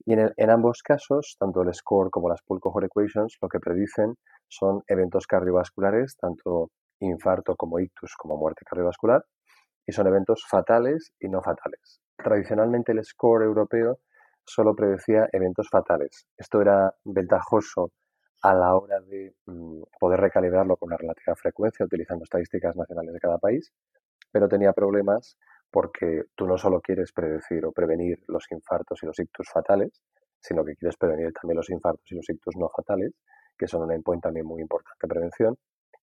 Y 0.06 0.12
en, 0.12 0.32
en 0.36 0.50
ambos 0.50 0.82
casos, 0.82 1.36
tanto 1.38 1.62
el 1.62 1.74
SCORE 1.74 2.10
como 2.10 2.28
las 2.28 2.40
Pool 2.42 2.60
Equations, 2.84 3.36
lo 3.42 3.48
que 3.48 3.58
predicen 3.58 4.14
son 4.48 4.82
eventos 4.86 5.26
cardiovasculares, 5.26 6.16
tanto 6.16 6.70
infarto 7.00 7.56
como 7.56 7.80
ictus 7.80 8.14
como 8.16 8.36
muerte 8.36 8.64
cardiovascular, 8.64 9.24
y 9.90 9.92
son 9.92 10.06
eventos 10.06 10.46
fatales 10.48 11.12
y 11.18 11.28
no 11.28 11.42
fatales. 11.42 12.00
Tradicionalmente 12.16 12.92
el 12.92 13.04
score 13.04 13.42
europeo 13.42 13.98
solo 14.44 14.76
predecía 14.76 15.28
eventos 15.32 15.68
fatales. 15.68 16.28
Esto 16.36 16.62
era 16.62 16.94
ventajoso 17.04 17.90
a 18.42 18.54
la 18.54 18.76
hora 18.76 19.00
de 19.00 19.34
mm, 19.46 19.82
poder 19.98 20.20
recalibrarlo 20.20 20.76
con 20.76 20.90
una 20.90 20.96
relativa 20.96 21.34
frecuencia 21.34 21.84
utilizando 21.84 22.22
estadísticas 22.22 22.76
nacionales 22.76 23.14
de 23.14 23.18
cada 23.18 23.38
país, 23.38 23.72
pero 24.30 24.46
tenía 24.46 24.72
problemas 24.72 25.36
porque 25.72 26.22
tú 26.36 26.46
no 26.46 26.56
solo 26.56 26.80
quieres 26.80 27.10
predecir 27.12 27.66
o 27.66 27.72
prevenir 27.72 28.22
los 28.28 28.44
infartos 28.52 29.02
y 29.02 29.06
los 29.06 29.18
ictus 29.18 29.50
fatales, 29.50 30.00
sino 30.38 30.64
que 30.64 30.76
quieres 30.76 30.96
prevenir 30.96 31.32
también 31.32 31.56
los 31.56 31.68
infartos 31.68 32.04
y 32.12 32.14
los 32.14 32.30
ictus 32.30 32.56
no 32.56 32.68
fatales, 32.68 33.12
que 33.58 33.66
son 33.66 33.82
un 33.82 33.90
endpoint 33.90 34.22
también 34.22 34.46
muy 34.46 34.62
importante 34.62 34.98
de 35.02 35.08
prevención. 35.08 35.56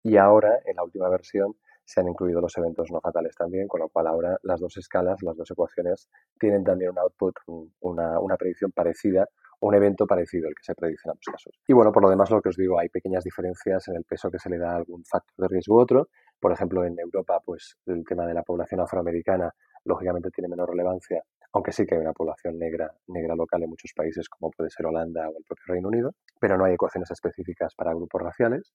Y 0.04 0.16
ahora, 0.16 0.58
en 0.66 0.78
la 0.78 0.84
última 0.84 1.10
versión, 1.10 1.54
se 1.86 2.02
han 2.02 2.08
incluido 2.08 2.42
los 2.42 2.58
eventos 2.58 2.90
no 2.92 3.00
fatales 3.02 3.36
también, 3.36 3.68
con 3.68 3.82
lo 3.82 3.90
cual 3.90 4.08
ahora 4.08 4.38
las 4.44 4.60
dos 4.60 4.78
escalas, 4.78 5.22
las 5.22 5.36
dos 5.36 5.50
ecuaciones, 5.52 6.10
tienen 6.40 6.64
también 6.64 6.92
un 6.92 7.00
output, 7.00 7.36
una, 7.82 8.20
una 8.20 8.38
predicción 8.38 8.72
parecida, 8.72 9.28
un 9.60 9.76
evento 9.76 10.06
parecido 10.06 10.48
al 10.48 10.56
que 10.56 10.64
se 10.64 10.76
predice 10.76 11.02
en 11.06 11.12
ambos 11.12 11.26
casos. 11.32 11.60
Y 11.68 11.74
bueno, 11.74 11.92
por 11.92 12.04
lo 12.04 12.10
demás, 12.10 12.30
lo 12.30 12.42
que 12.42 12.50
os 12.50 12.58
digo, 12.58 12.80
hay 12.80 12.90
pequeñas 12.90 13.24
diferencias 13.24 13.88
en 13.88 13.96
el 13.96 14.04
peso 14.04 14.30
que 14.30 14.40
se 14.40 14.50
le 14.50 14.58
da 14.58 14.74
a 14.74 14.76
algún 14.76 15.04
factor 15.06 15.34
de 15.38 15.48
riesgo 15.48 15.76
u 15.76 15.80
otro. 15.80 16.10
Por 16.40 16.52
ejemplo, 16.52 16.84
en 16.84 17.00
Europa, 17.00 17.40
pues 17.46 17.78
el 17.86 18.04
tema 18.04 18.26
de 18.28 18.34
la 18.34 18.44
población 18.44 18.82
afroamericana, 18.82 19.54
lógicamente 19.86 20.30
tiene 20.32 20.50
menor 20.50 20.70
relevancia, 20.70 21.24
aunque 21.54 21.72
sí 21.72 21.86
que 21.86 21.96
hay 21.96 22.02
una 22.02 22.14
población 22.14 22.58
negra, 22.58 22.92
negra 23.08 23.36
local 23.36 23.64
en 23.64 23.70
muchos 23.70 23.94
países, 23.96 24.28
como 24.28 24.52
puede 24.52 24.70
ser 24.70 24.86
Holanda 24.86 25.30
o 25.30 25.38
el 25.38 25.44
propio 25.46 25.64
Reino 25.68 25.88
Unido, 25.88 26.12
pero 26.40 26.58
no 26.58 26.66
hay 26.66 26.74
ecuaciones 26.74 27.12
específicas 27.12 27.74
para 27.76 27.94
grupos 27.94 28.22
raciales. 28.22 28.74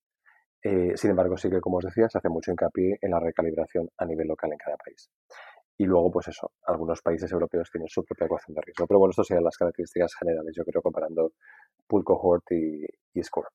Eh, 0.63 0.93
sin 0.97 1.11
embargo, 1.11 1.37
sí 1.37 1.49
que, 1.51 1.61
como 1.61 1.79
os 1.79 1.85
decía, 1.85 2.09
se 2.09 2.19
hace 2.19 2.29
mucho 2.29 2.51
hincapié 2.51 2.99
en 3.01 3.11
la 3.11 3.21
recalibración 3.21 3.89
a 3.97 4.05
nivel 4.05 4.29
local 4.29 4.53
en 4.53 4.59
cada 4.59 4.77
país. 4.77 5.11
Y 5.79 5.85
luego, 5.87 6.11
pues 6.11 6.29
eso, 6.29 6.53
algunos 6.67 7.03
países 7.03 7.31
europeos 7.33 7.71
tienen 7.71 7.89
su 7.89 8.05
propia 8.05 8.27
ecuación 8.27 8.55
de 8.55 8.63
riesgo. 8.63 8.87
Pero 8.87 8.99
bueno, 8.99 9.11
estas 9.11 9.27
serían 9.29 9.45
las 9.45 9.57
características 9.57 10.15
generales, 10.17 10.55
yo 10.57 10.65
creo, 10.65 10.83
comparando 10.83 11.33
pool 11.87 12.05
cohort 12.05 12.45
y, 12.53 12.85
y 13.15 13.23
score. 13.23 13.49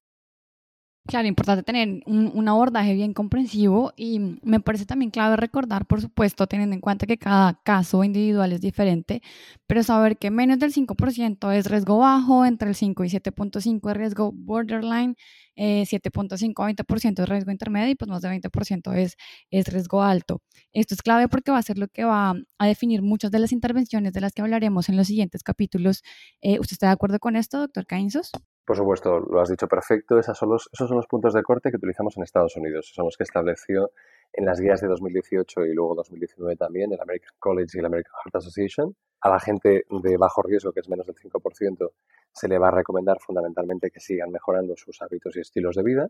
Claro, 1.05 1.27
importante 1.27 1.63
tener 1.63 2.01
un, 2.05 2.47
abordaje 2.47 2.93
bien 2.93 3.13
comprensivo 3.13 3.91
y 3.97 4.19
me 4.41 4.61
parece 4.61 4.85
también 4.85 5.11
clave 5.11 5.35
recordar, 5.35 5.85
por 5.85 5.99
supuesto, 5.99 6.47
teniendo 6.47 6.73
en 6.75 6.79
cuenta 6.79 7.05
que 7.05 7.17
cada 7.17 7.59
caso 7.65 8.05
individual 8.05 8.53
es 8.53 8.61
diferente, 8.61 9.21
pero 9.67 9.83
saber 9.83 10.17
que 10.17 10.31
menos 10.31 10.59
del 10.59 10.71
5% 10.71 11.51
es 11.51 11.69
riesgo 11.69 11.97
bajo, 11.97 12.45
entre 12.45 12.69
el 12.69 12.75
5 12.75 13.03
y 13.03 13.09
7.5 13.09 13.91
es 13.91 13.97
riesgo 13.97 14.31
borderline, 14.31 15.15
eh, 15.57 15.85
7.5 15.85 16.63
a 16.63 16.67
20% 16.67 17.21
es 17.23 17.27
riesgo 17.29 17.51
intermedio 17.51 17.89
y 17.91 17.95
pues 17.95 18.09
más 18.09 18.21
de 18.21 18.29
20% 18.29 18.93
es, 18.93 19.17
es 19.51 19.67
riesgo 19.67 20.01
alto. 20.03 20.41
Esto 20.71 20.93
es 20.95 21.01
clave 21.01 21.27
porque 21.27 21.51
va 21.51 21.57
a 21.57 21.63
ser 21.63 21.77
lo 21.77 21.89
que 21.89 22.05
va 22.05 22.33
a 22.57 22.65
definir 22.65 23.01
muchas 23.01 23.29
de 23.29 23.39
las 23.39 23.51
intervenciones 23.51 24.13
de 24.13 24.21
las 24.21 24.31
que 24.31 24.41
hablaremos 24.41 24.87
en 24.87 24.95
los 24.95 25.07
siguientes 25.07 25.43
capítulos. 25.43 26.01
Eh, 26.41 26.59
¿Usted 26.59 26.75
está 26.75 26.87
de 26.87 26.93
acuerdo 26.93 27.19
con 27.19 27.35
esto, 27.35 27.59
doctor 27.59 27.85
Cainzos? 27.85 28.31
Por 28.65 28.77
supuesto, 28.77 29.19
lo 29.19 29.41
has 29.41 29.49
dicho 29.49 29.67
perfecto. 29.67 30.17
Esos 30.17 30.37
son, 30.37 30.49
los, 30.49 30.69
esos 30.71 30.87
son 30.87 30.95
los 30.95 31.07
puntos 31.07 31.33
de 31.33 31.43
corte 31.43 31.69
que 31.69 31.75
utilizamos 31.75 32.15
en 32.15 32.23
Estados 32.23 32.55
Unidos. 32.55 32.91
Son 32.93 33.05
los 33.05 33.17
que 33.17 33.23
estableció 33.23 33.91
en 34.31 34.45
las 34.45 34.59
guías 34.59 34.79
de 34.79 34.87
2018 34.87 35.65
y 35.65 35.73
luego 35.73 35.95
2019 35.95 36.55
también 36.55 36.93
el 36.93 37.01
American 37.01 37.35
College 37.39 37.71
y 37.73 37.79
el 37.79 37.85
American 37.85 38.13
Heart 38.23 38.35
Association. 38.37 38.95
A 39.19 39.29
la 39.29 39.39
gente 39.39 39.83
de 39.89 40.17
bajo 40.17 40.41
riesgo, 40.41 40.71
que 40.71 40.79
es 40.79 40.89
menos 40.89 41.05
del 41.07 41.15
5%, 41.15 41.91
se 42.31 42.47
le 42.47 42.57
va 42.57 42.69
a 42.69 42.71
recomendar 42.71 43.19
fundamentalmente 43.19 43.91
que 43.91 43.99
sigan 43.99 44.31
mejorando 44.31 44.75
sus 44.77 45.01
hábitos 45.01 45.35
y 45.35 45.41
estilos 45.41 45.75
de 45.75 45.83
vida. 45.83 46.09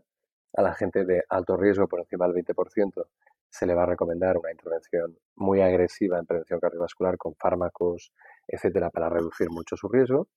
A 0.56 0.62
la 0.62 0.74
gente 0.74 1.04
de 1.04 1.24
alto 1.28 1.56
riesgo, 1.56 1.88
por 1.88 2.00
encima 2.00 2.28
del 2.28 2.44
20%, 2.44 3.06
se 3.50 3.66
le 3.66 3.74
va 3.74 3.82
a 3.82 3.86
recomendar 3.86 4.36
una 4.38 4.52
intervención 4.52 5.18
muy 5.36 5.60
agresiva 5.60 6.18
en 6.18 6.26
prevención 6.26 6.60
cardiovascular 6.60 7.16
con 7.16 7.34
fármacos, 7.34 8.12
etcétera, 8.48 8.90
para 8.90 9.08
reducir 9.08 9.48
mucho 9.50 9.76
su 9.76 9.88
riesgo. 9.88 10.28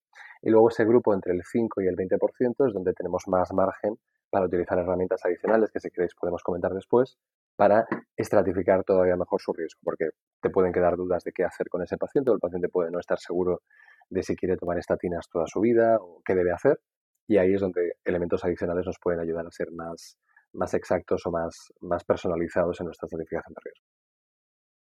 Y 0.42 0.50
luego 0.50 0.70
ese 0.70 0.86
grupo 0.86 1.14
entre 1.14 1.34
el 1.34 1.44
5 1.44 1.82
y 1.82 1.88
el 1.88 1.96
20% 1.96 2.68
es 2.68 2.74
donde 2.74 2.94
tenemos 2.94 3.24
más 3.28 3.52
margen 3.54 3.98
para 4.30 4.46
utilizar 4.46 4.78
herramientas 4.78 5.26
adicionales 5.26 5.72
que 5.72 5.80
si 5.80 5.90
queréis 5.90 6.14
podemos 6.16 6.44
comentar 6.44 6.74
después 6.74 7.18
para 7.56 7.88
estratificar 8.16 8.84
todavía 8.84 9.16
mejor 9.16 9.42
su 9.42 9.52
riesgo, 9.52 9.80
porque 9.84 10.10
te 10.42 10.50
pueden 10.50 10.72
quedar 10.72 10.96
dudas 10.96 11.24
de 11.24 11.32
qué 11.32 11.44
hacer 11.44 11.68
con 11.70 11.82
ese 11.82 11.98
paciente 11.98 12.30
o 12.30 12.34
el 12.34 12.40
paciente 12.40 12.70
puede 12.70 12.92
no 12.92 13.00
estar 13.00 13.18
seguro 13.18 13.62
de 14.10 14.24
si 14.24 14.36
quiere 14.36 14.58
tomar 14.58 14.78
estatinas 14.78 15.28
toda 15.30 15.48
su 15.48 15.60
vida 15.60 15.98
o 16.00 16.22
qué 16.24 16.36
debe 16.36 16.52
hacer. 16.52 16.80
Y 17.28 17.38
ahí 17.38 17.56
es 17.56 17.62
donde 17.62 17.94
elementos 18.06 18.46
adicionales 18.46 18.86
nos 18.86 18.98
pueden 19.02 19.20
ayudar 19.20 19.46
a 19.46 19.52
ser 19.52 19.72
más, 19.72 20.18
más 20.54 20.74
exactos 20.76 21.26
o 21.26 21.32
más, 21.32 21.74
más 21.82 22.04
personalizados 22.04 22.80
en 22.80 22.86
nuestra 22.86 23.08
estratificación 23.08 23.54
de 23.56 23.62
riesgo. 23.64 23.86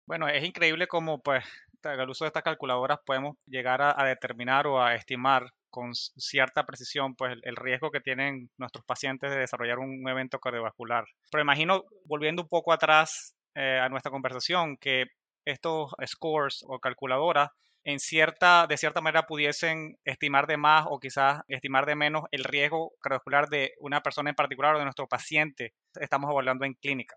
Bueno, 0.06 0.28
es 0.28 0.44
increíble 0.44 0.88
cómo 0.88 1.22
pues 1.22 1.44
al 1.84 2.10
uso 2.10 2.24
de 2.24 2.28
estas 2.28 2.42
calculadoras 2.42 2.98
podemos 3.04 3.36
llegar 3.46 3.82
a, 3.82 4.04
determinar 4.04 4.66
o 4.66 4.82
a 4.82 4.94
estimar 4.94 5.50
con 5.70 5.94
cierta 5.94 6.64
precisión 6.64 7.14
pues 7.14 7.36
el, 7.42 7.56
riesgo 7.56 7.90
que 7.90 8.00
tienen 8.00 8.50
nuestros 8.56 8.84
pacientes 8.84 9.30
de 9.30 9.38
desarrollar 9.38 9.78
un, 9.78 10.08
evento 10.08 10.38
cardiovascular. 10.38 11.04
Pero 11.30 11.42
imagino, 11.42 11.84
volviendo 12.04 12.42
un 12.42 12.48
poco 12.48 12.72
atrás 12.72 13.34
eh, 13.54 13.78
a 13.80 13.88
nuestra 13.88 14.10
conversación, 14.10 14.76
que 14.76 15.06
estos 15.44 15.92
scores 16.06 16.64
o 16.66 16.78
calculadoras 16.78 17.50
en 17.84 18.00
cierta, 18.00 18.66
de 18.66 18.76
cierta 18.76 19.00
manera 19.00 19.26
pudiesen 19.26 19.96
estimar 20.04 20.46
de 20.46 20.56
más 20.56 20.86
o 20.88 20.98
quizás 20.98 21.40
estimar 21.48 21.86
de 21.86 21.96
menos 21.96 22.24
el 22.32 22.44
riesgo 22.44 22.92
cardiovascular 23.00 23.48
de 23.48 23.72
una 23.80 24.02
persona 24.02 24.30
en 24.30 24.36
particular 24.36 24.74
o 24.74 24.78
de 24.78 24.84
nuestro 24.84 25.06
paciente. 25.06 25.72
Estamos 25.94 26.30
evaluando 26.30 26.64
en 26.66 26.74
clínica. 26.74 27.16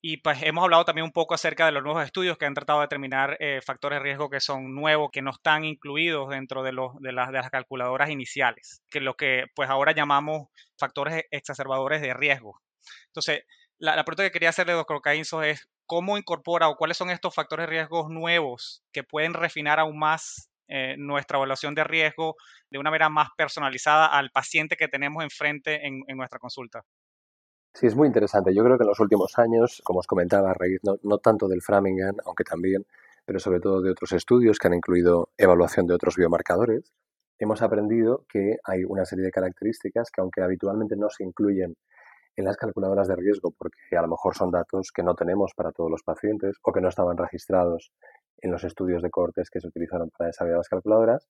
Y 0.00 0.18
pues 0.18 0.42
hemos 0.42 0.62
hablado 0.62 0.84
también 0.84 1.04
un 1.04 1.12
poco 1.12 1.34
acerca 1.34 1.66
de 1.66 1.72
los 1.72 1.82
nuevos 1.82 2.04
estudios 2.04 2.38
que 2.38 2.46
han 2.46 2.54
tratado 2.54 2.78
de 2.78 2.84
determinar 2.84 3.36
eh, 3.40 3.60
factores 3.64 3.98
de 3.98 4.04
riesgo 4.04 4.30
que 4.30 4.40
son 4.40 4.72
nuevos, 4.74 5.10
que 5.12 5.22
no 5.22 5.32
están 5.32 5.64
incluidos 5.64 6.28
dentro 6.28 6.62
de, 6.62 6.72
los, 6.72 6.92
de, 7.00 7.12
las, 7.12 7.50
calculadoras 7.50 8.08
iniciales, 8.08 8.82
que 8.90 9.00
lo 9.00 9.14
que 9.14 9.46
pues 9.56 9.68
ahora 9.68 9.92
llamamos 9.92 10.48
factores 10.78 11.24
exacerbadores 11.32 12.00
de 12.00 12.14
riesgo. 12.14 12.60
Entonces, 13.06 13.42
la, 13.78 14.04
pregunta 14.04 14.22
que 14.22 14.30
quería 14.30 14.50
hacerle, 14.50 14.74
doctor 14.74 15.00
Caínzo, 15.02 15.42
es 15.42 15.68
cómo 15.84 16.16
incorpora 16.16 16.68
o 16.68 16.76
cuáles 16.76 16.96
son 16.96 17.10
estos 17.10 17.34
factores 17.34 17.64
de 17.66 17.70
riesgo 17.70 18.08
nuevos 18.08 18.84
que 18.92 19.02
pueden 19.02 19.34
refinar 19.34 19.80
aún 19.80 19.98
más 19.98 20.48
eh, 20.68 20.94
nuestra 20.96 21.38
evaluación 21.38 21.74
de 21.74 21.82
riesgo 21.82 22.36
de 22.70 22.78
una 22.78 22.90
manera 22.90 23.08
más 23.08 23.30
personalizada 23.36 24.06
al 24.06 24.30
paciente 24.30 24.76
que 24.76 24.86
tenemos 24.86 25.24
enfrente 25.24 25.86
en, 25.86 26.02
en 26.06 26.16
nuestra 26.16 26.38
consulta. 26.38 26.82
Sí, 27.78 27.86
es 27.86 27.94
muy 27.94 28.08
interesante. 28.08 28.52
Yo 28.52 28.64
creo 28.64 28.76
que 28.76 28.82
en 28.82 28.88
los 28.88 28.98
últimos 28.98 29.38
años, 29.38 29.80
como 29.84 30.00
os 30.00 30.06
comentaba, 30.08 30.50
a 30.50 30.54
raíz 30.54 30.80
no, 30.82 31.18
tanto 31.18 31.46
del 31.46 31.62
Framingham, 31.62 32.16
aunque 32.26 32.42
también, 32.42 32.84
pero 33.24 33.38
sobre 33.38 33.60
todo 33.60 33.80
de 33.80 33.92
otros 33.92 34.10
estudios 34.10 34.58
que 34.58 34.66
han 34.66 34.74
incluido 34.74 35.28
evaluación 35.36 35.86
de 35.86 35.94
otros 35.94 36.16
biomarcadores, 36.16 36.92
hemos 37.38 37.62
aprendido 37.62 38.24
que 38.28 38.56
hay 38.64 38.82
una 38.82 39.04
serie 39.04 39.26
de 39.26 39.30
características 39.30 40.10
que, 40.10 40.20
aunque 40.20 40.42
habitualmente 40.42 40.96
no 40.96 41.08
se 41.08 41.22
incluyen 41.22 41.76
en 42.34 42.44
las 42.44 42.56
calculadoras 42.56 43.06
de 43.06 43.14
riesgo, 43.14 43.52
porque 43.56 43.96
a 43.96 44.02
lo 44.02 44.08
mejor 44.08 44.34
son 44.34 44.50
datos 44.50 44.90
que 44.90 45.04
no 45.04 45.14
tenemos 45.14 45.52
para 45.54 45.70
todos 45.70 45.88
los 45.88 46.02
pacientes 46.02 46.56
o 46.64 46.72
que 46.72 46.80
no 46.80 46.88
estaban 46.88 47.16
registrados 47.16 47.92
en 48.38 48.50
los 48.50 48.64
estudios 48.64 49.02
de 49.02 49.10
cortes 49.10 49.50
que 49.50 49.60
se 49.60 49.68
utilizaron 49.68 50.10
para 50.10 50.26
desarrollar 50.26 50.58
las 50.58 50.68
calculadoras, 50.68 51.28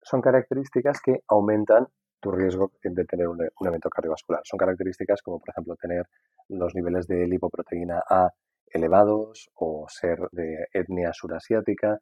son 0.00 0.20
características 0.20 1.00
que 1.00 1.24
aumentan 1.26 1.88
tu 2.20 2.30
riesgo 2.30 2.72
de 2.82 3.04
tener 3.04 3.28
un, 3.28 3.40
evento 3.66 3.88
cardiovascular. 3.88 4.40
Son 4.44 4.58
características 4.58 5.22
como, 5.22 5.38
por 5.38 5.50
ejemplo, 5.50 5.76
tener 5.76 6.04
los 6.48 6.74
niveles 6.74 7.06
de 7.06 7.26
lipoproteína 7.26 8.02
A 8.08 8.30
elevados 8.66 9.50
o 9.54 9.86
ser 9.88 10.18
de 10.32 10.66
etnia 10.72 11.12
surasiática. 11.12 11.98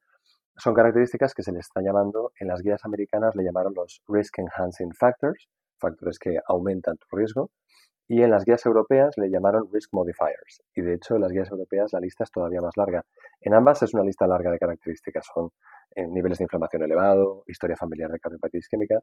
Son 0.57 0.75
características 0.75 1.35
que 1.35 1.43
se 1.43 1.53
le 1.53 1.61
están 1.61 1.85
llamando, 1.85 2.33
en 2.41 2.49
las 2.49 2.63
guías 2.63 2.85
americanas 2.85 3.37
le 3.37 3.45
llamaron 3.45 3.75
los 3.75 4.03
Risk 4.09 4.39
Enhancing 4.39 4.95
Factors, 4.95 5.49
factores 5.79 6.19
que 6.19 6.39
aumentan 6.47 6.97
tu 6.97 7.17
riesgo, 7.17 7.51
y 8.09 8.23
en 8.23 8.31
las 8.31 8.45
guías 8.45 8.65
europeas 8.67 9.17
le 9.17 9.29
llamaron 9.29 9.69
Risk 9.73 9.93
Modifiers. 9.93 10.63
Y 10.75 10.83
de 10.83 10.95
hecho, 10.95 11.17
en 11.17 11.23
las 11.23 11.33
guías 11.33 11.51
europeas 11.51 11.93
la 11.93 12.01
lista 12.01 12.25
es 12.25 12.31
todavía 12.31 12.61
más 12.61 12.77
larga. 12.77 13.05
En 13.41 13.55
ambas 13.55 13.83
es 13.83 13.95
una 13.95 14.05
lista 14.05 14.27
larga 14.27 14.51
de 14.51 14.59
características. 14.59 15.27
Son 15.35 15.51
eh, 15.95 16.07
niveles 16.07 16.39
de 16.39 16.45
inflamación 16.45 16.83
elevado, 16.83 17.43
historia 17.47 17.77
familiar 17.77 18.11
de 18.11 18.21
cardiopatía 18.21 18.61
isquémica. 18.61 19.01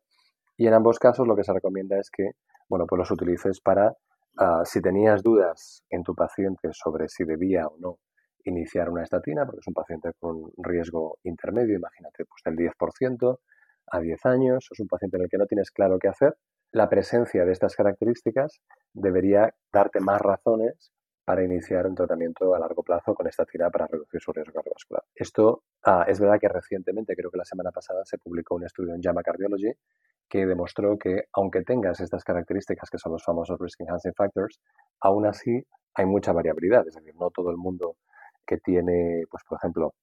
Y 0.55 0.67
en 0.67 0.73
ambos 0.73 0.99
casos 0.99 1.27
lo 1.27 1.35
que 1.35 1.43
se 1.43 1.51
recomienda 1.51 1.97
es 1.99 2.09
que, 2.09 2.31
bueno, 2.69 2.85
pues 2.87 2.97
los 2.99 3.11
utilices 3.11 3.59
para, 3.59 3.93
ah, 4.37 4.61
si 4.63 4.81
tenías 4.81 5.21
dudas 5.21 5.83
en 5.89 6.03
tu 6.03 6.15
paciente 6.15 6.69
sobre 6.71 7.09
si 7.09 7.25
debía 7.25 7.67
o 7.67 7.77
no 7.79 7.97
iniciar 8.45 8.89
una 8.89 9.03
estatina, 9.03 9.45
porque 9.45 9.59
es 9.59 9.67
un 9.67 9.73
paciente 9.73 10.11
con 10.19 10.51
riesgo 10.57 11.17
intermedio, 11.23 11.75
imagínate, 11.75 12.25
pues 12.25 12.41
del 12.45 12.55
10% 12.55 13.39
a 13.91 13.99
10 13.99 14.25
años, 14.25 14.67
es 14.71 14.79
un 14.79 14.87
paciente 14.87 15.17
en 15.17 15.23
el 15.23 15.29
que 15.29 15.37
no 15.37 15.45
tienes 15.45 15.71
claro 15.71 15.97
qué 15.99 16.09
hacer, 16.09 16.35
la 16.73 16.89
presencia 16.89 17.45
de 17.45 17.51
estas 17.51 17.75
características 17.75 18.59
debería 18.93 19.53
darte 19.71 19.99
más 19.99 20.19
razones 20.19 20.91
para 21.23 21.43
iniciar 21.43 21.87
un 21.87 21.95
tratamiento 21.95 22.53
a 22.53 22.59
largo 22.59 22.83
plazo 22.83 23.13
con 23.13 23.27
esta 23.27 23.45
tira 23.45 23.69
para 23.69 23.87
reducir 23.87 24.19
su 24.19 24.33
riesgo 24.33 24.53
cardiovascular. 24.53 25.03
Esto 25.15 25.63
ah, 25.83 26.03
es 26.07 26.19
verdad 26.19 26.39
que 26.39 26.49
recientemente, 26.49 27.15
creo 27.15 27.31
que 27.31 27.37
la 27.37 27.45
semana 27.45 27.71
pasada, 27.71 28.03
se 28.05 28.17
publicó 28.17 28.55
un 28.55 28.65
estudio 28.65 28.93
en 28.95 29.01
JAMA 29.01 29.21
Cardiology 29.21 29.71
que 30.27 30.45
demostró 30.47 30.97
que 30.97 31.25
aunque 31.33 31.61
tengas 31.61 31.99
estas 31.99 32.23
características 32.23 32.89
que 32.89 32.97
son 32.97 33.13
los 33.13 33.23
famosos 33.23 33.59
risk 33.59 33.79
enhancing 33.81 34.13
factors, 34.15 34.59
aún 34.99 35.27
así 35.27 35.63
hay 35.93 36.05
mucha 36.07 36.33
variabilidad. 36.33 36.87
Es 36.87 36.95
decir, 36.95 37.13
no 37.15 37.29
todo 37.29 37.51
el 37.51 37.57
mundo 37.57 37.97
que 38.45 38.57
tiene, 38.57 39.25
pues 39.29 39.43
por 39.47 39.59
ejemplo, 39.59 39.93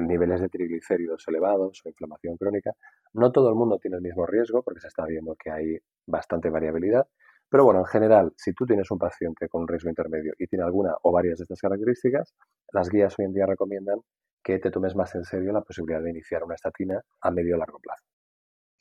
el 0.00 0.06
niveles 0.06 0.40
de 0.40 0.48
triglicéridos 0.48 1.24
elevados 1.28 1.80
o 1.84 1.88
inflamación 1.88 2.36
crónica, 2.36 2.72
no 3.12 3.32
todo 3.32 3.48
el 3.48 3.54
mundo 3.54 3.78
tiene 3.78 3.96
el 3.96 4.02
mismo 4.02 4.26
riesgo 4.26 4.62
porque 4.62 4.80
se 4.80 4.88
está 4.88 5.04
viendo 5.06 5.36
que 5.36 5.50
hay 5.50 5.78
bastante 6.06 6.50
variabilidad. 6.50 7.06
Pero 7.48 7.64
bueno, 7.64 7.80
en 7.80 7.86
general, 7.86 8.32
si 8.36 8.52
tú 8.52 8.66
tienes 8.66 8.90
un 8.90 8.98
paciente 8.98 9.48
con 9.48 9.62
un 9.62 9.68
riesgo 9.68 9.88
intermedio 9.88 10.32
y 10.38 10.46
tiene 10.46 10.64
alguna 10.64 10.94
o 11.02 11.12
varias 11.12 11.38
de 11.38 11.44
estas 11.44 11.60
características, 11.60 12.34
las 12.72 12.88
guías 12.88 13.14
hoy 13.18 13.26
en 13.26 13.32
día 13.32 13.46
recomiendan 13.46 14.00
que 14.42 14.58
te 14.58 14.70
tomes 14.70 14.94
más 14.94 15.14
en 15.14 15.24
serio 15.24 15.52
la 15.52 15.62
posibilidad 15.62 16.02
de 16.02 16.10
iniciar 16.10 16.44
una 16.44 16.54
estatina 16.54 17.00
a 17.20 17.30
medio 17.30 17.56
o 17.56 17.58
largo 17.58 17.78
plazo. 17.78 18.13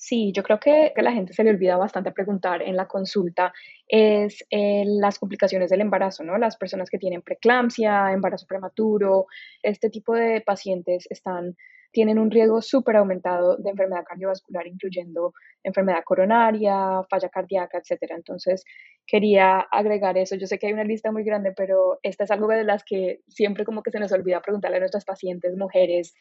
Sí, 0.06 0.34
yo 0.34 0.44
creo 0.44 0.60
que, 0.60 0.92
la 0.98 1.14
gente 1.14 1.32
se 1.32 1.46
le 1.46 1.52
olvida 1.52 1.78
bastante 1.78 2.12
preguntar 2.12 2.62
en 2.62 2.76
la 2.76 2.88
consulta 2.90 3.54
es 3.88 4.44
eh, 4.50 4.84
las 4.86 5.18
complicaciones 5.18 5.70
del 5.70 5.80
embarazo, 5.80 6.26
¿no? 6.26 6.38
Las 6.38 6.58
personas 6.58 6.90
que 6.90 6.98
tienen 6.98 7.22
preeclampsia, 7.22 8.12
embarazo 8.12 8.46
prematuro, 8.46 9.28
este 9.62 9.90
tipo 9.90 10.14
de 10.14 10.42
pacientes 10.42 11.08
están 11.10 11.56
tienen 11.94 12.20
un 12.20 12.32
riesgo 12.32 12.62
súper 12.62 12.98
aumentado 12.98 13.56
de 13.56 13.70
enfermedad 13.70 14.04
cardiovascular, 14.06 14.68
incluyendo 14.68 15.34
enfermedad 15.64 16.04
coronaria, 16.04 17.02
falla 17.10 17.30
cardíaca, 17.30 17.78
etcétera. 17.78 18.16
Entonces, 18.18 18.66
quería 19.08 19.60
agregar 19.72 20.18
eso. 20.18 20.36
Yo 20.36 20.48
sé 20.48 20.60
que 20.60 20.68
hay 20.68 20.74
una 20.74 20.84
lista 20.84 21.12
muy 21.14 21.24
grande, 21.24 21.54
pero 21.56 22.00
esta 22.04 22.26
es 22.26 22.32
algo 22.32 22.48
de 22.48 22.66
las 22.66 22.84
que 22.84 23.22
siempre 23.30 23.64
como 23.64 23.84
que 23.84 23.92
se 23.92 24.00
nos 24.00 24.12
olvida 24.12 24.42
preguntarle 24.42 24.78
a 24.78 24.80
nuestras 24.82 25.06
pacientes, 25.06 25.56
mujeres, 25.56 26.14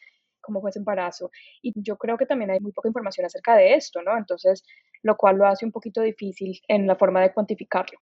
cómo 0.43 0.61
fue 0.61 0.69
ese 0.69 0.79
embarazo. 0.79 1.31
Y 1.61 1.73
yo 1.75 1.97
creo 1.97 2.17
que 2.17 2.27
también 2.27 2.51
hay 2.51 2.59
muy 2.59 2.71
poca 2.71 2.89
información 2.89 3.25
acerca 3.25 3.55
de 3.55 3.73
esto, 3.73 4.01
¿no? 4.03 4.15
Entonces, 4.17 4.63
lo 5.01 5.15
cual 5.15 5.37
lo 5.37 5.47
hace 5.47 5.65
un 5.65 5.71
poquito 5.71 6.01
difícil 6.01 6.59
en 6.67 6.85
la 6.85 6.95
forma 6.95 7.21
de 7.21 7.33
cuantificarlo. 7.33 7.97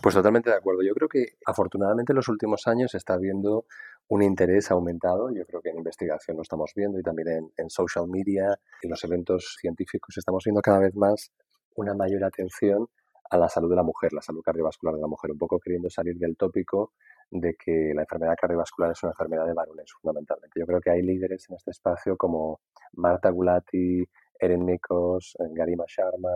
Pues 0.00 0.14
totalmente 0.14 0.50
de 0.50 0.56
acuerdo. 0.56 0.82
Yo 0.82 0.94
creo 0.94 1.08
que 1.08 1.24
afortunadamente 1.46 2.12
en 2.12 2.16
los 2.16 2.28
últimos 2.28 2.66
años 2.66 2.94
está 2.94 3.16
viendo 3.16 3.64
un 4.08 4.22
interés 4.22 4.70
aumentado. 4.70 5.30
Yo 5.34 5.46
creo 5.46 5.62
que 5.62 5.70
en 5.70 5.78
investigación 5.78 6.36
lo 6.36 6.42
estamos 6.42 6.72
viendo 6.76 6.98
y 6.98 7.02
también 7.02 7.50
en, 7.56 7.70
social 7.70 8.06
media, 8.08 8.58
en 8.82 8.90
los 8.90 9.02
eventos 9.04 9.56
científicos 9.58 10.16
estamos 10.18 10.44
viendo 10.44 10.60
cada 10.60 10.80
vez 10.80 10.94
más 10.94 11.32
una 11.76 11.94
mayor 11.94 12.22
atención 12.24 12.86
a 13.30 13.38
la 13.38 13.48
salud 13.48 13.70
de 13.70 13.76
la 13.76 13.82
mujer, 13.82 14.12
la 14.12 14.20
salud 14.20 14.42
cardiovascular 14.42 14.94
de 14.94 15.00
la 15.00 15.06
mujer, 15.06 15.30
un 15.30 15.38
poco 15.38 15.58
queriendo 15.58 15.88
salir 15.88 16.16
del 16.18 16.36
tópico 16.36 16.92
de 17.34 17.54
que 17.54 17.92
la 17.94 18.02
enfermedad 18.02 18.36
cardiovascular 18.40 18.92
es 18.92 19.02
una 19.02 19.10
enfermedad 19.10 19.44
de 19.46 19.54
varones 19.54 19.92
fundamentalmente. 20.00 20.60
Yo 20.60 20.66
creo 20.66 20.80
que 20.80 20.90
hay 20.90 21.02
líderes 21.02 21.46
en 21.50 21.56
este 21.56 21.72
espacio 21.72 22.16
como 22.16 22.60
Marta 22.92 23.30
Gulati, 23.30 24.04
Eren 24.38 24.64
Nikos, 24.64 25.36
Garima 25.52 25.84
Sharma, 25.88 26.30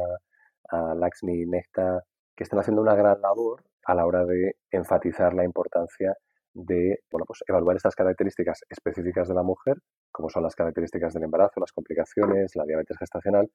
Lakshmi 0.97 1.47
Mehta, 1.47 2.03
que 2.37 2.43
están 2.43 2.59
haciendo 2.59 2.83
una 2.83 2.97
gran 2.97 3.21
labor 3.21 3.63
a 3.85 3.95
la 3.95 4.07
hora 4.07 4.25
de 4.25 4.57
enfatizar 4.73 5.35
la 5.35 5.45
importancia 5.45 6.17
de 6.53 6.99
bueno, 7.13 7.25
pues 7.27 7.45
evaluar 7.47 7.77
estas 7.77 7.95
características 7.95 8.63
específicas 8.69 9.29
de 9.29 9.35
la 9.35 9.45
mujer, 9.45 9.77
como 10.11 10.29
son 10.29 10.43
las 10.43 10.57
características 10.57 11.15
del 11.15 11.23
embarazo, 11.23 11.61
las 11.61 11.73
complicaciones, 11.73 12.57
la 12.57 12.65
diabetes 12.65 12.99
gestacional, 12.99 13.49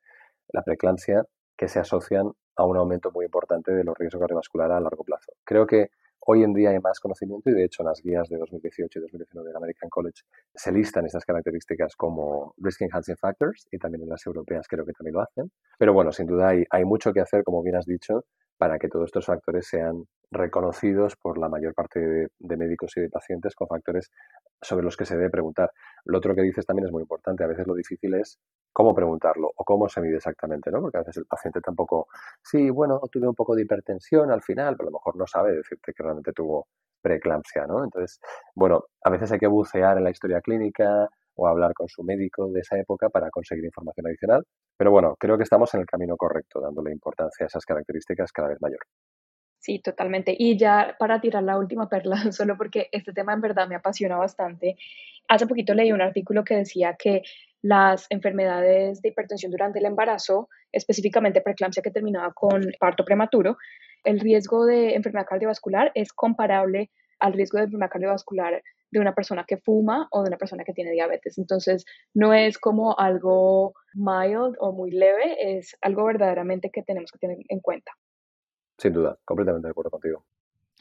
la 0.53 0.61
preeclampsia, 0.63 1.25
que 1.57 1.67
se 1.67 1.79
asocian 1.79 2.31
a 2.55 2.65
un 2.65 2.77
aumento 2.77 3.11
muy 3.11 3.25
importante 3.25 3.73
de 3.73 3.83
los 3.83 3.97
riesgos 3.97 4.21
cardiovasculares 4.21 4.77
a 4.77 4.79
largo 4.79 5.03
plazo. 5.03 5.33
Creo 5.43 5.67
que 5.67 5.89
hoy 6.25 6.43
en 6.43 6.53
día 6.53 6.69
hay 6.69 6.79
más 6.79 6.99
conocimiento 6.99 7.49
y 7.49 7.53
de 7.53 7.65
hecho 7.65 7.83
en 7.83 7.87
las 7.87 8.01
guías 8.01 8.29
de 8.29 8.37
2018 8.37 8.99
y 8.99 9.01
2019 9.01 9.49
del 9.49 9.57
American 9.57 9.89
College 9.89 10.21
se 10.53 10.71
listan 10.71 11.05
estas 11.05 11.25
características 11.25 11.95
como 11.95 12.53
risk 12.57 12.81
enhancing 12.81 13.17
factors 13.17 13.67
y 13.71 13.77
también 13.77 14.03
en 14.03 14.09
las 14.09 14.25
europeas 14.25 14.67
creo 14.67 14.85
que 14.85 14.93
también 14.93 15.15
lo 15.15 15.21
hacen. 15.21 15.51
Pero 15.77 15.93
bueno, 15.93 16.11
sin 16.11 16.27
duda 16.27 16.49
hay, 16.49 16.63
hay 16.69 16.85
mucho 16.85 17.11
que 17.13 17.19
hacer, 17.19 17.43
como 17.43 17.61
bien 17.61 17.75
has 17.75 17.85
dicho, 17.85 18.25
para 18.57 18.79
que 18.79 18.87
todos 18.87 19.05
estos 19.05 19.25
factores 19.25 19.67
sean 19.67 20.05
reconocidos 20.33 21.15
por 21.15 21.37
la 21.37 21.49
mayor 21.49 21.73
parte 21.73 21.99
de, 21.99 22.57
médicos 22.57 22.97
y 22.97 23.01
de 23.01 23.09
pacientes 23.09 23.55
con 23.55 23.67
factores 23.67 24.11
sobre 24.61 24.83
los 24.83 24.97
que 24.97 25.05
se 25.05 25.15
debe 25.15 25.29
preguntar. 25.29 25.71
Lo 26.05 26.17
otro 26.17 26.35
que 26.35 26.41
dices 26.41 26.65
también 26.65 26.87
es 26.87 26.91
muy 26.91 27.01
importante. 27.01 27.43
A 27.43 27.47
veces 27.47 27.67
lo 27.67 27.73
difícil 27.75 28.13
es 28.15 28.39
cómo 28.71 28.93
preguntarlo 28.95 29.51
o 29.55 29.63
cómo 29.63 29.87
se 29.89 30.01
mide 30.01 30.17
exactamente, 30.17 30.71
¿no? 30.71 30.81
Porque 30.81 30.97
a 30.97 31.01
veces 31.01 31.17
el 31.17 31.25
paciente 31.25 31.61
tampoco, 31.61 32.07
sí, 32.43 32.69
bueno, 32.69 32.99
tuve 33.11 33.27
un 33.27 33.35
poco 33.35 33.55
de 33.55 33.63
hipertensión 33.63 34.31
al 34.31 34.41
final, 34.41 34.75
pero 34.75 34.87
a 34.87 34.91
lo 34.91 34.97
mejor 34.97 35.15
no 35.15 35.27
sabe 35.27 35.53
decirte 35.53 35.93
que 35.93 36.03
realmente 36.03 36.33
tuvo 36.33 36.67
preeclampsia, 37.01 37.67
¿no? 37.67 37.83
Entonces, 37.83 38.19
bueno, 38.55 38.85
a 39.03 39.09
veces 39.09 39.31
hay 39.31 39.39
que 39.39 39.47
bucear 39.47 39.97
en 39.97 40.03
la 40.05 40.09
historia 40.11 40.41
clínica 40.41 41.09
o 41.35 41.47
hablar 41.47 41.73
con 41.73 41.87
su 41.87 42.03
médico 42.03 42.49
de 42.51 42.61
esa 42.61 42.77
época 42.77 43.09
para 43.09 43.29
conseguir 43.29 43.65
información 43.65 44.07
adicional. 44.07 44.43
Pero 44.77 44.91
bueno, 44.91 45.15
creo 45.19 45.37
que 45.37 45.43
estamos 45.43 45.73
en 45.73 45.81
el 45.81 45.85
camino 45.85 46.15
correcto, 46.17 46.61
dándole 46.61 46.91
importancia 46.91 47.45
a 47.45 47.47
esas 47.47 47.65
características 47.65 48.31
cada 48.31 48.49
vez 48.49 48.61
mayor. 48.61 48.79
Sí, 49.63 49.79
totalmente. 49.79 50.35
Y 50.37 50.57
ya 50.57 50.97
para 50.99 51.21
tirar 51.21 51.41
la 51.41 51.57
última 51.57 51.87
perla, 51.87 52.17
solo 52.33 52.57
porque 52.57 52.89
este 52.91 53.13
tema 53.13 53.31
en 53.31 53.39
verdad 53.39 53.65
me 53.69 53.75
apasiona 53.75 54.17
bastante. 54.17 54.75
Hace 55.29 55.47
poquito 55.47 55.73
leí 55.73 55.93
un 55.93 56.01
artículo 56.01 56.43
que 56.43 56.55
decía 56.55 56.97
que 56.99 57.21
las 57.61 58.07
enfermedades 58.09 59.01
de 59.01 59.07
hipertensión 59.09 59.53
durante 59.53 59.79
el 59.79 59.85
embarazo, 59.85 60.49
específicamente 60.73 61.39
preeclampsia 61.39 61.81
que 61.81 61.91
terminaba 61.91 62.33
con 62.33 62.61
parto 62.77 63.05
prematuro, 63.05 63.57
el 64.03 64.19
riesgo 64.19 64.65
de 64.65 64.95
enfermedad 64.95 65.27
cardiovascular 65.29 65.93
es 65.95 66.11
comparable 66.11 66.91
al 67.19 67.31
riesgo 67.31 67.57
de 67.59 67.63
enfermedad 67.63 67.89
cardiovascular 67.89 68.61
de 68.91 68.99
una 68.99 69.15
persona 69.15 69.45
que 69.47 69.55
fuma 69.55 70.09
o 70.11 70.23
de 70.23 70.27
una 70.27 70.37
persona 70.37 70.65
que 70.65 70.73
tiene 70.73 70.91
diabetes. 70.91 71.37
Entonces, 71.37 71.85
no 72.13 72.33
es 72.33 72.57
como 72.57 72.99
algo 72.99 73.75
mild 73.93 74.57
o 74.59 74.73
muy 74.73 74.91
leve, 74.91 75.57
es 75.57 75.77
algo 75.81 76.03
verdaderamente 76.03 76.69
que 76.69 76.83
tenemos 76.83 77.13
que 77.13 77.19
tener 77.19 77.37
en 77.47 77.61
cuenta. 77.61 77.93
Sin 78.83 78.91
duda, 78.91 79.17
completamente 79.23 79.67
de 79.67 79.71
acuerdo 79.71 79.91
contigo. 79.91 80.25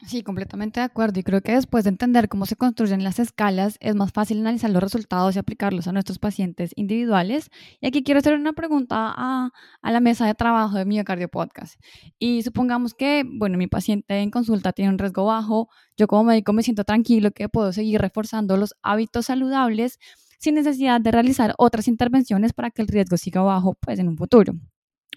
Sí, 0.05 0.23
completamente 0.23 0.81
de 0.81 0.85
acuerdo. 0.85 1.21
Y 1.21 1.23
creo 1.23 1.39
que 1.39 1.53
después 1.53 1.85
de 1.85 1.91
entender 1.91 2.27
cómo 2.27 2.45
se 2.45 2.57
construyen 2.57 3.01
las 3.01 3.17
escalas, 3.17 3.77
es 3.79 3.95
más 3.95 4.11
fácil 4.11 4.41
analizar 4.41 4.69
los 4.71 4.83
resultados 4.83 5.37
y 5.37 5.39
aplicarlos 5.39 5.87
a 5.87 5.93
nuestros 5.93 6.19
pacientes 6.19 6.73
individuales. 6.75 7.49
Y 7.79 7.87
aquí 7.87 8.03
quiero 8.03 8.19
hacer 8.19 8.33
una 8.33 8.51
pregunta 8.51 9.13
a, 9.15 9.51
a 9.81 9.91
la 9.93 10.01
mesa 10.01 10.27
de 10.27 10.33
trabajo 10.33 10.77
de 10.77 10.83
Miocardio 10.83 11.29
Podcast. 11.29 11.79
Y 12.19 12.43
supongamos 12.43 12.93
que, 12.93 13.23
bueno, 13.25 13.57
mi 13.57 13.67
paciente 13.67 14.19
en 14.19 14.31
consulta 14.31 14.73
tiene 14.73 14.91
un 14.91 14.99
riesgo 14.99 15.23
bajo. 15.23 15.69
Yo 15.95 16.07
como 16.07 16.25
médico 16.25 16.51
me 16.51 16.63
siento 16.63 16.83
tranquilo 16.83 17.31
que 17.31 17.47
puedo 17.47 17.71
seguir 17.71 18.01
reforzando 18.01 18.57
los 18.57 18.75
hábitos 18.81 19.27
saludables 19.27 19.97
sin 20.39 20.55
necesidad 20.55 20.99
de 20.99 21.11
realizar 21.11 21.53
otras 21.57 21.87
intervenciones 21.87 22.51
para 22.51 22.69
que 22.69 22.81
el 22.81 22.89
riesgo 22.89 23.15
siga 23.15 23.41
bajo 23.43 23.75
pues, 23.75 23.97
en 23.99 24.09
un 24.09 24.17
futuro. 24.17 24.51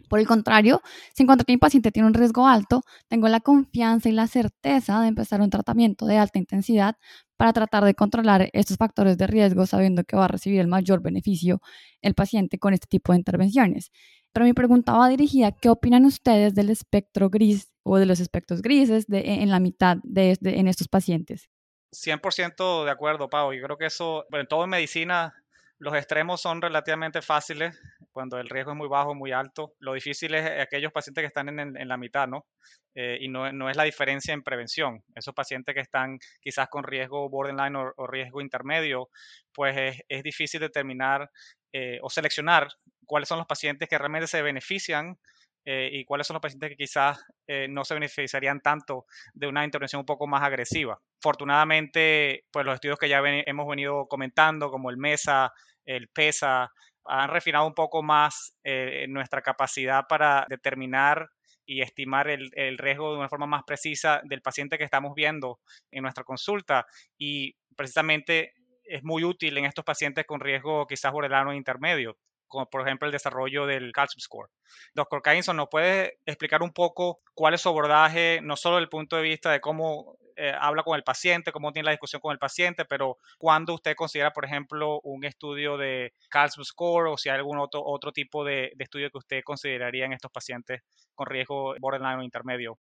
Por 0.08 0.20
el 0.20 0.26
contrario, 0.26 0.82
si 1.14 1.22
encuentro 1.22 1.44
que 1.44 1.52
mi 1.52 1.58
paciente 1.58 1.90
tiene 1.90 2.06
un 2.06 2.14
riesgo 2.14 2.46
alto, 2.46 2.82
tengo 3.08 3.28
la 3.28 3.40
confianza 3.40 4.08
y 4.08 4.12
la 4.12 4.26
certeza 4.26 5.00
de 5.00 5.08
empezar 5.08 5.40
un 5.40 5.50
tratamiento 5.50 6.06
de 6.06 6.18
alta 6.18 6.38
intensidad 6.38 6.96
para 7.36 7.52
tratar 7.52 7.84
de 7.84 7.94
controlar 7.94 8.48
estos 8.52 8.76
factores 8.76 9.18
de 9.18 9.26
riesgo, 9.26 9.66
sabiendo 9.66 10.04
que 10.04 10.16
va 10.16 10.24
a 10.24 10.28
recibir 10.28 10.60
el 10.60 10.68
mayor 10.68 11.02
beneficio 11.02 11.60
el 12.02 12.14
paciente 12.14 12.58
con 12.58 12.72
este 12.72 12.86
tipo 12.86 13.12
de 13.12 13.18
intervenciones. 13.18 13.90
Pero 14.32 14.44
mi 14.46 14.52
pregunta 14.52 14.92
va 14.92 15.08
dirigida, 15.08 15.52
¿qué 15.52 15.68
opinan 15.68 16.04
ustedes 16.04 16.54
del 16.54 16.70
espectro 16.70 17.30
gris 17.30 17.72
o 17.82 17.98
de 17.98 18.06
los 18.06 18.20
espectros 18.20 18.62
grises 18.62 19.06
en 19.08 19.50
la 19.50 19.60
mitad 19.60 19.98
de, 20.02 20.36
estos 20.40 20.88
pacientes? 20.88 21.48
100% 21.92 22.84
de 22.84 22.90
acuerdo, 22.90 23.28
Pau. 23.28 23.52
Yo 23.52 23.62
creo 23.62 23.78
que 23.78 23.86
eso, 23.86 24.26
bueno, 24.30 24.42
en 24.42 24.48
todo 24.48 24.64
en 24.64 24.70
medicina, 24.70 25.34
los 25.78 25.94
extremos 25.94 26.40
son 26.40 26.60
relativamente 26.60 27.22
fáciles 27.22 27.78
cuando 28.16 28.38
el 28.38 28.48
riesgo 28.48 28.70
es 28.70 28.78
muy 28.78 28.88
bajo, 28.88 29.14
muy 29.14 29.32
alto. 29.32 29.74
Lo 29.78 29.92
difícil 29.92 30.34
es 30.34 30.46
aquellos 30.62 30.90
pacientes 30.90 31.20
que 31.20 31.26
están 31.26 31.50
en, 31.60 31.86
la 31.86 31.98
mitad, 31.98 32.26
¿no? 32.26 32.46
Eh, 32.94 33.18
y 33.20 33.28
no, 33.28 33.52
no, 33.52 33.68
es 33.68 33.76
la 33.76 33.84
diferencia 33.84 34.32
en 34.32 34.42
prevención. 34.42 35.04
Esos 35.14 35.34
pacientes 35.34 35.74
que 35.74 35.82
están 35.82 36.18
quizás 36.40 36.68
con 36.70 36.82
riesgo 36.82 37.28
borderline 37.28 37.76
o, 37.76 38.06
riesgo 38.06 38.40
intermedio, 38.40 39.10
pues 39.52 39.76
es, 39.76 40.00
es 40.08 40.22
difícil 40.22 40.60
determinar 40.60 41.30
eh, 41.74 41.98
o 42.00 42.08
seleccionar 42.08 42.68
cuáles 43.04 43.28
son 43.28 43.36
los 43.36 43.46
pacientes 43.46 43.86
que 43.86 43.98
realmente 43.98 44.28
se 44.28 44.40
benefician 44.40 45.18
eh, 45.66 45.90
y 45.92 46.06
cuáles 46.06 46.26
son 46.26 46.36
los 46.36 46.40
pacientes 46.40 46.70
que 46.70 46.76
quizás 46.76 47.22
no 47.68 47.84
se 47.84 47.92
beneficiarían 47.92 48.62
tanto 48.62 49.04
de 49.34 49.46
una 49.46 49.62
intervención 49.62 50.00
un 50.00 50.06
poco 50.06 50.26
más 50.26 50.42
agresiva. 50.42 50.98
Afortunadamente, 51.22 52.46
pues 52.50 52.64
los 52.64 52.76
estudios 52.76 52.98
que 52.98 53.10
ya 53.10 53.20
hemos 53.22 53.68
venido 53.68 54.06
comentando, 54.08 54.70
como 54.70 54.88
el 54.88 54.96
MESA, 54.96 55.52
el 55.84 56.08
PESA, 56.08 56.72
han 57.08 57.30
refinado 57.30 57.66
un 57.66 57.74
poco 57.74 58.02
más 58.02 58.54
eh, 58.64 59.06
nuestra 59.08 59.42
capacidad 59.42 60.04
para 60.08 60.46
determinar 60.48 61.28
y 61.66 61.82
estimar 61.82 62.28
el, 62.28 62.78
riesgo 62.78 63.12
de 63.12 63.18
una 63.18 63.28
forma 63.28 63.46
más 63.46 63.64
precisa 63.64 64.20
del 64.24 64.40
paciente 64.40 64.78
que 64.78 64.84
estamos 64.84 65.14
viendo 65.14 65.58
en 65.90 66.02
nuestra 66.02 66.22
consulta. 66.22 66.86
Y 67.18 67.56
precisamente 67.76 68.54
es 68.84 69.02
muy 69.02 69.24
útil 69.24 69.58
en 69.58 69.64
estos 69.64 69.84
pacientes 69.84 70.24
con 70.26 70.40
riesgo 70.40 70.86
quizás 70.86 71.12
borderline 71.12 71.56
intermedio, 71.56 72.16
como 72.48 72.66
por 72.66 72.82
ejemplo 72.82 73.06
el 73.06 73.12
desarrollo 73.12 73.66
del 73.66 73.92
calcium 73.92 74.20
score. 74.20 74.50
Doctor 74.94 75.22
Cainson, 75.22 75.56
¿nos 75.56 75.68
puede 75.68 76.18
explicar 76.26 76.62
un 76.62 76.72
poco 76.72 77.20
cuál 77.34 77.54
es 77.54 77.60
su 77.60 77.68
abordaje, 77.68 78.40
no 78.42 78.56
solo 78.56 78.76
desde 78.76 78.84
el 78.84 78.90
punto 78.90 79.16
de 79.16 79.22
vista 79.22 79.50
de 79.50 79.60
cómo 79.60 80.18
eh, 80.38 80.52
habla 80.58 80.82
con 80.82 80.96
el 80.96 81.02
paciente, 81.02 81.50
cómo 81.50 81.72
tiene 81.72 81.86
la 81.86 81.92
discusión 81.92 82.20
con 82.20 82.30
el 82.30 82.38
paciente, 82.38 82.84
pero 82.84 83.16
cuando 83.38 83.72
usted 83.72 83.94
considera, 83.96 84.32
por 84.32 84.44
ejemplo, 84.44 85.00
un 85.02 85.24
estudio 85.24 85.78
de 85.78 86.12
calcium 86.28 86.62
score 86.62 87.08
o 87.08 87.16
si 87.16 87.30
hay 87.30 87.36
algún 87.36 87.58
otro, 87.58 87.82
otro 87.82 88.12
tipo 88.12 88.44
de, 88.44 88.72
estudio 88.78 89.10
que 89.10 89.18
usted 89.18 89.40
consideraría 89.42 90.04
en 90.04 90.12
estos 90.12 90.30
pacientes 90.30 90.82
con 91.14 91.26
riesgo 91.26 91.74
borderline 91.80 92.18
o 92.18 92.22
intermedio. 92.22 92.78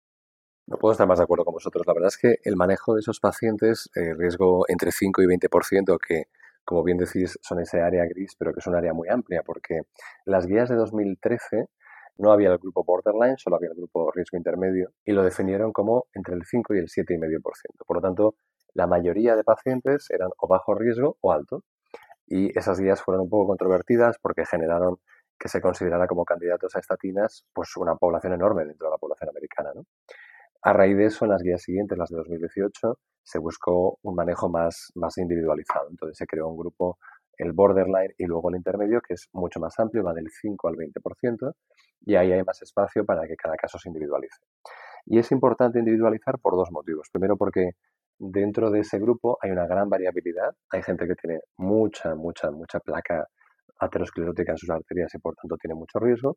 No 0.66 0.78
puedo 0.78 0.92
estar 0.92 1.06
más 1.06 1.18
de 1.18 1.24
acuerdo 1.24 1.44
con 1.44 1.52
vosotros. 1.52 1.86
La 1.86 1.92
verdad 1.92 2.08
es 2.08 2.16
que 2.16 2.36
el 2.44 2.56
manejo 2.56 2.94
de 2.94 3.00
esos 3.00 3.20
pacientes, 3.20 3.90
eh, 3.96 4.14
riesgo 4.16 4.64
entre 4.68 4.90
5 4.90 5.20
y 5.20 5.26
20%, 5.26 5.98
que 5.98 6.28
como 6.64 6.82
bien 6.82 6.98
decís 6.98 7.38
son 7.42 7.60
ese 7.60 7.80
área 7.80 8.04
gris, 8.06 8.34
pero 8.38 8.52
que 8.52 8.60
es 8.60 8.66
un 8.66 8.74
área 8.74 8.92
muy 8.92 9.08
amplia, 9.08 9.42
porque 9.44 9.82
las 10.24 10.46
guías 10.46 10.68
de 10.68 10.76
2013 10.76 11.66
no 12.18 12.32
había 12.32 12.50
el 12.50 12.58
grupo 12.58 12.84
borderline, 12.84 13.36
solo 13.38 13.56
había 13.56 13.70
el 13.70 13.76
grupo 13.76 14.10
riesgo 14.12 14.36
intermedio 14.36 14.90
y 15.04 15.12
lo 15.12 15.22
definieron 15.22 15.72
como 15.72 16.06
entre 16.14 16.34
el 16.34 16.44
5 16.44 16.74
y 16.74 16.78
el 16.78 16.86
7,5%. 16.86 17.42
Por 17.86 17.96
lo 17.96 18.02
tanto, 18.02 18.34
la 18.74 18.86
mayoría 18.86 19.36
de 19.36 19.44
pacientes 19.44 20.10
eran 20.10 20.30
o 20.38 20.48
bajo 20.48 20.74
riesgo 20.74 21.16
o 21.20 21.32
alto. 21.32 21.64
Y 22.26 22.56
esas 22.58 22.78
guías 22.78 23.02
fueron 23.02 23.22
un 23.22 23.30
poco 23.30 23.48
controvertidas 23.48 24.16
porque 24.20 24.46
generaron 24.46 24.96
que 25.38 25.48
se 25.48 25.60
considerara 25.60 26.06
como 26.06 26.24
candidatos 26.24 26.76
a 26.76 26.78
estatinas 26.78 27.44
pues 27.52 27.76
una 27.76 27.96
población 27.96 28.32
enorme 28.32 28.64
dentro 28.64 28.86
de 28.86 28.92
la 28.92 28.98
población 28.98 29.30
americana. 29.30 29.72
A 30.64 30.72
raíz 30.72 30.96
de 30.96 31.06
eso, 31.06 31.24
en 31.24 31.32
las 31.32 31.42
guías 31.42 31.60
siguientes, 31.60 31.98
las 31.98 32.08
de 32.08 32.16
2018, 32.18 32.96
se 33.24 33.38
buscó 33.40 33.98
un 34.02 34.14
manejo 34.14 34.48
más, 34.48 34.92
más 34.94 35.18
individualizado. 35.18 35.88
Entonces 35.90 36.16
se 36.16 36.26
creó 36.26 36.48
un 36.48 36.56
grupo, 36.56 36.98
el 37.36 37.52
borderline 37.52 38.14
y 38.16 38.26
luego 38.26 38.48
el 38.50 38.56
intermedio, 38.56 39.00
que 39.00 39.14
es 39.14 39.28
mucho 39.32 39.58
más 39.58 39.76
amplio, 39.80 40.04
va 40.04 40.14
del 40.14 40.28
5 40.30 40.68
al 40.68 40.76
20%, 40.76 41.54
y 42.02 42.14
ahí 42.14 42.30
hay 42.30 42.44
más 42.44 42.62
espacio 42.62 43.04
para 43.04 43.26
que 43.26 43.34
cada 43.34 43.56
caso 43.56 43.76
se 43.76 43.88
individualice. 43.88 44.38
Y 45.06 45.18
es 45.18 45.32
importante 45.32 45.80
individualizar 45.80 46.38
por 46.38 46.54
dos 46.54 46.70
motivos. 46.70 47.08
Primero 47.10 47.36
porque 47.36 47.72
dentro 48.20 48.70
de 48.70 48.80
ese 48.80 49.00
grupo 49.00 49.38
hay 49.40 49.50
una 49.50 49.66
gran 49.66 49.88
variabilidad. 49.88 50.54
Hay 50.70 50.82
gente 50.82 51.08
que 51.08 51.16
tiene 51.16 51.40
mucha, 51.56 52.14
mucha, 52.14 52.52
mucha 52.52 52.78
placa 52.78 53.26
aterosclerótica 53.80 54.52
en 54.52 54.58
sus 54.58 54.70
arterias 54.70 55.12
y 55.12 55.18
por 55.18 55.34
tanto 55.34 55.56
tiene 55.56 55.74
mucho 55.74 55.98
riesgo. 55.98 56.36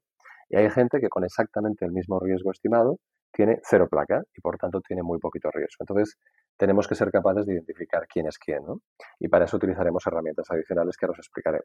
Y 0.49 0.57
hay 0.57 0.69
gente 0.71 0.99
que 0.99 1.09
con 1.09 1.23
exactamente 1.23 1.85
el 1.85 1.91
mismo 1.91 2.19
riesgo 2.19 2.49
estimado 2.51 2.97
tiene 3.35 3.59
cero 3.63 3.87
placa 3.89 4.23
y 4.33 4.39
por 4.39 4.57
tanto 4.57 4.79
tiene 4.79 5.03
muy 5.03 5.19
poquito 5.19 5.51
riesgo. 5.51 5.77
Entonces 5.81 6.17
tenemos 6.57 6.87
que 6.87 6.95
ser 6.95 7.11
capaces 7.11 7.45
de 7.45 7.53
identificar 7.53 8.07
quién 8.07 8.27
es 8.27 8.37
quién, 8.37 8.65
¿no? 8.65 8.79
Y 9.19 9.27
para 9.27 9.43
eso 9.43 9.57
utilizaremos 9.57 10.07
herramientas 10.07 10.49
adicionales 10.49 10.95
que 10.95 11.05
os 11.05 11.17
explicaré. 11.17 11.59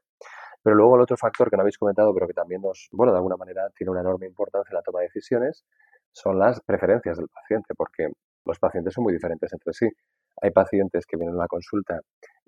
Pero 0.63 0.75
luego 0.75 0.97
el 0.97 1.03
otro 1.03 1.17
factor 1.17 1.49
que 1.49 1.57
no 1.57 1.63
habéis 1.63 1.79
comentado, 1.79 2.13
pero 2.13 2.27
que 2.27 2.35
también 2.35 2.61
nos, 2.61 2.89
bueno, 2.91 3.13
de 3.13 3.19
alguna 3.19 3.37
manera 3.37 3.71
tiene 3.77 3.93
una 3.93 4.01
enorme 4.01 4.27
importancia 4.27 4.73
en 4.73 4.77
la 4.77 4.83
toma 4.83 4.99
de 5.01 5.07
decisiones, 5.07 5.65
son 6.13 6.41
las 6.41 6.61
preferencias 6.61 7.19
del 7.19 7.29
paciente, 7.29 7.73
porque 7.77 8.09
los 8.45 8.59
pacientes 8.59 8.93
son 8.93 9.05
muy 9.05 9.13
diferentes 9.13 9.53
entre 9.53 9.73
sí. 9.73 9.89
Hay 10.43 10.51
pacientes 10.51 11.07
que 11.07 11.17
vienen 11.17 11.37
a 11.37 11.43
la 11.43 11.47
consulta 11.47 12.01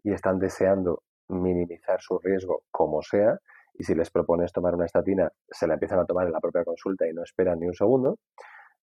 y 0.02 0.12
están 0.12 0.40
deseando 0.40 1.02
minimizar 1.28 2.00
su 2.00 2.18
riesgo 2.18 2.64
como 2.72 3.02
sea, 3.02 3.38
y 3.74 3.84
si 3.84 3.94
les 3.94 4.10
propones 4.10 4.52
tomar 4.52 4.74
una 4.74 4.84
estatina, 4.84 5.30
se 5.48 5.66
la 5.68 5.74
empiezan 5.74 6.00
a 6.00 6.04
tomar 6.04 6.26
en 6.26 6.32
la 6.32 6.40
propia 6.40 6.64
consulta 6.64 7.08
y 7.08 7.12
no 7.12 7.22
esperan 7.22 7.60
ni 7.60 7.68
un 7.68 7.74
segundo 7.74 8.18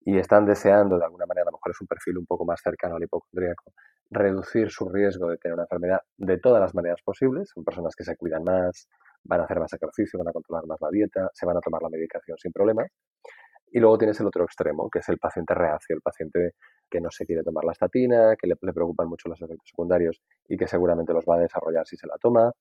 y 0.02 0.18
están 0.18 0.46
deseando, 0.46 0.98
de 0.98 1.06
alguna 1.06 1.26
manera, 1.26 1.44
a 1.44 1.52
lo 1.52 1.58
mejor 1.58 1.72
es 1.72 1.82
un 1.82 1.88
perfil 1.88 2.18
un 2.18 2.26
poco 2.26 2.46
más 2.46 2.62
cercano 2.62 2.96
al 2.96 3.04
hipocondríaco, 3.04 3.74
reducir 4.10 4.72
su 4.72 4.90
riesgo 4.90 5.30
de 5.30 5.38
tener 5.38 5.54
una 5.54 5.64
enfermedad 5.64 6.00
de 6.18 6.38
todas 6.40 6.62
las 6.62 6.74
maneras 6.74 7.02
posibles. 7.04 7.50
Son 7.54 7.64
personas 7.64 7.96
que 7.96 8.04
se 8.04 8.16
cuidan 8.16 8.44
más, 8.44 8.88
van 9.24 9.42
a 9.42 9.44
hacer 9.44 9.60
más 9.60 9.72
ejercicio, 9.74 10.18
van 10.18 10.30
a 10.30 10.32
controlar 10.32 10.66
más 10.66 10.80
la 10.82 10.90
dieta, 10.90 11.30
se 11.34 11.46
van 11.46 11.58
a 11.58 11.62
tomar 11.62 11.82
la 11.82 11.90
medicación 11.90 12.38
sin 12.38 12.52
problemas. 12.52 12.88
Y 13.72 13.80
luego 13.80 14.00
tienes 14.00 14.20
el 14.20 14.26
otro 14.26 14.44
extremo, 14.46 14.90
que 14.90 15.00
es 15.00 15.10
el 15.10 15.20
paciente 15.20 15.54
reacio, 15.54 15.96
el 15.96 16.02
paciente 16.02 16.54
que 16.90 17.00
no 17.00 17.12
se 17.12 17.26
quiere 17.26 17.44
tomar 17.44 17.64
la 17.66 17.74
estatina, 17.74 18.36
que 18.36 18.48
le, 18.48 18.56
le, 18.60 18.74
preocupan 18.74 19.08
mucho 19.08 19.30
los 19.30 19.40
efectos 19.40 19.70
secundarios 19.70 20.24
y 20.48 20.58
que 20.58 20.68
seguramente 20.68 21.14
los 21.14 21.24
va 21.24 21.36
a 21.36 21.40
desarrollar 21.40 21.86
si 21.86 21.96
se 21.96 22.08
la 22.08 22.18
toma. 22.20 22.52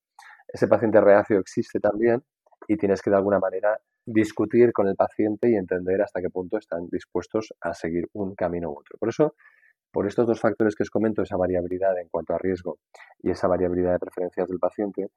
Ese 0.47 0.67
paciente 0.67 1.01
reacio 1.01 1.39
existe 1.39 1.79
también 1.79 2.23
y 2.69 2.77
tienes 2.77 3.01
que 3.01 3.09
de 3.09 3.15
alguna 3.15 3.39
manera 3.39 3.79
discutir 4.05 4.71
con 4.71 4.87
el 4.87 4.95
paciente 4.95 5.49
y 5.49 5.55
entender 5.55 6.03
hasta 6.03 6.21
qué 6.21 6.29
punto 6.29 6.59
están 6.59 6.87
dispuestos 6.91 7.51
a 7.61 7.73
seguir 7.73 8.07
un 8.13 8.35
camino 8.35 8.69
u 8.69 8.77
otro. 8.77 8.95
Por 8.99 9.09
eso, 9.09 9.33
por 9.91 10.05
estos 10.05 10.27
dos 10.27 10.39
factores 10.39 10.75
que 10.75 10.83
os 10.83 10.91
comento, 10.91 11.23
esa 11.23 11.35
variabilidad 11.35 11.97
en 11.97 12.09
cuanto 12.09 12.35
a 12.35 12.37
riesgo 12.37 12.77
y 13.23 13.31
esa 13.31 13.47
variabilidad 13.47 13.93
de 13.93 13.99
preferencias 13.99 14.47
del 14.47 14.59
paciente, 14.59 15.07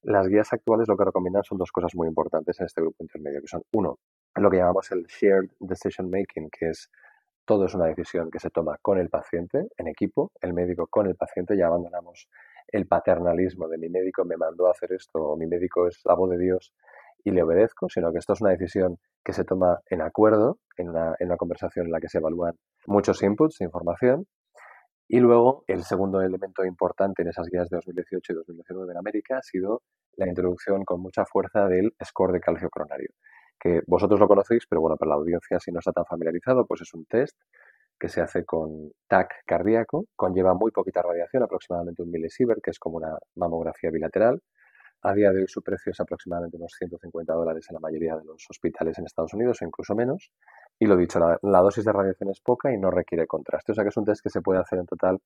las 0.00 0.26
guías 0.26 0.50
actuales 0.54 0.88
lo 0.88 0.96
que 0.96 1.04
recomiendan 1.04 1.44
son 1.44 1.58
dos 1.58 1.70
cosas 1.70 1.94
muy 1.94 2.08
importantes 2.08 2.58
en 2.60 2.66
este 2.66 2.80
grupo 2.80 3.04
intermedio, 3.04 3.42
que 3.42 3.46
son, 3.46 3.62
uno, 3.74 3.98
lo 4.34 4.50
que 4.50 4.56
llamamos 4.56 4.90
el 4.90 5.04
shared 5.04 5.50
decision 5.60 6.08
making, 6.08 6.48
que 6.48 6.70
es 6.70 6.90
todo 7.44 7.66
es 7.66 7.74
una 7.74 7.88
decisión 7.88 8.30
que 8.30 8.38
se 8.38 8.48
toma 8.48 8.78
con 8.80 8.98
el 8.98 9.10
paciente, 9.10 9.68
en 9.76 9.86
equipo, 9.86 10.32
el 10.40 10.54
médico 10.54 10.86
con 10.86 11.08
el 11.08 11.14
paciente, 11.14 11.58
ya 11.58 11.66
abandonamos 11.66 12.26
el 12.68 12.86
paternalismo 12.86 13.68
de 13.68 13.78
mi 13.78 13.88
médico 13.90 14.24
me 14.24 14.36
mandó 14.36 14.66
a 14.66 14.70
hacer 14.70 14.92
esto 14.92 15.18
o 15.18 15.36
mi 15.36 15.46
médico 15.46 15.86
es 15.86 16.00
la 16.04 16.14
voz 16.14 16.30
de 16.30 16.38
Dios 16.38 16.72
y 17.24 17.30
le 17.30 17.42
obedezco, 17.42 17.88
sino 17.88 18.12
que 18.12 18.18
esto 18.18 18.32
es 18.32 18.40
una 18.40 18.50
decisión 18.50 18.98
que 19.24 19.32
se 19.32 19.44
toma 19.44 19.80
en 19.86 20.02
acuerdo, 20.02 20.58
en 20.76 20.90
una, 20.90 21.14
en 21.18 21.28
una 21.28 21.36
conversación 21.36 21.86
en 21.86 21.92
la 21.92 22.00
que 22.00 22.08
se 22.08 22.18
evalúan 22.18 22.54
muchos 22.86 23.22
inputs 23.22 23.58
de 23.58 23.66
información. 23.66 24.26
Y 25.08 25.20
luego, 25.20 25.64
el 25.66 25.84
segundo 25.84 26.22
elemento 26.22 26.64
importante 26.64 27.22
en 27.22 27.28
esas 27.28 27.46
guías 27.48 27.68
de 27.68 27.76
2018 27.76 28.32
y 28.32 28.36
2019 28.36 28.92
en 28.92 28.98
América 28.98 29.38
ha 29.38 29.42
sido 29.42 29.82
la 30.16 30.26
introducción 30.26 30.84
con 30.84 31.00
mucha 31.00 31.24
fuerza 31.24 31.66
del 31.68 31.92
score 32.04 32.32
de 32.32 32.40
calcio 32.40 32.68
coronario, 32.70 33.10
que 33.60 33.82
vosotros 33.86 34.18
lo 34.18 34.28
conocéis, 34.28 34.64
pero 34.68 34.80
bueno, 34.80 34.96
para 34.96 35.10
la 35.10 35.14
audiencia 35.16 35.58
si 35.60 35.70
no 35.70 35.78
está 35.78 35.92
tan 35.92 36.06
familiarizado, 36.06 36.66
pues 36.66 36.82
es 36.82 36.94
un 36.94 37.04
test 37.06 37.36
que 37.98 38.08
se 38.08 38.20
hace 38.20 38.44
con 38.44 38.90
TAC 39.08 39.44
cardíaco, 39.46 40.06
conlleva 40.16 40.54
muy 40.54 40.72
poquita 40.72 41.02
radiación, 41.02 41.44
aproximadamente 41.44 42.02
un 42.02 42.10
milisievert, 42.10 42.60
que 42.62 42.70
es 42.70 42.78
como 42.78 42.96
una 42.96 43.16
mamografía 43.36 43.90
bilateral, 43.90 44.40
a 45.02 45.12
día 45.12 45.30
de 45.32 45.40
hoy 45.40 45.48
su 45.48 45.62
precio 45.62 45.90
es 45.90 46.00
aproximadamente 46.00 46.56
unos 46.56 46.72
150 46.78 47.32
dólares 47.32 47.66
en 47.68 47.74
la 47.74 47.80
mayoría 47.80 48.16
de 48.16 48.24
los 48.24 48.46
hospitales 48.48 48.98
en 48.98 49.06
Estados 49.06 49.34
Unidos 49.34 49.60
o 49.60 49.64
incluso 49.64 49.94
menos. 49.94 50.32
Y 50.78 50.86
lo 50.86 50.96
dicho, 50.96 51.18
la, 51.18 51.60
dosis 51.60 51.84
de 51.84 51.92
radiación 51.92 52.30
es 52.30 52.40
poca 52.40 52.72
y 52.72 52.78
no 52.78 52.90
requiere 52.90 53.26
contraste. 53.26 53.72
O 53.72 53.74
sea 53.74 53.84
que 53.84 53.88
es 53.88 53.96
un 53.96 54.04
test 54.04 54.22
que 54.22 54.30
se 54.30 54.40
puede 54.40 54.60
hacer 54.60 54.78
en 54.78 54.86
total 54.86 55.18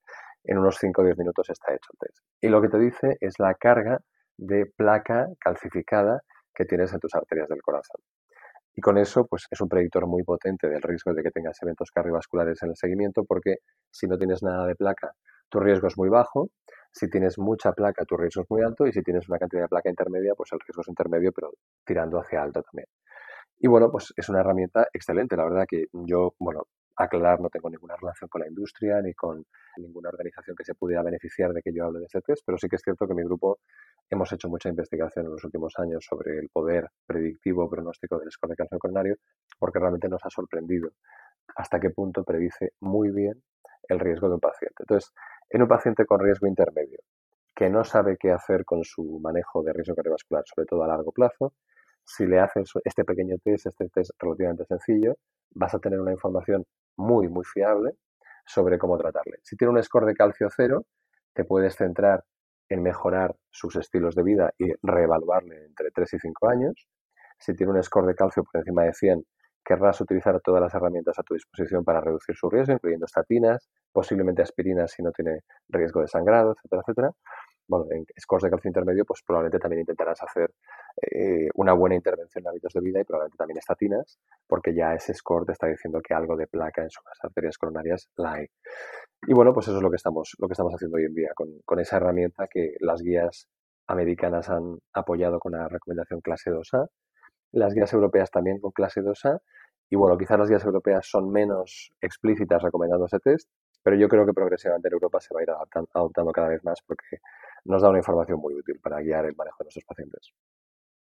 en 0.45 0.59
unos 0.59 0.77
5 0.79 1.01
o 1.01 1.05
10 1.05 1.19
minutos 1.19 1.51
está 1.51 1.73
hecho 1.73 1.91
el 1.93 1.99
test. 2.09 2.25
Y 2.41 2.49
lo 2.49 2.61
que 2.63 2.69
te 2.69 2.79
dice 2.79 3.17
es 3.21 3.39
la 3.39 3.55
carga 3.55 4.01
de 4.39 4.67
placa 4.77 5.29
calcificada 5.39 6.21
que 6.55 6.65
tienes 6.65 6.93
en 6.93 7.01
tus 7.01 7.15
arterias 7.15 7.49
del 7.49 7.63
corazón. 7.63 8.01
Y 8.75 8.81
con 8.83 8.99
eso, 8.99 9.27
pues 9.27 9.47
es 9.51 9.61
un 9.61 9.69
predictor 9.69 10.07
muy 10.07 10.23
potente 10.23 10.69
del 10.69 10.83
riesgo 10.83 11.15
de 11.15 11.23
que 11.23 11.31
tengas 11.31 11.57
eventos 11.63 11.91
cardiovasculares 11.91 12.63
en 12.63 12.71
el 12.71 12.77
seguimiento, 12.77 13.25
porque 13.25 13.57
si 13.91 14.07
no 14.07 14.19
tienes 14.19 14.43
nada 14.43 14.67
de 14.67 14.75
placa, 14.75 15.13
tu 15.49 15.61
riesgo 15.61 15.89
es 15.89 15.97
muy 15.97 16.09
bajo 16.09 16.51
si 16.97 17.11
tienes 17.11 17.39
mucha 17.39 17.73
placa, 17.73 18.07
tu 18.07 18.17
riesgo 18.17 18.43
es 18.43 18.51
muy 18.51 18.63
alto 18.63 18.87
y 18.87 18.93
si 18.93 19.03
tienes 19.03 19.29
una 19.29 19.39
cantidad 19.39 19.63
de 19.63 19.69
placa 19.69 19.91
intermedia, 19.91 20.33
pues 20.35 20.51
el 20.53 20.61
riesgo 20.61 20.81
es 20.81 20.89
intermedio, 20.89 21.31
pero 21.31 21.51
tirando 21.85 22.19
hacia 22.19 22.43
alto 22.43 22.63
también. 22.63 22.89
Y 23.59 23.69
bueno, 23.69 23.91
pues 23.91 24.15
es 24.17 24.29
una 24.31 24.41
herramienta 24.41 24.89
excelente. 24.95 25.37
La 25.37 25.45
verdad 25.45 25.67
que 25.69 25.85
yo, 25.93 26.33
bueno, 26.39 26.63
aclarar, 26.97 27.41
no 27.41 27.51
tengo 27.51 27.69
ninguna 27.69 27.97
relación 27.97 28.29
con 28.31 28.41
la 28.41 28.49
industria 28.49 29.03
ni 29.03 29.13
con 29.13 29.45
ninguna 29.77 30.09
organización 30.09 30.57
que 30.57 30.65
se 30.65 30.75
pudiera 30.75 31.03
beneficiar 31.03 31.53
de 31.53 31.61
que 31.61 31.71
yo 31.71 31.85
hable 31.85 31.99
de 31.99 32.07
este 32.07 32.23
test, 32.23 32.43
pero 32.47 32.57
sí 32.57 32.67
que 32.67 32.77
es 32.77 32.83
cierto 32.83 33.07
que 33.07 33.13
mi 33.13 33.25
grupo 33.25 33.59
hemos 34.09 34.33
hecho 34.33 34.49
mucha 34.49 34.71
investigación 34.71 35.27
en 35.27 35.33
los 35.33 35.45
últimos 35.45 35.75
años 35.77 36.03
sobre 36.09 36.39
el 36.39 36.49
poder 36.49 36.89
predictivo 37.07 37.69
pronóstico 37.69 38.19
del 38.19 38.31
score 38.31 38.55
de 38.57 38.79
coronario, 38.79 39.17
porque 39.59 39.79
realmente 39.79 40.09
nos 40.09 40.25
ha 40.25 40.31
sorprendido 40.31 40.89
hasta 41.57 41.79
qué 41.79 41.91
punto 41.91 42.25
predice 42.25 42.73
muy 42.81 43.11
bien 43.11 43.43
el 43.89 44.01
riesgo 44.01 44.29
de 44.29 44.35
un 44.35 44.41
paciente. 44.41 44.77
Entonces, 44.81 45.13
en 45.51 45.63
un 45.63 45.69
paciente 45.69 46.05
con 46.07 46.21
riesgo 46.21 46.47
intermedio, 46.47 46.99
que 47.55 47.71
no 47.71 47.85
sabe 47.85 48.17
qué 48.19 48.33
hacer 48.33 48.65
con 48.65 48.85
su 48.85 49.19
manejo 49.21 49.63
de 49.63 49.73
riesgo 49.73 49.95
cardiovascular, 49.95 50.45
sobre 50.47 50.67
todo 50.67 50.85
a 50.85 50.89
largo 50.89 51.13
plazo, 51.13 51.55
si 52.05 52.27
le 52.27 52.39
haces 52.39 52.71
este 52.85 53.05
pequeño 53.05 53.37
test, 53.43 53.67
este 53.67 53.89
test 53.89 54.11
relativamente 54.19 54.65
sencillo, 54.67 55.17
vas 55.55 55.75
a 55.75 55.79
tener 55.79 56.01
una 56.01 56.13
información 56.13 56.65
muy, 56.97 57.29
muy 57.29 57.45
fiable 57.45 57.93
sobre 58.45 58.79
cómo 58.79 58.97
tratarle. 58.97 59.39
Si 59.43 59.57
tiene 59.57 59.73
un 59.73 59.83
score 59.83 60.07
de 60.07 60.15
calcio 60.15 60.49
cero, 60.55 60.85
te 61.35 61.45
puedes 61.45 61.77
centrar 61.77 62.25
en 62.69 62.83
mejorar 62.83 63.35
sus 63.51 63.77
estilos 63.77 64.15
de 64.15 64.23
vida 64.23 64.53
y 64.59 64.73
reevaluarle 64.83 65.65
entre 65.67 65.91
3 65.91 66.15
y 66.15 66.19
5 66.19 66.49
años. 66.49 66.89
Si 67.39 67.55
tiene 67.55 67.73
un 67.73 67.83
score 67.83 68.07
de 68.07 68.15
calcio 68.15 68.45
por 68.45 68.61
encima 68.61 68.85
de 68.85 68.93
100, 68.93 69.25
querrás 69.67 70.01
utilizar 70.01 70.41
todas 70.41 70.63
las 70.63 70.73
herramientas 70.75 71.19
a 71.19 71.23
tu 71.23 71.35
disposición 71.35 71.85
para 71.85 72.01
reducir 72.01 72.37
su 72.37 72.49
riesgo, 72.49 72.75
incluyendo 72.75 73.07
estatinas, 73.07 73.69
posiblemente 73.93 74.43
aspirinas 74.43 74.93
si 74.93 75.03
no 75.03 75.11
tiene 75.11 75.41
riesgo 75.69 76.01
de 76.01 76.07
sangrado, 76.09 76.53
etcétera, 76.53 76.83
etcétera. 76.83 77.11
Bueno, 77.69 77.87
en 77.91 78.07
scores 78.21 78.45
de 78.45 78.51
calcio 78.51 78.69
intermedio, 78.69 79.05
pues 79.05 79.23
probablemente 79.27 79.59
también 79.59 79.81
intentarás 79.81 80.23
hacer 80.23 80.53
eh, 81.03 81.49
una 81.55 81.73
buena 81.73 81.97
intervención 81.97 82.45
en 82.45 82.49
hábitos 82.51 82.73
de 82.73 82.81
vida 82.81 83.01
y 83.01 83.05
probablemente 83.05 83.37
también 83.37 83.59
estatinas, 83.59 84.21
porque 84.47 84.73
ya 84.73 84.95
ese 84.95 85.13
score 85.13 85.47
te 85.47 85.53
está 85.53 85.67
diciendo 85.67 86.01
que 86.01 86.15
algo 86.15 86.37
de 86.37 86.47
placa 86.47 86.83
en 86.83 86.91
sus 86.91 87.03
arterias 87.21 87.59
coronarias 87.59 88.09
la 88.17 88.35
hay. 88.35 88.47
Y 89.27 89.35
bueno, 89.35 89.53
pues 89.53 89.67
eso 89.67 89.79
es 89.79 89.83
lo 89.83 89.91
que 89.91 89.97
estamos, 89.97 90.37
lo 90.39 90.47
que 90.47 90.53
estamos 90.53 90.73
haciendo 90.75 90.97
hoy 90.97 91.07
en 91.07 91.15
día, 91.15 91.31
con, 91.35 91.49
con 91.65 91.81
esa 91.81 91.97
herramienta 91.97 92.47
que 92.49 92.77
las 92.79 93.03
guías 93.03 93.49
americanas 93.89 94.49
han 94.49 94.79
apoyado 94.93 95.41
con 95.41 95.53
la 95.53 95.69
recomendación 95.69 96.21
clase 96.21 96.53
2A 96.53 96.87
las 97.53 97.75
guías 97.75 97.93
europeas 97.93 98.31
también 98.31 98.61
con 98.61 98.73
clase 98.73 99.01
2A. 99.01 99.41
Y 99.91 99.97
bueno, 99.97 100.19
quizás 100.19 100.39
las 100.39 100.49
guías 100.49 100.65
europeas 100.65 101.07
son 101.09 101.31
menos 101.31 101.93
explícitas 102.01 102.63
recomendando 102.63 103.07
ese 103.07 103.21
test, 103.21 103.49
pero 103.83 103.97
yo 103.97 104.09
creo 104.09 104.27
que 104.27 104.33
progresivamente 104.33 104.89
en 104.89 104.95
Europa 104.95 105.21
se 105.21 105.33
va 105.33 105.41
a 105.41 105.43
ir 105.45 105.51
adoptando, 105.51 106.33
cada 106.33 106.49
vez 106.49 106.65
más 106.65 106.81
porque 106.85 107.19
nos 107.65 107.83
da 107.83 107.91
una 107.91 107.99
información 107.99 108.41
muy 108.41 108.55
útil 108.55 108.81
para 108.81 109.01
guiar 109.01 109.27
el 109.27 109.37
manejo 109.37 109.59
de 109.61 109.67
nuestros 109.67 109.85
pacientes. 109.85 110.33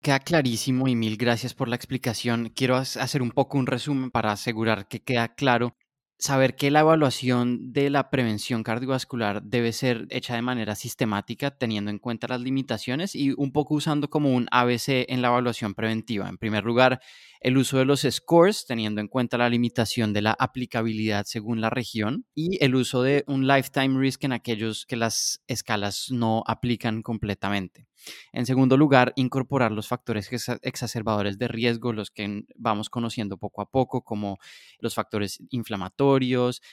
Queda 0.02 0.20
clarísimo 0.20 0.88
y 0.88 0.96
mil 0.96 1.18
gracias 1.18 1.54
por 1.54 1.68
la 1.68 1.76
explicación. 1.76 2.50
Quiero 2.56 2.76
hacer 2.76 3.22
un 3.22 3.32
poco 3.32 3.58
un 3.58 3.68
resumen 3.68 4.12
para 4.12 4.32
asegurar 4.32 4.88
que 4.88 5.02
queda 5.02 5.30
claro 5.30 5.76
saber 6.20 6.58
que 6.58 6.70
la 6.70 6.82
evaluación 6.82 7.72
de 7.72 7.90
la 7.90 8.10
prevención 8.10 8.62
cardiovascular 8.62 9.42
debe 9.42 9.72
ser 9.72 10.06
hecha 10.10 10.36
de 10.36 10.42
manera 10.42 10.76
sistemática, 10.76 11.52
teniendo 11.52 11.92
en 11.92 11.98
cuenta 11.98 12.28
las 12.28 12.42
limitaciones 12.42 13.16
y 13.16 13.32
un 13.38 13.54
poco 13.54 13.76
usando 13.76 14.10
como 14.10 14.34
un 14.34 14.48
ABC 14.52 15.06
en 15.08 15.22
la 15.22 15.30
evaluación 15.30 15.74
preventiva. 15.76 16.28
En 16.28 16.38
primer 16.38 16.66
lugar, 16.66 17.00
el 17.40 17.58
uso 17.58 17.78
de 17.78 17.86
los 17.86 18.02
scores, 18.02 18.66
teniendo 18.66 19.00
en 19.00 19.08
cuenta 19.08 19.38
la 19.38 19.50
limitación 19.50 20.12
de 20.12 20.22
la 20.22 20.36
aplicabilidad 20.38 21.24
según 21.26 21.62
la 21.62 21.70
región, 21.70 22.26
y 22.36 22.62
el 22.64 22.76
uso 22.76 23.02
de 23.02 23.24
un 23.26 23.48
lifetime 23.48 23.98
risk 23.98 24.26
en 24.26 24.34
aquellos 24.34 24.86
que 24.86 24.98
las 24.98 25.42
escalas 25.48 26.08
no 26.12 26.44
aplican 26.46 27.02
completamente. 27.02 27.88
En 28.34 28.46
segundo 28.46 28.78
lugar, 28.78 29.14
incorporar 29.16 29.72
los 29.72 29.88
factores 29.88 30.30
exacerbadores 30.64 31.38
de 31.38 31.48
riesgo, 31.48 31.94
los 31.94 32.12
que 32.12 32.44
vamos 32.56 32.90
conociendo 32.90 33.38
poco 33.38 33.62
a 33.62 33.70
poco, 33.70 34.04
como 34.04 34.38
los 34.80 34.96
factores 34.96 35.42
inflamatorios 35.50 36.09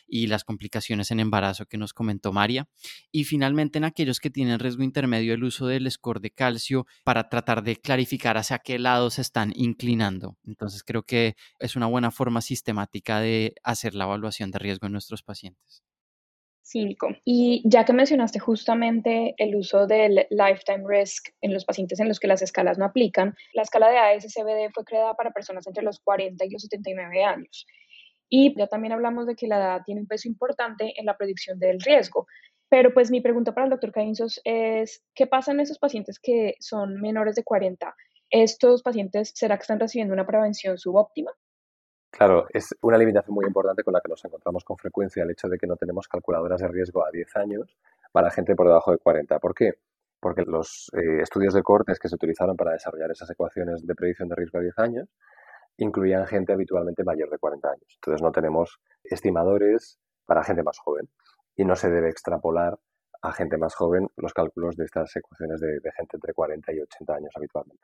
y 0.06 0.26
las 0.26 0.44
complicaciones 0.44 1.10
en 1.10 1.20
embarazo 1.20 1.66
que 1.66 1.78
nos 1.78 1.92
comentó 1.92 2.32
María. 2.32 2.68
Y 3.12 3.24
finalmente, 3.24 3.78
en 3.78 3.84
aquellos 3.84 4.20
que 4.20 4.30
tienen 4.30 4.58
riesgo 4.58 4.82
intermedio, 4.82 5.34
el 5.34 5.44
uso 5.44 5.66
del 5.66 5.90
score 5.90 6.20
de 6.20 6.30
calcio 6.30 6.86
para 7.04 7.28
tratar 7.28 7.62
de 7.62 7.76
clarificar 7.76 8.36
hacia 8.36 8.58
qué 8.58 8.78
lado 8.78 9.10
se 9.10 9.22
están 9.22 9.52
inclinando. 9.54 10.36
Entonces, 10.44 10.82
creo 10.82 11.02
que 11.02 11.36
es 11.58 11.76
una 11.76 11.86
buena 11.86 12.10
forma 12.10 12.40
sistemática 12.40 13.20
de 13.20 13.54
hacer 13.62 13.94
la 13.94 14.04
evaluación 14.04 14.50
de 14.50 14.58
riesgo 14.58 14.86
en 14.86 14.92
nuestros 14.92 15.22
pacientes. 15.22 15.82
Cinco. 16.68 17.10
Y 17.24 17.62
ya 17.64 17.84
que 17.84 17.92
mencionaste 17.92 18.40
justamente 18.40 19.36
el 19.38 19.54
uso 19.54 19.86
del 19.86 20.26
lifetime 20.30 20.82
risk 20.84 21.28
en 21.40 21.54
los 21.54 21.64
pacientes 21.64 22.00
en 22.00 22.08
los 22.08 22.18
que 22.18 22.26
las 22.26 22.42
escalas 22.42 22.76
no 22.76 22.84
aplican, 22.84 23.36
la 23.54 23.62
escala 23.62 23.88
de 23.88 23.98
ASCBD 23.98 24.72
fue 24.74 24.84
creada 24.84 25.14
para 25.14 25.30
personas 25.30 25.64
entre 25.68 25.84
los 25.84 26.00
40 26.00 26.44
y 26.44 26.50
los 26.50 26.62
79 26.62 27.22
años. 27.22 27.66
Y 28.28 28.56
ya 28.58 28.66
también 28.66 28.92
hablamos 28.92 29.26
de 29.26 29.36
que 29.36 29.46
la 29.46 29.56
edad 29.56 29.82
tiene 29.84 30.00
un 30.00 30.06
peso 30.06 30.28
importante 30.28 30.92
en 30.96 31.06
la 31.06 31.16
predicción 31.16 31.58
del 31.58 31.80
riesgo. 31.80 32.26
Pero 32.68 32.92
pues 32.92 33.10
mi 33.10 33.20
pregunta 33.20 33.52
para 33.52 33.66
el 33.66 33.70
doctor 33.70 33.92
Cainzos 33.92 34.40
es, 34.44 35.04
¿qué 35.14 35.26
pasa 35.26 35.52
en 35.52 35.60
esos 35.60 35.78
pacientes 35.78 36.18
que 36.18 36.54
son 36.58 37.00
menores 37.00 37.36
de 37.36 37.44
40? 37.44 37.94
¿Estos 38.30 38.82
pacientes 38.82 39.32
será 39.34 39.56
que 39.56 39.62
están 39.62 39.78
recibiendo 39.78 40.14
una 40.14 40.26
prevención 40.26 40.76
subóptima? 40.76 41.30
Claro, 42.10 42.46
es 42.52 42.74
una 42.80 42.98
limitación 42.98 43.34
muy 43.34 43.44
importante 43.44 43.84
con 43.84 43.92
la 43.92 44.00
que 44.00 44.08
nos 44.08 44.24
encontramos 44.24 44.64
con 44.64 44.76
frecuencia 44.78 45.22
el 45.22 45.30
hecho 45.30 45.48
de 45.48 45.58
que 45.58 45.66
no 45.66 45.76
tenemos 45.76 46.08
calculadoras 46.08 46.60
de 46.60 46.68
riesgo 46.68 47.04
a 47.04 47.10
10 47.12 47.36
años 47.36 47.76
para 48.10 48.30
gente 48.30 48.56
por 48.56 48.66
debajo 48.66 48.90
de 48.90 48.98
40. 48.98 49.38
¿Por 49.38 49.54
qué? 49.54 49.74
Porque 50.18 50.42
los 50.46 50.90
eh, 50.94 51.22
estudios 51.22 51.54
de 51.54 51.62
cortes 51.62 51.98
que 51.98 52.08
se 52.08 52.14
utilizaron 52.14 52.56
para 52.56 52.72
desarrollar 52.72 53.10
esas 53.10 53.30
ecuaciones 53.30 53.86
de 53.86 53.94
predicción 53.94 54.28
de 54.28 54.34
riesgo 54.34 54.58
a 54.58 54.62
10 54.62 54.78
años 54.78 55.08
incluían 55.78 56.26
gente 56.26 56.52
habitualmente 56.52 57.04
mayor 57.04 57.30
de 57.30 57.38
40 57.38 57.68
años. 57.68 57.98
Entonces 58.00 58.22
no 58.22 58.32
tenemos 58.32 58.80
estimadores 59.04 59.98
para 60.24 60.42
gente 60.42 60.62
más 60.62 60.78
joven 60.78 61.08
y 61.56 61.64
no 61.64 61.76
se 61.76 61.90
debe 61.90 62.08
extrapolar 62.08 62.78
a 63.22 63.32
gente 63.32 63.56
más 63.56 63.74
joven 63.74 64.08
los 64.16 64.32
cálculos 64.32 64.76
de 64.76 64.84
estas 64.84 65.14
ecuaciones 65.16 65.60
de, 65.60 65.80
gente 65.96 66.16
entre 66.16 66.32
40 66.32 66.72
y 66.72 66.80
80 66.80 67.14
años 67.14 67.32
habitualmente. 67.34 67.82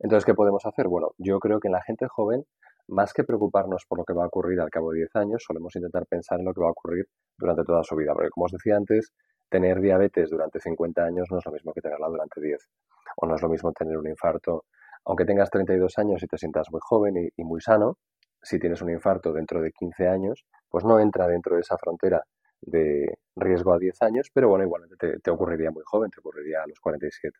Entonces, 0.00 0.24
¿qué 0.24 0.34
podemos 0.34 0.64
hacer? 0.66 0.88
Bueno, 0.88 1.12
yo 1.18 1.38
creo 1.38 1.60
que 1.60 1.68
en 1.68 1.72
la 1.72 1.82
gente 1.82 2.06
joven 2.08 2.44
más 2.88 3.14
que 3.14 3.24
preocuparnos 3.24 3.86
por 3.88 3.98
lo 3.98 4.04
que 4.04 4.12
va 4.12 4.24
a 4.24 4.26
ocurrir 4.26 4.60
al 4.60 4.68
cabo 4.68 4.90
de 4.90 4.98
10 4.98 5.16
años, 5.16 5.44
solemos 5.46 5.74
intentar 5.76 6.06
pensar 6.06 6.40
en 6.40 6.44
lo 6.44 6.52
que 6.52 6.60
va 6.60 6.68
a 6.68 6.72
ocurrir 6.72 7.06
durante 7.38 7.64
toda 7.64 7.82
su 7.82 7.96
vida. 7.96 8.12
Porque, 8.12 8.30
como 8.30 8.46
os 8.46 8.52
decía 8.52 8.76
antes, 8.76 9.12
tener 9.48 9.80
diabetes 9.80 10.30
durante 10.30 10.60
50 10.60 11.02
años 11.02 11.28
no 11.30 11.38
es 11.38 11.46
lo 11.46 11.52
mismo 11.52 11.72
que 11.72 11.80
tenerla 11.80 12.08
durante 12.08 12.40
10. 12.40 12.68
O 13.16 13.26
no 13.26 13.36
es 13.36 13.42
lo 13.42 13.48
mismo 13.48 13.72
tener 13.72 13.96
un 13.96 14.08
infarto 14.08 14.64
aunque 15.04 15.24
tengas 15.24 15.50
32 15.50 15.98
años 15.98 16.22
y 16.22 16.26
te 16.26 16.38
sientas 16.38 16.70
muy 16.70 16.80
joven 16.82 17.30
y, 17.36 17.44
muy 17.44 17.60
sano, 17.60 17.98
si 18.42 18.58
tienes 18.58 18.82
un 18.82 18.90
infarto 18.90 19.32
dentro 19.32 19.60
de 19.60 19.72
15 19.72 20.08
años, 20.08 20.44
pues 20.68 20.84
no 20.84 20.98
entra 21.00 21.26
dentro 21.26 21.56
de 21.56 21.62
esa 21.62 21.76
frontera 21.78 22.22
de 22.60 23.18
riesgo 23.36 23.72
a 23.72 23.78
10 23.78 24.02
años, 24.02 24.30
pero 24.32 24.48
bueno, 24.48 24.64
igualmente 24.64 25.18
te, 25.22 25.30
ocurriría 25.30 25.70
muy 25.70 25.82
joven, 25.84 26.10
te 26.10 26.20
ocurriría 26.20 26.62
a 26.62 26.66
los 26.66 26.80
47. 26.80 27.36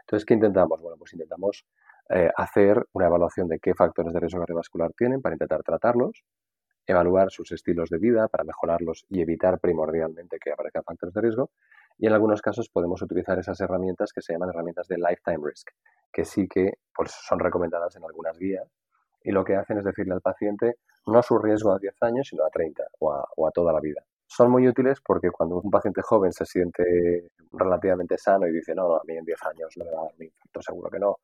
Entonces, 0.00 0.24
¿qué 0.24 0.34
intentamos? 0.34 0.80
Bueno, 0.80 0.96
pues 0.98 1.12
intentamos 1.12 1.66
eh, 2.08 2.30
hacer 2.36 2.86
una 2.92 3.06
evaluación 3.06 3.48
de 3.48 3.58
qué 3.58 3.74
factores 3.74 4.12
de 4.12 4.20
riesgo 4.20 4.40
cardiovascular 4.40 4.92
tienen 4.96 5.20
para 5.20 5.34
intentar 5.34 5.62
tratarlos, 5.62 6.22
evaluar 6.86 7.30
sus 7.30 7.52
estilos 7.52 7.90
de 7.90 7.98
vida 7.98 8.28
para 8.28 8.44
mejorarlos 8.44 9.04
y 9.08 9.20
evitar 9.20 9.58
primordialmente 9.58 10.38
que 10.38 10.52
aparezcan 10.52 10.84
factores 10.84 11.14
de 11.14 11.20
riesgo. 11.20 11.50
Y 11.98 12.06
en 12.06 12.12
algunos 12.12 12.42
casos 12.42 12.68
podemos 12.68 13.02
utilizar 13.02 13.38
esas 13.38 13.60
herramientas 13.60 14.12
que 14.12 14.22
se 14.22 14.32
llaman 14.32 14.50
herramientas 14.50 14.86
de 14.86 14.98
lifetime 14.98 15.40
risk, 15.42 15.70
que 16.12 16.24
sí 16.24 16.48
que 16.48 16.74
pues, 16.94 17.12
son 17.12 17.38
recomendadas 17.38 17.94
en 17.96 18.04
algunas 18.04 18.38
guías 18.38 18.68
y 19.22 19.32
lo 19.32 19.44
que 19.44 19.56
hacen 19.56 19.78
es 19.78 19.84
decirle 19.84 20.14
al 20.14 20.20
paciente 20.20 20.76
no 21.06 21.22
su 21.22 21.38
riesgo 21.38 21.72
a 21.72 21.78
10 21.78 21.94
años, 22.02 22.28
sino 22.28 22.44
a 22.44 22.50
30 22.50 22.84
o 23.00 23.12
a, 23.12 23.20
a 23.20 23.50
toda 23.52 23.72
la 23.72 23.80
vida. 23.80 24.02
Son 24.26 24.50
muy 24.50 24.66
útiles 24.66 24.98
porque 25.04 25.30
cuando 25.30 25.60
un 25.60 25.70
paciente 25.70 26.02
joven 26.02 26.32
se 26.32 26.44
siente 26.44 27.30
relativamente 27.52 28.18
sano 28.18 28.46
y 28.46 28.52
dice, 28.52 28.74
no, 28.74 28.88
no 28.88 28.96
a 28.96 29.02
mí 29.06 29.16
en 29.16 29.24
10 29.24 29.42
años 29.44 29.72
no 29.76 29.84
me 29.84 29.90
va 29.92 30.00
a 30.00 30.04
dar 30.04 30.12
un 30.18 30.24
infarto, 30.24 30.62
seguro 30.62 30.90
que 30.90 30.98
no. 30.98 31.16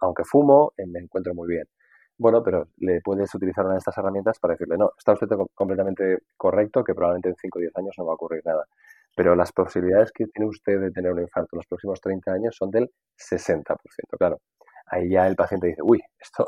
aunque 0.00 0.24
fumo, 0.24 0.72
eh, 0.76 0.86
me 0.86 1.00
encuentro 1.00 1.34
muy 1.34 1.48
bien. 1.48 1.66
Bueno, 2.16 2.42
pero 2.44 2.68
le 2.78 3.00
puedes 3.00 3.34
utilizar 3.34 3.64
una 3.64 3.74
de 3.74 3.78
estas 3.78 3.98
herramientas 3.98 4.38
para 4.38 4.54
decirle, 4.54 4.76
no, 4.78 4.92
está 4.96 5.14
usted 5.14 5.26
completamente 5.54 6.18
correcto, 6.36 6.84
que 6.84 6.94
probablemente 6.94 7.30
en 7.30 7.36
5 7.36 7.58
o 7.58 7.60
10 7.60 7.76
años 7.76 7.94
no 7.98 8.06
va 8.06 8.12
a 8.12 8.14
ocurrir 8.14 8.42
nada. 8.44 8.66
Pero 9.14 9.36
las 9.36 9.52
posibilidades 9.52 10.12
que 10.12 10.26
tiene 10.26 10.48
usted 10.48 10.80
de 10.80 10.90
tener 10.90 11.12
un 11.12 11.20
infarto 11.20 11.50
en 11.52 11.58
los 11.58 11.66
próximos 11.66 12.00
30 12.00 12.32
años 12.32 12.56
son 12.56 12.70
del 12.70 12.90
60%. 13.16 13.74
Claro, 14.18 14.40
ahí 14.86 15.10
ya 15.10 15.26
el 15.26 15.36
paciente 15.36 15.68
dice, 15.68 15.82
uy, 15.82 16.00
esto, 16.18 16.46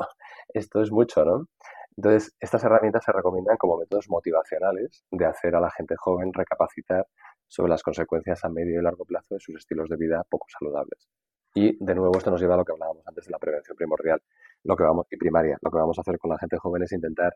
esto 0.53 0.81
es 0.81 0.91
mucho, 0.91 1.23
¿no? 1.23 1.45
Entonces, 1.95 2.35
estas 2.39 2.63
herramientas 2.63 3.03
se 3.03 3.11
recomiendan 3.11 3.57
como 3.57 3.77
métodos 3.77 4.07
motivacionales 4.09 5.03
de 5.09 5.25
hacer 5.25 5.55
a 5.55 5.59
la 5.59 5.71
gente 5.71 5.95
joven 5.97 6.31
recapacitar 6.31 7.07
sobre 7.47 7.69
las 7.71 7.81
consecuencias 7.81 8.43
a 8.43 8.49
medio 8.49 8.79
y 8.79 8.83
largo 8.83 9.05
plazo 9.05 9.35
de 9.35 9.39
sus 9.39 9.55
estilos 9.55 9.89
de 9.89 9.97
vida 9.97 10.23
poco 10.29 10.45
saludables. 10.49 11.07
Y 11.55 11.83
de 11.83 11.95
nuevo 11.95 12.15
esto 12.17 12.29
nos 12.29 12.39
lleva 12.39 12.53
a 12.53 12.57
lo 12.57 12.65
que 12.65 12.73
hablábamos 12.73 13.01
antes 13.07 13.25
de 13.25 13.31
la 13.31 13.39
prevención 13.39 13.75
primordial 13.75 14.21
lo 14.63 14.75
que 14.75 14.83
vamos, 14.83 15.07
y 15.09 15.17
primaria. 15.17 15.57
Lo 15.61 15.71
que 15.71 15.77
vamos 15.77 15.97
a 15.97 16.01
hacer 16.01 16.19
con 16.19 16.29
la 16.29 16.37
gente 16.37 16.57
joven 16.57 16.83
es 16.83 16.91
intentar 16.91 17.35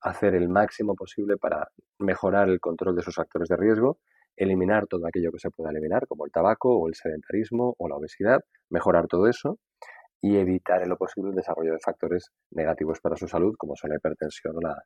hacer 0.00 0.34
el 0.34 0.48
máximo 0.48 0.94
posible 0.94 1.36
para 1.36 1.68
mejorar 1.98 2.48
el 2.48 2.60
control 2.60 2.96
de 2.96 3.02
sus 3.02 3.14
factores 3.14 3.48
de 3.48 3.56
riesgo, 3.56 3.98
eliminar 4.38 4.86
todo 4.86 5.06
aquello 5.06 5.30
que 5.32 5.38
se 5.38 5.50
pueda 5.50 5.70
eliminar, 5.70 6.06
como 6.06 6.24
el 6.24 6.32
tabaco 6.32 6.76
o 6.76 6.88
el 6.88 6.94
sedentarismo 6.94 7.74
o 7.78 7.88
la 7.88 7.96
obesidad, 7.96 8.40
mejorar 8.70 9.06
todo 9.08 9.26
eso 9.28 9.58
y 10.20 10.36
evitar 10.36 10.82
en 10.82 10.88
lo 10.88 10.96
posible 10.96 11.30
el 11.30 11.36
desarrollo 11.36 11.72
de 11.72 11.78
factores 11.80 12.30
negativos 12.50 13.00
para 13.00 13.16
su 13.16 13.28
salud, 13.28 13.54
como 13.56 13.76
son 13.76 13.90
la 13.90 13.96
hipertensión 13.96 14.56
o 14.56 14.60
la, 14.60 14.76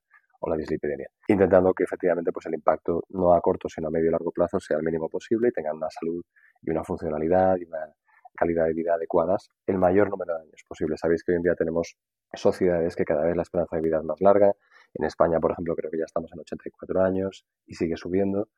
o 0.41 0.51
la 0.51 0.57
dislipidemia. 0.57 1.09
Intentando 1.29 1.73
que 1.73 1.85
efectivamente 1.85 2.33
pues, 2.33 2.47
el 2.47 2.55
impacto 2.55 3.05
no 3.11 3.33
a 3.33 3.41
corto, 3.41 3.69
sino 3.69 3.89
a 3.89 3.91
medio 3.91 4.09
y 4.09 4.13
largo 4.13 4.31
plazo 4.31 4.61
sea 4.61 4.77
el 4.77 4.83
mínimo 4.83 5.09
posible 5.09 5.49
y 5.49 5.53
tengan 5.53 5.77
una 5.77 5.89
salud 5.91 6.23
y 6.61 6.71
una 6.71 6.85
funcionalidad 6.85 7.57
y 7.59 7.65
una 7.65 7.93
calidad 8.35 8.67
de 8.67 8.73
vida 8.73 8.95
adecuadas 8.95 9.51
el 9.67 9.79
mayor 9.79 10.11
número 10.11 10.35
de 10.35 10.43
años 10.43 10.65
posible. 10.67 10.97
Sabéis 10.97 11.23
que 11.23 11.33
hoy 11.33 11.37
en 11.37 11.43
día 11.43 11.55
tenemos 11.55 11.97
sociedades 12.35 12.97
que 12.97 13.05
cada 13.05 13.25
vez 13.25 13.37
la 13.37 13.43
esperanza 13.43 13.77
de 13.77 13.83
vida 13.83 13.99
es 13.99 14.05
más 14.05 14.21
larga. 14.21 14.53
En 14.95 15.05
España, 15.05 15.39
por 15.39 15.53
ejemplo, 15.53 15.75
creo 15.75 15.91
que 15.91 15.99
ya 15.99 16.05
estamos 16.05 16.31
en 16.33 16.41
84 16.41 17.03
años 17.03 17.45
y 17.67 17.75
sigue 17.75 17.97
subiendo. 17.97 18.49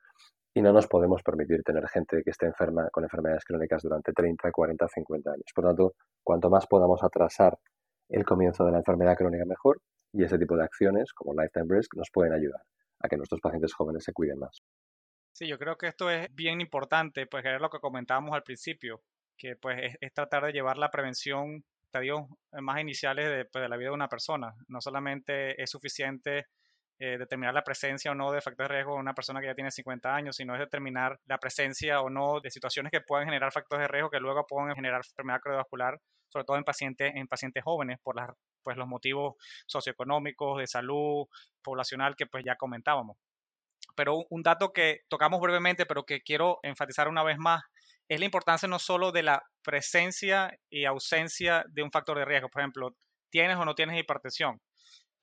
Y 0.55 0.62
no 0.62 0.72
nos 0.72 0.86
podemos 0.86 1.22
permitir 1.22 1.62
tener 1.64 1.86
gente 1.88 2.22
que 2.22 2.30
esté 2.30 2.46
enferma 2.46 2.88
con 2.90 3.02
enfermedades 3.02 3.44
crónicas 3.44 3.82
durante 3.82 4.12
30, 4.12 4.52
40, 4.52 4.88
50 4.88 5.30
años. 5.30 5.46
Por 5.55 5.64
lo 5.64 5.70
tanto, 5.70 5.94
cuanto 6.22 6.48
más 6.48 6.66
podamos 6.66 7.02
atrasar 7.02 7.59
el 8.09 8.24
comienzo 8.24 8.64
de 8.64 8.72
la 8.72 8.78
enfermedad 8.78 9.16
crónica 9.16 9.44
mejor 9.44 9.80
y 10.12 10.22
ese 10.22 10.38
tipo 10.38 10.57
de 10.57 10.62
acciones 10.62 11.12
como 11.12 11.32
Lifetime 11.32 11.66
Risk 11.68 11.96
nos 11.96 12.09
pueden 12.12 12.32
ayudar 12.32 12.62
a 13.00 13.09
que 13.09 13.16
nuestros 13.16 13.40
pacientes 13.40 13.74
jóvenes 13.74 14.05
se 14.05 14.12
cuiden 14.12 14.38
más. 14.38 14.62
Sí, 15.32 15.48
yo 15.48 15.59
creo 15.59 15.76
que 15.76 15.88
esto 15.88 16.09
es 16.09 16.32
bien 16.32 16.61
importante, 16.61 17.26
pues 17.26 17.44
es 17.44 17.61
lo 17.61 17.68
que 17.68 17.80
comentábamos 17.80 18.32
al 18.32 18.44
principio, 18.44 19.02
que 19.36 19.57
pues 19.57 19.96
es, 20.00 20.12
tratar 20.12 20.44
de 20.44 20.52
llevar 20.52 20.78
la 20.78 20.90
prevención 20.90 21.64
estadios 21.82 22.22
más 22.52 22.80
iniciales 22.80 23.28
de, 23.28 23.44
pues, 23.44 23.62
de, 23.62 23.68
la 23.68 23.76
vida 23.76 23.88
de 23.88 23.94
una 23.94 24.09
persona. 24.09 24.55
No 24.68 24.80
solamente 24.80 25.61
es 25.61 25.70
suficiente 25.70 26.46
eh, 26.99 27.18
determinar 27.18 27.53
la 27.53 27.64
presencia 27.64 28.12
o 28.12 28.14
no 28.14 28.30
de 28.30 28.40
factores 28.40 28.68
de 28.68 28.74
riesgo 28.76 28.95
en 28.95 29.01
una 29.01 29.14
persona 29.14 29.40
que 29.40 29.47
ya 29.47 29.55
tiene 29.55 29.70
50 29.70 30.14
años, 30.14 30.36
sino 30.36 30.55
es 30.55 30.61
determinar 30.61 31.18
la 31.26 31.38
presencia 31.38 32.01
o 32.01 32.09
no 32.09 32.40
de 32.40 32.51
situaciones 32.51 32.92
que 32.92 33.01
puedan 33.01 33.26
generar 33.26 33.53
factores 33.53 33.84
de 33.84 33.88
riesgo 33.88 34.11
que 34.11 34.20
luego 34.20 34.47
puedan 34.47 34.74
generar 34.76 35.01
enfermedad 35.05 35.40
cardiovascular, 35.42 36.01
sobre 36.28 36.45
todo 36.45 36.57
en 36.57 36.64
pacientes, 36.64 37.12
en 37.16 37.26
pacientes 37.26 37.64
jóvenes, 37.64 37.99
por 38.03 38.14
las, 38.16 38.30
pues, 38.62 38.76
los 38.76 38.86
motivos 38.86 39.34
socioeconómicos, 39.66 40.59
de 40.59 40.66
salud, 40.68 41.26
poblacional 41.62 42.14
que 42.16 42.26
pues 42.26 42.45
ya 42.45 42.57
comentábamos. 42.57 43.16
Pero 43.97 44.24
un 44.30 44.42
dato 44.42 44.72
que 44.72 45.01
tocamos 45.09 45.40
brevemente, 45.40 45.86
pero 45.86 46.05
que 46.05 46.20
quiero 46.22 46.59
enfatizar 46.62 47.09
una 47.09 47.22
vez 47.22 47.38
más, 47.38 47.62
es 48.09 48.20
la 48.20 48.26
importancia 48.26 48.68
no 48.68 48.78
solo 48.78 49.12
de 49.12 49.22
la 49.22 49.42
presencia 49.62 50.57
y 50.70 50.84
ausencia 50.84 51.64
de 51.68 51.82
un 51.82 51.90
factor 51.90 52.18
de 52.18 52.24
riesgo. 52.24 52.49
Por 52.49 52.62
ejemplo, 52.62 52.95
tienes 53.30 53.57
o 53.57 53.64
no 53.64 53.74
tienes 53.74 53.99
hipertensión. 53.99 54.61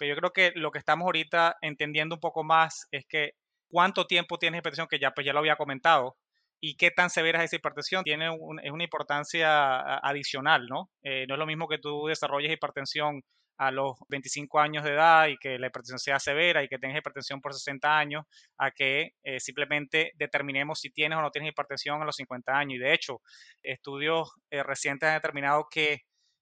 Pero 0.01 0.15
yo 0.15 0.19
creo 0.19 0.33
que 0.33 0.59
lo 0.59 0.71
que 0.71 0.79
estamos 0.79 1.05
ahorita 1.05 1.57
entendiendo 1.61 2.15
un 2.15 2.19
poco 2.19 2.43
más 2.43 2.87
es 2.89 3.05
que 3.05 3.33
cuánto 3.69 4.07
tiempo 4.07 4.39
tienes 4.39 4.57
hipertensión, 4.57 4.87
que 4.87 4.97
ya, 4.97 5.11
pues 5.11 5.27
ya 5.27 5.31
lo 5.31 5.37
había 5.37 5.57
comentado, 5.57 6.17
y 6.59 6.75
qué 6.75 6.89
tan 6.89 7.11
severa 7.11 7.37
es 7.37 7.45
esa 7.45 7.57
hipertensión, 7.57 8.03
tiene 8.03 8.25
es 8.63 8.71
una 8.71 8.83
importancia 8.83 9.99
adicional, 9.99 10.65
¿no? 10.65 10.89
Eh, 11.03 11.27
no 11.27 11.35
es 11.35 11.39
lo 11.39 11.45
mismo 11.45 11.67
que 11.67 11.77
tú 11.77 12.07
desarrolles 12.07 12.51
hipertensión 12.51 13.21
a 13.59 13.69
los 13.69 13.95
25 14.09 14.59
años 14.59 14.83
de 14.83 14.93
edad 14.93 15.27
y 15.27 15.37
que 15.37 15.59
la 15.59 15.67
hipertensión 15.67 15.99
sea 15.99 16.19
severa 16.19 16.63
y 16.63 16.67
que 16.67 16.79
tengas 16.79 16.97
hipertensión 16.97 17.39
por 17.39 17.53
60 17.53 17.95
años, 17.95 18.25
a 18.57 18.71
que 18.71 19.11
eh, 19.23 19.39
simplemente 19.39 20.13
determinemos 20.15 20.79
si 20.79 20.89
tienes 20.89 21.19
o 21.19 21.21
no 21.21 21.29
tienes 21.29 21.51
hipertensión 21.51 22.01
a 22.01 22.05
los 22.05 22.15
50 22.15 22.57
años. 22.57 22.77
Y 22.77 22.79
de 22.79 22.95
hecho, 22.95 23.21
estudios 23.61 24.31
eh, 24.49 24.63
recientes 24.63 25.09
han 25.09 25.17
determinado 25.17 25.67
que 25.69 25.99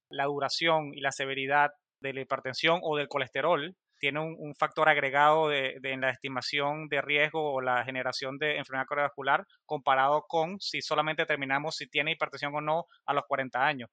la 0.09 0.25
duración 0.25 0.93
y 0.93 1.01
la 1.01 1.11
severidad 1.11 1.71
de 1.99 2.13
la 2.13 2.21
hipertensión 2.21 2.79
o 2.83 2.97
del 2.97 3.07
colesterol 3.07 3.75
tiene 3.99 4.19
un, 4.21 4.55
factor 4.55 4.87
agregado 4.89 5.49
de, 5.49 5.77
en 5.83 6.01
la 6.01 6.09
estimación 6.09 6.87
de 6.87 7.01
riesgo 7.01 7.53
o 7.53 7.61
la 7.61 7.83
generación 7.83 8.37
de 8.37 8.57
enfermedad 8.57 8.87
cardiovascular 8.87 9.45
comparado 9.65 10.23
con 10.27 10.59
si 10.59 10.81
solamente 10.81 11.23
determinamos 11.23 11.75
si 11.75 11.87
tiene 11.87 12.13
hipertensión 12.13 12.55
o 12.55 12.61
no 12.61 12.85
a 13.05 13.13
los 13.13 13.25
40 13.27 13.65
años. 13.65 13.89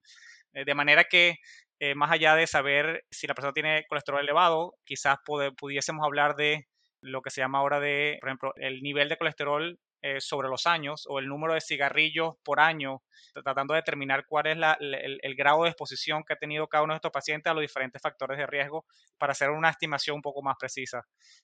Eh, 0.53 0.65
de 0.65 0.75
manera 0.75 1.05
que 1.05 1.37
eh, 1.81 1.95
más 1.95 2.11
allá 2.11 2.35
de 2.37 2.47
saber 2.47 3.05
si 3.11 3.27
la 3.27 3.35
persona 3.35 3.53
tiene 3.53 3.85
colesterol 3.89 4.21
elevado, 4.21 4.75
quizás 4.85 5.19
pudiésemos 5.59 6.05
hablar 6.05 6.37
de 6.37 6.67
lo 7.01 7.21
que 7.21 7.31
se 7.31 7.41
llama 7.41 7.59
ahora 7.59 7.81
de, 7.81 8.17
por 8.21 8.31
ejemplo, 8.31 8.53
el 8.57 8.81
nivel 8.83 9.09
de 9.09 9.17
colesterol 9.17 9.79
eh, 10.09 10.21
sobre 10.21 10.49
los 10.49 10.69
años 10.69 11.05
o 11.09 11.19
el 11.19 11.27
número 11.27 11.55
de 11.55 11.61
cigarrillos 11.61 12.37
por 12.45 12.61
año, 12.61 13.03
tratando 13.35 13.75
de 13.75 13.79
determinar 13.79 14.25
cuál 14.29 14.47
es 14.47 14.57
el, 14.79 15.35
grado 15.35 15.65
de 15.65 15.71
exposición 15.71 16.23
que 16.23 16.35
ha 16.35 16.37
tenido 16.37 16.69
cada 16.69 16.85
uno 16.85 16.93
de 16.93 16.99
estos 16.99 17.11
pacientes 17.11 17.51
a 17.51 17.55
los 17.55 17.63
diferentes 17.63 18.01
factores 18.01 18.39
de 18.39 18.47
riesgo 18.47 18.85
para 19.19 19.33
hacer 19.33 19.51
una 19.51 19.69
estimación 19.69 20.15
un 20.15 20.23
poco 20.23 20.43
más 20.43 20.55
precisa. 20.61 21.03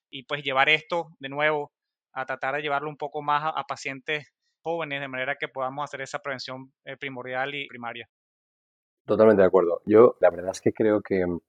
Y 0.09 0.27
pues 0.27 0.45
llevar 0.45 0.69
esto 0.69 1.09
de 1.19 1.29
nuevo 1.29 1.73
a 2.13 2.25
tratar 2.25 2.55
de 2.55 2.63
llevarlo 2.63 2.89
un 2.89 2.97
poco 2.97 3.21
más 3.21 3.53
a, 3.53 3.65
pacientes 3.65 4.33
jóvenes 4.61 5.01
de 5.01 5.09
manera 5.09 5.35
que 5.35 5.49
podamos 5.49 5.83
hacer 5.83 6.03
esa 6.03 6.21
prevención 6.21 6.73
eh, 6.85 6.97
primordial 6.97 7.53
y 7.57 7.67
primaria. 7.67 8.09
Totalmente 9.05 9.43
de 9.43 9.49
acuerdo. 9.49 9.83
Yo 9.87 10.17
la 10.21 10.31
verdad 10.31 10.53
es 10.53 10.61
que 10.61 10.73
creo 10.73 11.01
que 11.03 11.27
mm, 11.27 11.41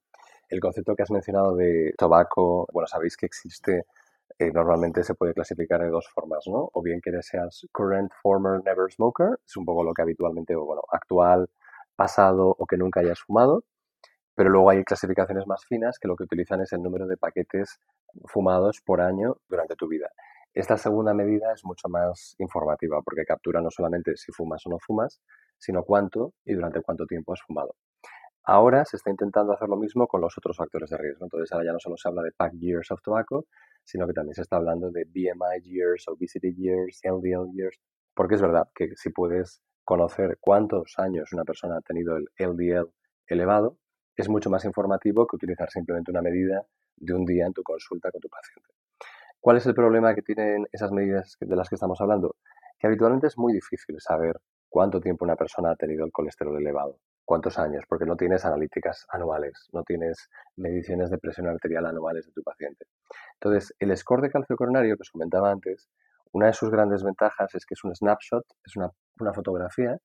el 0.50 0.60
concepto 0.60 0.96
que 0.96 1.04
has 1.04 1.12
mencionado 1.12 1.56
de 1.56 1.94
tabaco, 1.96 2.68
bueno, 2.74 2.88
sabéis 2.88 3.16
que 3.16 3.28
existe, 3.28 3.84
eh, 4.40 4.52
normalmente 4.52 5.04
se 5.04 5.16
puede 5.16 5.34
clasificar 5.34 5.82
de 5.82 5.90
dos 5.90 6.08
formas, 6.14 6.44
¿no? 6.48 6.70
O 6.74 6.82
bien 6.82 7.02
que 7.02 7.12
seas 7.22 7.68
current, 7.72 8.12
former, 8.22 8.62
never 8.64 8.92
smoker, 8.92 9.40
es 9.46 9.58
un 9.58 9.66
poco 9.66 9.84
lo 9.84 9.94
que 9.94 10.02
habitualmente, 10.02 10.56
bueno, 10.56 10.82
actual, 10.92 11.50
pasado 11.96 12.56
o 12.58 12.66
que 12.66 12.78
nunca 12.78 13.02
hayas 13.02 13.20
fumado, 13.20 13.64
pero 14.36 14.50
luego 14.50 14.70
hay 14.70 14.84
clasificaciones 14.84 15.46
más 15.48 15.66
finas 15.66 16.00
que 16.00 16.08
lo 16.08 16.16
que 16.16 16.24
utilizan 16.24 16.62
es 16.62 16.74
el 16.74 16.82
número 16.82 17.08
de 17.08 17.18
paquetes 17.18 17.80
fumados 18.26 18.82
por 18.86 19.02
año 19.02 19.38
durante 19.48 19.76
tu 19.76 19.88
vida. 19.88 20.10
Esta 20.54 20.78
segunda 20.78 21.14
medida 21.14 21.52
es 21.54 21.66
mucho 21.66 21.90
más 21.90 22.36
informativa 22.40 23.02
porque 23.04 23.26
captura 23.26 23.62
no 23.62 23.72
solamente 23.72 24.16
si 24.16 24.32
fumas 24.32 24.66
o 24.66 24.70
no 24.70 24.78
fumas, 24.80 25.22
sino 25.58 25.84
cuánto 25.84 26.34
y 26.46 26.54
durante 26.54 26.82
cuánto 26.82 27.06
tiempo 27.06 27.34
has 27.34 27.42
fumado. 27.42 27.76
Ahora 28.46 28.84
se 28.84 28.98
está 28.98 29.10
intentando 29.10 29.54
hacer 29.54 29.70
lo 29.70 29.78
mismo 29.78 30.06
con 30.08 30.20
los 30.20 30.38
otros 30.38 30.58
factores 30.58 30.90
de 30.90 30.98
riesgo. 30.98 31.26
Entonces 31.26 31.52
ahora 31.54 31.66
ya 31.66 31.72
no 31.74 31.80
solo 31.80 31.96
se 31.96 32.10
habla 32.10 32.24
de 32.24 32.32
pack 32.32 32.54
years 32.60 32.92
of 32.92 33.02
tobacco, 33.02 33.46
sino 33.86 34.06
que 34.06 34.14
también 34.14 34.36
se 34.36 34.42
está 34.42 34.58
hablando 34.58 34.92
de 34.92 35.06
BMI 35.06 35.62
years, 35.64 36.08
obesity 36.08 36.54
years, 36.54 37.00
LDL 37.04 37.52
years, 37.54 37.80
porque 38.14 38.36
es 38.36 38.42
verdad 38.42 38.68
que 38.76 38.96
si 38.96 39.12
puedes 39.12 39.62
conocer 39.86 40.38
cuántos 40.42 40.96
años 40.98 41.32
una 41.32 41.46
persona 41.46 41.78
ha 41.78 41.82
tenido 41.82 42.18
el 42.18 42.28
LDL 42.38 42.92
elevado, 43.28 43.78
es 44.16 44.30
mucho 44.30 44.50
más 44.50 44.66
informativo 44.66 45.26
que 45.26 45.38
utilizar 45.38 45.70
simplemente 45.70 46.12
una 46.12 46.22
medida 46.22 46.66
de 46.98 47.14
un 47.14 47.26
día 47.26 47.46
en 47.46 47.54
tu 47.54 47.64
consulta 47.64 48.12
con 48.12 48.22
tu 48.22 48.30
paciente. 48.30 48.70
¿Cuál 49.40 49.58
es 49.58 49.66
el 49.66 49.74
problema 49.74 50.14
que 50.16 50.22
tienen 50.22 50.68
esas 50.72 50.92
medidas 50.92 51.36
de 51.40 51.56
las 51.56 51.68
que 51.68 51.76
estamos 51.76 52.00
hablando? 52.00 52.36
Que 52.80 52.88
habitualmente 52.88 53.28
es 53.28 53.38
muy 53.38 53.54
difícil 53.54 54.00
saber 54.00 54.40
cuánto 54.70 55.02
tiempo 55.02 55.26
una 55.26 55.36
persona 55.36 55.72
ha 55.72 55.76
tenido 55.76 56.06
el 56.06 56.12
colesterol 56.12 56.58
elevado. 56.58 57.00
¿Cuántos 57.26 57.58
años? 57.58 57.86
Porque 57.88 58.06
no 58.06 58.18
tienes 58.18 58.44
analíticas 58.44 59.06
anuales, 59.10 59.70
no 59.72 59.84
tienes 59.84 60.30
mediciones 60.58 61.10
de 61.10 61.18
presión 61.18 61.48
arterial 61.48 61.86
anuales 61.86 62.26
de 62.26 62.34
tu 62.34 62.44
paciente. 62.44 62.86
Entonces, 63.36 63.74
el 63.80 63.96
score 63.96 64.22
de 64.22 64.30
calcio 64.30 64.56
coronario 64.58 64.96
que 64.98 65.04
os 65.04 65.10
comentaba 65.10 65.52
antes, 65.52 65.90
una 66.34 66.48
de 66.48 66.54
sus 66.54 66.70
grandes 66.70 67.04
ventajas 67.04 67.54
es 67.56 67.66
que 67.66 67.76
es 67.76 67.84
un 67.84 67.96
snapshot, 67.96 68.44
es 68.66 68.76
una, 68.76 68.92
fotografía 69.34 69.98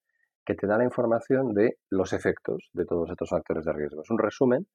que 0.45 0.55
te 0.55 0.66
da 0.66 0.79
la 0.79 0.85
información 0.85 1.55
de 1.55 1.79
los 1.91 2.12
efectos 2.12 2.71
de 2.73 2.85
todos 2.85 3.11
estos 3.11 3.31
factores 3.31 3.64
de 3.64 3.73
riesgo. 3.73 4.03
Es 4.03 4.11
un 4.11 4.19
resumen, 4.19 4.66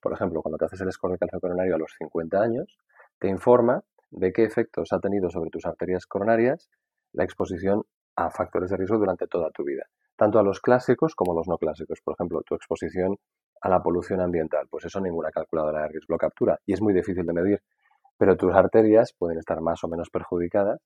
por 0.00 0.12
ejemplo, 0.12 0.40
cuando 0.40 0.56
te 0.56 0.66
haces 0.66 0.80
el 0.80 0.92
score 0.92 1.12
de 1.12 1.18
calcio 1.18 1.40
coronario 1.40 1.74
a 1.74 1.78
los 1.78 1.94
50 1.98 2.40
años, 2.40 2.78
te 3.18 3.28
informa 3.28 3.82
de 4.10 4.32
qué 4.32 4.44
efectos 4.44 4.92
ha 4.92 5.00
tenido 5.00 5.30
sobre 5.30 5.50
tus 5.50 5.66
arterias 5.66 6.06
coronarias 6.06 6.70
la 7.12 7.24
exposición 7.24 7.82
a 8.16 8.30
factores 8.30 8.70
de 8.70 8.76
riesgo 8.76 8.98
durante 8.98 9.26
toda 9.26 9.50
tu 9.50 9.64
vida, 9.64 9.86
tanto 10.20 10.38
a 10.38 10.42
los 10.42 10.60
clásicos 10.60 11.14
como 11.14 11.32
a 11.32 11.36
los 11.36 11.48
no 11.48 11.56
clásicos. 11.56 12.02
Por 12.04 12.12
ejemplo, 12.12 12.42
tu 12.42 12.54
exposición 12.54 13.16
a 13.62 13.70
la 13.70 13.82
polución 13.82 14.20
ambiental, 14.20 14.66
pues 14.68 14.84
eso 14.84 15.00
ninguna 15.00 15.30
calculadora 15.30 15.80
de 15.80 15.88
riesgo 15.88 16.12
lo 16.12 16.18
captura 16.18 16.58
y 16.66 16.74
es 16.74 16.82
muy 16.82 16.92
difícil 16.92 17.24
de 17.24 17.32
medir, 17.32 17.62
pero 18.18 18.36
tus 18.36 18.54
arterias 18.54 19.14
pueden 19.18 19.38
estar 19.38 19.62
más 19.62 19.82
o 19.82 19.88
menos 19.88 20.10
perjudicadas 20.10 20.78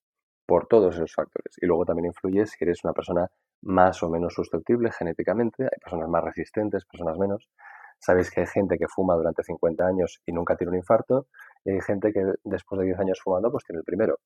por 0.46 0.68
todos 0.68 0.94
esos 0.94 1.12
factores. 1.12 1.56
Y 1.60 1.66
luego 1.66 1.84
también 1.84 2.06
influye 2.06 2.46
si 2.46 2.62
eres 2.62 2.84
una 2.84 2.92
persona 2.92 3.26
más 3.62 4.04
o 4.04 4.08
menos 4.08 4.34
susceptible 4.34 4.92
genéticamente, 4.92 5.64
hay 5.64 5.80
personas 5.82 6.08
más 6.08 6.22
resistentes, 6.22 6.84
personas 6.84 7.18
menos. 7.18 7.48
Sabéis 8.04 8.30
que 8.30 8.40
hay 8.40 8.46
gente 8.46 8.76
que 8.76 8.86
fuma 8.86 9.14
durante 9.14 9.42
50 9.42 9.86
años 9.86 10.20
y 10.26 10.32
nunca 10.32 10.56
tiene 10.56 10.72
un 10.72 10.76
infarto, 10.76 11.26
y 11.64 11.70
hay 11.70 11.80
gente 11.80 12.12
que 12.12 12.22
después 12.44 12.78
de 12.78 12.84
10 12.84 12.98
años 12.98 13.18
fumando, 13.24 13.50
pues 13.50 13.64
tiene 13.64 13.78
el 13.78 13.84
primero. 13.84 14.18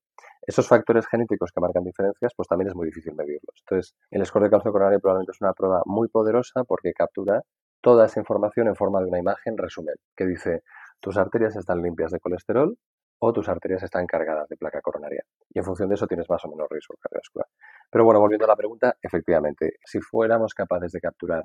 Esos 0.45 0.67
factores 0.67 1.07
genéticos 1.07 1.53
que 1.53 1.61
marcan 1.61 1.85
diferencias, 1.85 2.33
pues 2.37 2.49
también 2.49 2.71
es 2.71 2.75
muy 2.75 2.87
difícil 2.87 3.15
medirlos. 3.15 3.55
Entonces, 3.61 3.95
el 4.11 4.27
score 4.27 4.43
de 4.43 4.51
calcio 4.51 4.73
coronario 4.73 4.99
probablemente 4.99 5.31
es 5.31 5.41
una 5.41 5.53
prueba 5.53 5.83
muy 5.87 6.09
poderosa 6.09 6.65
porque 6.65 6.93
captura 6.93 7.43
toda 7.81 8.07
esa 8.07 8.19
información 8.19 8.67
en 8.67 8.75
forma 8.75 8.99
de 8.99 9.07
una 9.07 9.21
imagen 9.21 9.57
resumen, 9.57 9.95
que 10.17 10.27
dice, 10.27 10.65
tus 10.99 11.17
arterias 11.17 11.55
están 11.55 11.81
limpias 11.81 12.11
de 12.11 12.19
colesterol, 12.19 12.77
o 13.21 13.33
tus 13.33 13.49
arterias 13.49 13.85
están 13.85 14.07
cargadas 14.07 14.49
de 14.49 14.57
placa 14.57 14.81
coronaria. 14.81 15.23
Y 15.51 15.59
en 15.61 15.65
función 15.65 15.89
de 15.89 15.95
eso 15.95 16.09
tienes 16.09 16.29
más 16.29 16.45
o 16.45 16.49
menos 16.49 16.69
riesgo 16.69 16.97
cardiovascular. 17.01 17.47
Pero 17.91 18.05
bueno, 18.05 18.19
volviendo 18.21 18.45
a 18.45 18.49
la 18.49 18.57
pregunta, 18.57 18.97
efectivamente, 19.01 19.75
si 19.85 20.01
fuéramos 20.01 20.55
capaces 20.55 20.93
de 20.93 21.01
capturar 21.01 21.45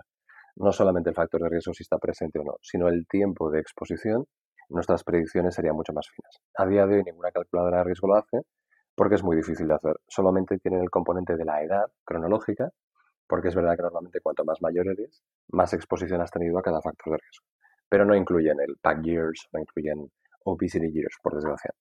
no 0.56 0.72
solamente 0.72 1.10
el 1.10 1.16
factor 1.16 1.42
de 1.42 1.50
riesgo 1.50 1.74
si 1.74 1.84
está 1.84 1.98
presente 1.98 2.40
o 2.40 2.44
no, 2.44 2.56
sino 2.62 2.88
el 2.88 3.08
tiempo 3.08 3.50
de 3.50 3.60
exposición, 3.60 4.26
nuestras 4.70 5.04
predicciones 5.04 5.56
serían 5.56 5.76
mucho 5.76 5.94
más 5.94 6.08
finas. 6.10 6.40
A 6.58 6.66
día 6.66 6.86
de 6.86 6.96
hoy 6.96 7.04
ninguna 7.04 7.32
calculadora 7.32 7.80
de 7.80 7.84
riesgo 7.86 8.08
lo 8.08 8.16
hace 8.16 8.42
porque 8.96 9.16
es 9.16 9.24
muy 9.24 9.36
difícil 9.36 9.68
de 9.68 9.76
hacer. 9.76 9.96
Solamente 10.08 10.58
tienen 10.60 10.82
el 10.82 10.90
componente 10.90 11.36
de 11.36 11.46
la 11.46 11.64
edad 11.64 11.86
cronológica, 12.06 12.70
porque 13.28 13.48
es 13.48 13.56
verdad 13.56 13.76
que 13.76 13.84
normalmente 13.84 14.20
cuanto 14.22 14.46
más 14.46 14.62
mayor 14.62 14.88
eres, 14.88 15.24
más 15.50 15.74
exposición 15.74 16.22
has 16.22 16.32
tenido 16.32 16.58
a 16.60 16.62
cada 16.62 16.82
factor 16.82 17.14
de 17.14 17.18
riesgo. 17.18 17.46
Pero 17.90 18.06
no 18.06 18.16
incluyen 18.16 18.60
el 18.60 18.76
pack 18.82 19.04
years, 19.04 19.48
no 19.52 19.60
incluyen 19.60 20.12
obesity 20.46 20.92
years, 20.92 21.16
por 21.22 21.34
desgracia. 21.36 21.72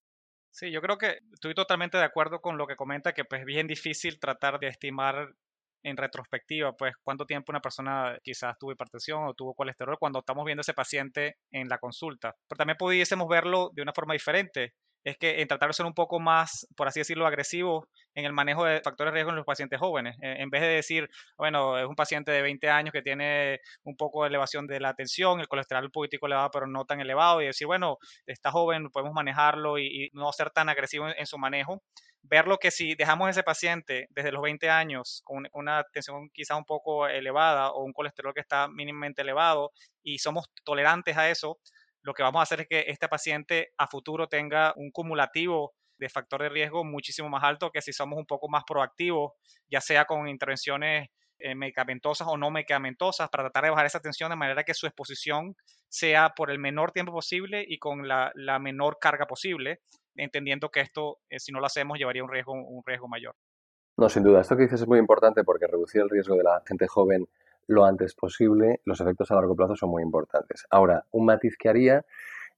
Sí, 0.50 0.70
yo 0.70 0.80
creo 0.80 0.98
que 0.98 1.18
estoy 1.32 1.54
totalmente 1.54 1.96
de 1.96 2.04
acuerdo 2.04 2.40
con 2.40 2.58
lo 2.58 2.66
que 2.66 2.76
comenta, 2.76 3.12
que 3.12 3.24
pues 3.24 3.40
es 3.40 3.46
bien 3.46 3.66
difícil 3.66 4.18
tratar 4.20 4.58
de 4.58 4.68
estimar 4.68 5.34
en 5.82 5.96
retrospectiva, 5.96 6.72
pues 6.72 6.94
cuánto 7.02 7.26
tiempo 7.26 7.52
una 7.52 7.60
persona 7.60 8.18
quizás 8.22 8.56
tuvo 8.58 8.72
hipertensión 8.72 9.24
o 9.24 9.34
tuvo 9.34 9.54
colesterol 9.54 9.98
cuando 9.98 10.20
estamos 10.20 10.44
viendo 10.44 10.62
ese 10.62 10.74
paciente 10.74 11.36
en 11.50 11.68
la 11.68 11.78
consulta. 11.78 12.34
Pero 12.48 12.58
también 12.58 12.76
pudiésemos 12.78 13.28
verlo 13.28 13.70
de 13.74 13.82
una 13.82 13.92
forma 13.92 14.14
diferente 14.14 14.74
es 15.04 15.16
que 15.18 15.40
en 15.40 15.48
tratar 15.48 15.68
de 15.68 15.74
ser 15.74 15.86
un 15.86 15.94
poco 15.94 16.20
más, 16.20 16.66
por 16.76 16.86
así 16.86 17.00
decirlo, 17.00 17.26
agresivo 17.26 17.88
en 18.14 18.24
el 18.24 18.32
manejo 18.32 18.64
de 18.64 18.80
factores 18.82 19.12
de 19.12 19.14
riesgo 19.16 19.30
en 19.30 19.36
los 19.36 19.46
pacientes 19.46 19.80
jóvenes. 19.80 20.16
Eh, 20.22 20.36
en 20.38 20.50
vez 20.50 20.62
de 20.62 20.68
decir, 20.68 21.08
bueno, 21.36 21.78
es 21.78 21.86
un 21.86 21.96
paciente 21.96 22.30
de 22.30 22.42
20 22.42 22.68
años 22.70 22.92
que 22.92 23.02
tiene 23.02 23.60
un 23.84 23.96
poco 23.96 24.22
de 24.22 24.28
elevación 24.28 24.66
de 24.66 24.80
la 24.80 24.94
tensión, 24.94 25.40
el 25.40 25.48
colesterol 25.48 25.90
político 25.90 26.26
elevado, 26.26 26.50
pero 26.52 26.66
no 26.66 26.84
tan 26.84 27.00
elevado, 27.00 27.42
y 27.42 27.46
decir, 27.46 27.66
bueno, 27.66 27.98
está 28.26 28.50
joven, 28.50 28.90
podemos 28.90 29.14
manejarlo 29.14 29.78
y, 29.78 30.10
no 30.12 30.30
ser 30.32 30.50
tan 30.50 30.68
agresivo 30.68 31.08
en, 31.08 31.26
su 31.26 31.38
manejo. 31.38 31.82
Verlo 32.22 32.58
que 32.58 32.70
si 32.70 32.94
dejamos 32.94 33.26
a 33.26 33.30
ese 33.30 33.42
paciente 33.42 34.06
desde 34.10 34.32
los 34.32 34.42
20 34.42 34.70
años 34.70 35.22
con 35.24 35.46
una 35.52 35.84
tensión 35.92 36.30
quizás 36.32 36.56
un 36.56 36.64
poco 36.64 37.06
elevada 37.06 37.70
o 37.72 37.82
un 37.84 37.92
colesterol 37.92 38.32
que 38.32 38.40
está 38.40 38.68
mínimamente 38.68 39.22
elevado 39.22 39.72
y 40.02 40.18
somos 40.18 40.46
tolerantes 40.64 41.16
a 41.16 41.30
eso, 41.30 41.58
lo 42.02 42.14
que 42.14 42.22
vamos 42.22 42.40
a 42.40 42.42
hacer 42.42 42.62
es 42.62 42.68
que 42.68 42.84
este 42.88 43.08
paciente 43.08 43.72
a 43.78 43.86
futuro 43.86 44.28
tenga 44.28 44.72
un 44.76 44.90
cumulativo 44.90 45.74
de 45.98 46.08
factor 46.08 46.42
de 46.42 46.48
riesgo 46.48 46.84
muchísimo 46.84 47.28
más 47.28 47.44
alto 47.44 47.70
que 47.70 47.80
si 47.80 47.92
somos 47.92 48.18
un 48.18 48.26
poco 48.26 48.48
más 48.48 48.64
proactivos, 48.66 49.32
ya 49.70 49.80
sea 49.80 50.04
con 50.04 50.28
intervenciones 50.28 51.08
eh, 51.38 51.54
medicamentosas 51.54 52.28
o 52.28 52.36
no 52.36 52.50
medicamentosas, 52.50 53.28
para 53.28 53.44
tratar 53.44 53.64
de 53.64 53.70
bajar 53.70 53.86
esa 53.86 54.00
tensión 54.00 54.30
de 54.30 54.36
manera 54.36 54.62
que 54.62 54.74
su 54.74 54.86
exposición 54.86 55.56
sea 55.88 56.30
por 56.36 56.50
el 56.50 56.58
menor 56.58 56.92
tiempo 56.92 57.12
posible 57.12 57.64
y 57.66 57.78
con 57.78 58.06
la, 58.06 58.32
menor 58.60 58.98
carga 59.00 59.26
posible, 59.26 59.80
entendiendo 60.16 60.70
que 60.70 60.80
esto, 60.80 61.18
eh, 61.30 61.38
si 61.38 61.52
no 61.52 61.60
lo 61.60 61.66
hacemos, 61.66 61.98
llevaría 61.98 62.22
un 62.22 62.30
riesgo, 62.30 62.52
un 62.52 62.82
riesgo 62.84 63.08
mayor. 63.08 63.34
No, 63.96 64.08
sin 64.08 64.22
duda. 64.22 64.40
Esto 64.40 64.56
que 64.56 64.62
dices 64.62 64.80
es 64.80 64.88
muy 64.88 64.98
importante 64.98 65.44
porque 65.44 65.66
reducir 65.66 66.02
el 66.02 66.10
riesgo 66.10 66.36
de 66.36 66.44
la 66.44 66.62
gente 66.66 66.86
joven 66.86 67.28
lo 67.66 67.84
antes 67.84 68.14
posible, 68.14 68.80
los 68.84 69.00
efectos 69.00 69.30
a 69.30 69.34
largo 69.34 69.54
plazo 69.54 69.76
son 69.76 69.90
muy 69.90 70.02
importantes. 70.02 70.66
Ahora, 70.70 71.04
un 71.10 71.26
matiz 71.26 71.56
que 71.56 71.68
haría 71.68 72.04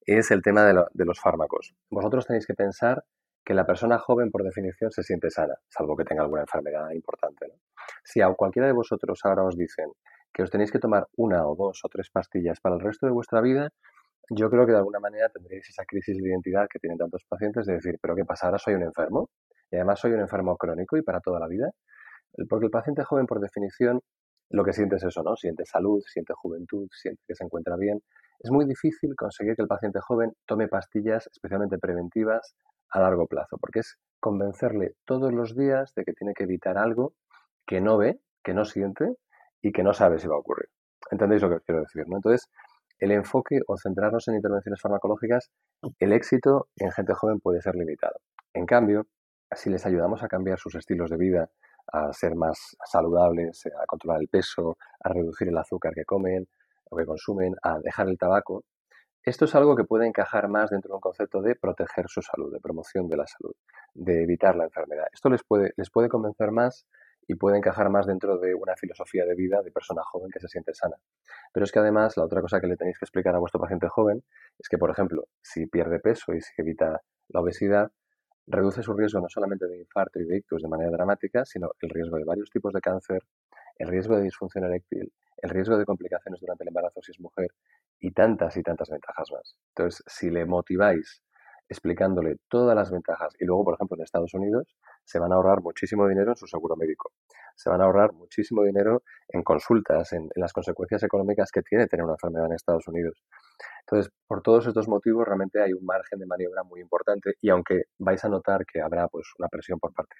es 0.06 0.30
el 0.30 0.42
tema 0.42 0.64
de, 0.64 1.04
los 1.04 1.20
fármacos. 1.20 1.74
Vosotros 1.90 2.26
tenéis 2.26 2.46
que 2.46 2.54
pensar 2.54 3.04
que 3.44 3.54
la 3.54 3.66
persona 3.66 3.98
joven, 3.98 4.30
por 4.30 4.42
definición, 4.42 4.90
se 4.90 5.02
siente 5.02 5.30
sana, 5.30 5.54
salvo 5.68 5.96
que 5.96 6.04
tenga 6.04 6.22
alguna 6.22 6.42
enfermedad 6.42 6.90
importante. 6.90 7.52
Si 8.02 8.20
a 8.20 8.32
cualquiera 8.32 8.66
de 8.66 8.72
vosotros 8.72 9.20
ahora 9.24 9.44
os 9.44 9.56
dicen 9.56 9.92
que 10.32 10.42
os 10.42 10.50
tenéis 10.50 10.72
que 10.72 10.78
tomar 10.78 11.06
una 11.16 11.46
o 11.46 11.54
dos 11.54 11.80
o 11.84 11.88
tres 11.88 12.10
pastillas 12.10 12.60
para 12.60 12.74
el 12.76 12.80
resto 12.80 13.06
de 13.06 13.12
vuestra 13.12 13.40
vida, 13.40 13.72
yo 14.30 14.50
creo 14.50 14.66
que 14.66 14.72
de 14.72 14.78
alguna 14.78 15.00
manera 15.00 15.28
tendréis 15.28 15.68
esa 15.68 15.84
crisis 15.84 16.16
de 16.16 16.28
identidad 16.28 16.66
que 16.70 16.78
tienen 16.78 16.98
tantos 16.98 17.24
pacientes 17.28 17.66
de 17.66 17.74
decir, 17.74 17.98
pero 18.00 18.14
¿qué 18.14 18.24
pasa? 18.24 18.46
Ahora 18.46 18.58
soy 18.58 18.74
un 18.74 18.82
enfermo 18.82 19.30
y 19.70 19.76
además 19.76 20.00
soy 20.00 20.12
un 20.12 20.20
enfermo 20.20 20.56
crónico 20.56 20.96
y 20.96 21.02
para 21.02 21.20
toda 21.20 21.40
la 21.40 21.48
vida. 21.48 21.70
Porque 22.48 22.66
el 22.66 22.70
paciente 22.70 23.04
joven, 23.04 23.26
por 23.26 23.40
definición, 23.40 24.00
lo 24.50 24.64
que 24.64 24.72
siente 24.72 24.96
es 24.96 25.04
eso, 25.04 25.22
¿no? 25.22 25.36
Siente 25.36 25.64
salud, 25.64 26.02
siente 26.06 26.32
juventud, 26.34 26.88
siente 26.92 27.22
que 27.26 27.34
se 27.34 27.44
encuentra 27.44 27.76
bien. 27.76 28.00
Es 28.40 28.50
muy 28.50 28.66
difícil 28.66 29.14
conseguir 29.16 29.56
que 29.56 29.62
el 29.62 29.68
paciente 29.68 30.00
joven 30.00 30.32
tome 30.46 30.68
pastillas 30.68 31.28
especialmente 31.32 31.78
preventivas 31.78 32.54
a 32.90 33.00
largo 33.00 33.26
plazo, 33.26 33.56
porque 33.58 33.80
es 33.80 33.96
convencerle 34.20 34.94
todos 35.04 35.32
los 35.32 35.56
días 35.56 35.92
de 35.94 36.04
que 36.04 36.12
tiene 36.12 36.34
que 36.34 36.44
evitar 36.44 36.78
algo 36.78 37.14
que 37.66 37.80
no 37.80 37.96
ve, 37.96 38.20
que 38.42 38.54
no 38.54 38.64
siente 38.64 39.16
y 39.60 39.72
que 39.72 39.82
no 39.82 39.92
sabe 39.92 40.18
si 40.18 40.28
va 40.28 40.34
a 40.34 40.38
ocurrir. 40.38 40.68
¿Entendéis 41.10 41.42
lo 41.42 41.48
que 41.48 41.56
os 41.56 41.62
quiero 41.62 41.80
decir? 41.80 42.04
¿no? 42.08 42.16
Entonces, 42.16 42.48
el 43.04 43.12
enfoque 43.12 43.60
o 43.66 43.76
centrarnos 43.76 44.26
en 44.28 44.36
intervenciones 44.36 44.80
farmacológicas, 44.80 45.50
el 45.98 46.12
éxito 46.14 46.68
en 46.76 46.90
gente 46.90 47.12
joven 47.12 47.38
puede 47.38 47.60
ser 47.60 47.74
limitado. 47.74 48.14
En 48.54 48.64
cambio, 48.64 49.06
si 49.52 49.68
les 49.68 49.84
ayudamos 49.84 50.22
a 50.22 50.28
cambiar 50.28 50.58
sus 50.58 50.74
estilos 50.74 51.10
de 51.10 51.18
vida, 51.18 51.50
a 51.92 52.14
ser 52.14 52.34
más 52.34 52.58
saludables, 52.90 53.66
a 53.66 53.84
controlar 53.84 54.22
el 54.22 54.28
peso, 54.28 54.78
a 55.00 55.10
reducir 55.10 55.48
el 55.48 55.58
azúcar 55.58 55.92
que 55.92 56.06
comen 56.06 56.48
o 56.90 56.96
que 56.96 57.04
consumen, 57.04 57.54
a 57.62 57.78
dejar 57.78 58.08
el 58.08 58.16
tabaco. 58.16 58.64
Esto 59.22 59.44
es 59.44 59.54
algo 59.54 59.76
que 59.76 59.84
puede 59.84 60.06
encajar 60.06 60.48
más 60.48 60.70
dentro 60.70 60.88
de 60.88 60.94
un 60.94 61.00
concepto 61.00 61.42
de 61.42 61.56
proteger 61.56 62.06
su 62.08 62.22
salud, 62.22 62.50
de 62.52 62.60
promoción 62.60 63.06
de 63.08 63.18
la 63.18 63.26
salud, 63.26 63.54
de 63.92 64.22
evitar 64.22 64.56
la 64.56 64.64
enfermedad. 64.64 65.04
Esto 65.12 65.28
les 65.28 65.44
puede, 65.44 65.72
les 65.76 65.90
puede 65.90 66.08
convencer 66.08 66.52
más 66.52 66.86
y 67.26 67.34
puede 67.34 67.58
encajar 67.58 67.90
más 67.90 68.06
dentro 68.06 68.38
de 68.38 68.54
una 68.54 68.76
filosofía 68.76 69.24
de 69.24 69.34
vida 69.34 69.62
de 69.62 69.70
persona 69.70 70.02
joven 70.04 70.30
que 70.30 70.40
se 70.40 70.48
siente 70.48 70.74
sana. 70.74 70.96
Pero 71.52 71.64
es 71.64 71.72
que 71.72 71.78
además 71.78 72.16
la 72.16 72.24
otra 72.24 72.40
cosa 72.40 72.60
que 72.60 72.66
le 72.66 72.76
tenéis 72.76 72.98
que 72.98 73.04
explicar 73.04 73.34
a 73.34 73.38
vuestro 73.38 73.60
paciente 73.60 73.88
joven 73.88 74.22
es 74.58 74.68
que, 74.68 74.78
por 74.78 74.90
ejemplo, 74.90 75.24
si 75.42 75.66
pierde 75.66 76.00
peso 76.00 76.34
y 76.34 76.40
si 76.40 76.52
evita 76.58 77.00
la 77.28 77.40
obesidad, 77.40 77.90
reduce 78.46 78.82
su 78.82 78.92
riesgo 78.92 79.20
no 79.20 79.28
solamente 79.28 79.66
de 79.66 79.78
infarto 79.78 80.20
y 80.20 80.24
de 80.24 80.36
ictus 80.38 80.62
de 80.62 80.68
manera 80.68 80.90
dramática, 80.90 81.44
sino 81.44 81.70
el 81.80 81.90
riesgo 81.90 82.16
de 82.16 82.24
varios 82.24 82.50
tipos 82.50 82.72
de 82.72 82.80
cáncer, 82.80 83.22
el 83.78 83.88
riesgo 83.88 84.16
de 84.16 84.22
disfunción 84.22 84.64
eréctil, 84.64 85.12
el 85.38 85.50
riesgo 85.50 85.76
de 85.76 85.84
complicaciones 85.84 86.40
durante 86.40 86.64
el 86.64 86.68
embarazo 86.68 87.00
si 87.02 87.12
es 87.12 87.20
mujer 87.20 87.48
y 88.00 88.12
tantas 88.12 88.56
y 88.56 88.62
tantas 88.62 88.90
ventajas 88.90 89.30
más. 89.32 89.56
Entonces, 89.68 90.04
si 90.06 90.30
le 90.30 90.44
motiváis 90.44 91.22
explicándole 91.68 92.36
todas 92.48 92.76
las 92.76 92.90
ventajas 92.90 93.34
y 93.38 93.46
luego, 93.46 93.64
por 93.64 93.74
ejemplo, 93.74 93.96
en 93.96 94.02
Estados 94.02 94.34
Unidos 94.34 94.76
se 95.04 95.18
van 95.18 95.32
a 95.32 95.36
ahorrar 95.36 95.60
muchísimo 95.62 96.08
dinero 96.08 96.30
en 96.30 96.36
su 96.36 96.46
seguro 96.46 96.76
médico, 96.76 97.12
se 97.54 97.70
van 97.70 97.80
a 97.80 97.84
ahorrar 97.84 98.12
muchísimo 98.12 98.62
dinero 98.64 99.02
en 99.28 99.42
consultas, 99.42 100.12
en, 100.12 100.28
las 100.34 100.52
consecuencias 100.52 101.02
económicas 101.02 101.50
que 101.50 101.62
tiene 101.62 101.86
tener 101.86 102.04
una 102.04 102.14
enfermedad 102.14 102.46
en 102.46 102.54
Estados 102.54 102.86
Unidos. 102.88 103.22
Entonces, 103.80 104.12
por 104.26 104.42
todos 104.42 104.66
estos 104.66 104.88
motivos, 104.88 105.26
realmente 105.26 105.62
hay 105.62 105.72
un 105.72 105.84
margen 105.84 106.18
de 106.18 106.26
maniobra 106.26 106.62
muy 106.64 106.80
importante 106.80 107.34
y 107.40 107.50
aunque 107.50 107.84
vais 107.98 108.24
a 108.24 108.28
notar 108.28 108.64
que 108.64 108.80
habrá 108.80 109.08
pues, 109.08 109.26
una 109.38 109.48
presión 109.48 109.78
por 109.78 109.92
parte 109.92 110.16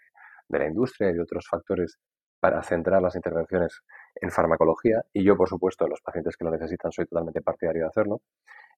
de 0.48 0.58
la 0.58 0.66
industria 0.66 1.10
y 1.10 1.14
de 1.14 1.22
otros 1.22 1.46
factores 1.48 1.98
para 2.40 2.62
centrar 2.62 3.00
las 3.00 3.16
intervenciones 3.16 3.80
en 4.16 4.30
farmacología, 4.30 5.02
y 5.14 5.24
yo, 5.24 5.34
por 5.34 5.48
supuesto, 5.48 5.88
los 5.88 6.02
pacientes 6.02 6.36
que 6.36 6.44
lo 6.44 6.50
necesitan 6.50 6.92
soy 6.92 7.06
totalmente 7.06 7.40
partidario 7.40 7.84
de 7.84 7.88
hacerlo, 7.88 8.20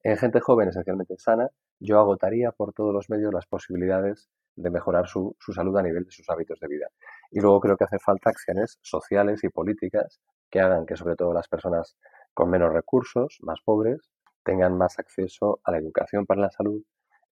en 0.06 0.16
gente 0.16 0.38
joven 0.38 0.68
esencialmente 0.68 1.16
sana, 1.18 1.50
yo 1.80 1.98
agotaría 1.98 2.52
por 2.52 2.72
todos 2.72 2.94
los 2.94 3.10
medios 3.10 3.34
las 3.34 3.46
posibilidades 3.46 4.28
de 4.54 4.70
mejorar 4.70 5.08
su, 5.08 5.34
su 5.40 5.52
salud 5.52 5.76
a 5.76 5.82
nivel 5.82 6.04
de 6.04 6.12
sus 6.12 6.30
hábitos 6.30 6.60
de 6.60 6.68
vida. 6.68 6.86
Y 7.32 7.40
luego 7.40 7.58
creo 7.58 7.76
que 7.76 7.84
hace 7.84 7.98
falta 7.98 8.30
acciones 8.30 8.78
sociales 8.82 9.42
y 9.42 9.48
políticas 9.48 10.20
que 10.48 10.60
hagan 10.60 10.86
que 10.86 10.96
sobre 10.96 11.16
todo 11.16 11.34
las 11.34 11.48
personas 11.48 11.96
con 12.34 12.48
menos 12.50 12.72
recursos, 12.72 13.38
más 13.40 13.58
pobres, 13.64 14.12
tengan 14.44 14.78
más 14.78 14.96
acceso 15.00 15.58
a 15.64 15.72
la 15.72 15.78
educación 15.78 16.24
para 16.24 16.42
la 16.42 16.50
salud 16.52 16.84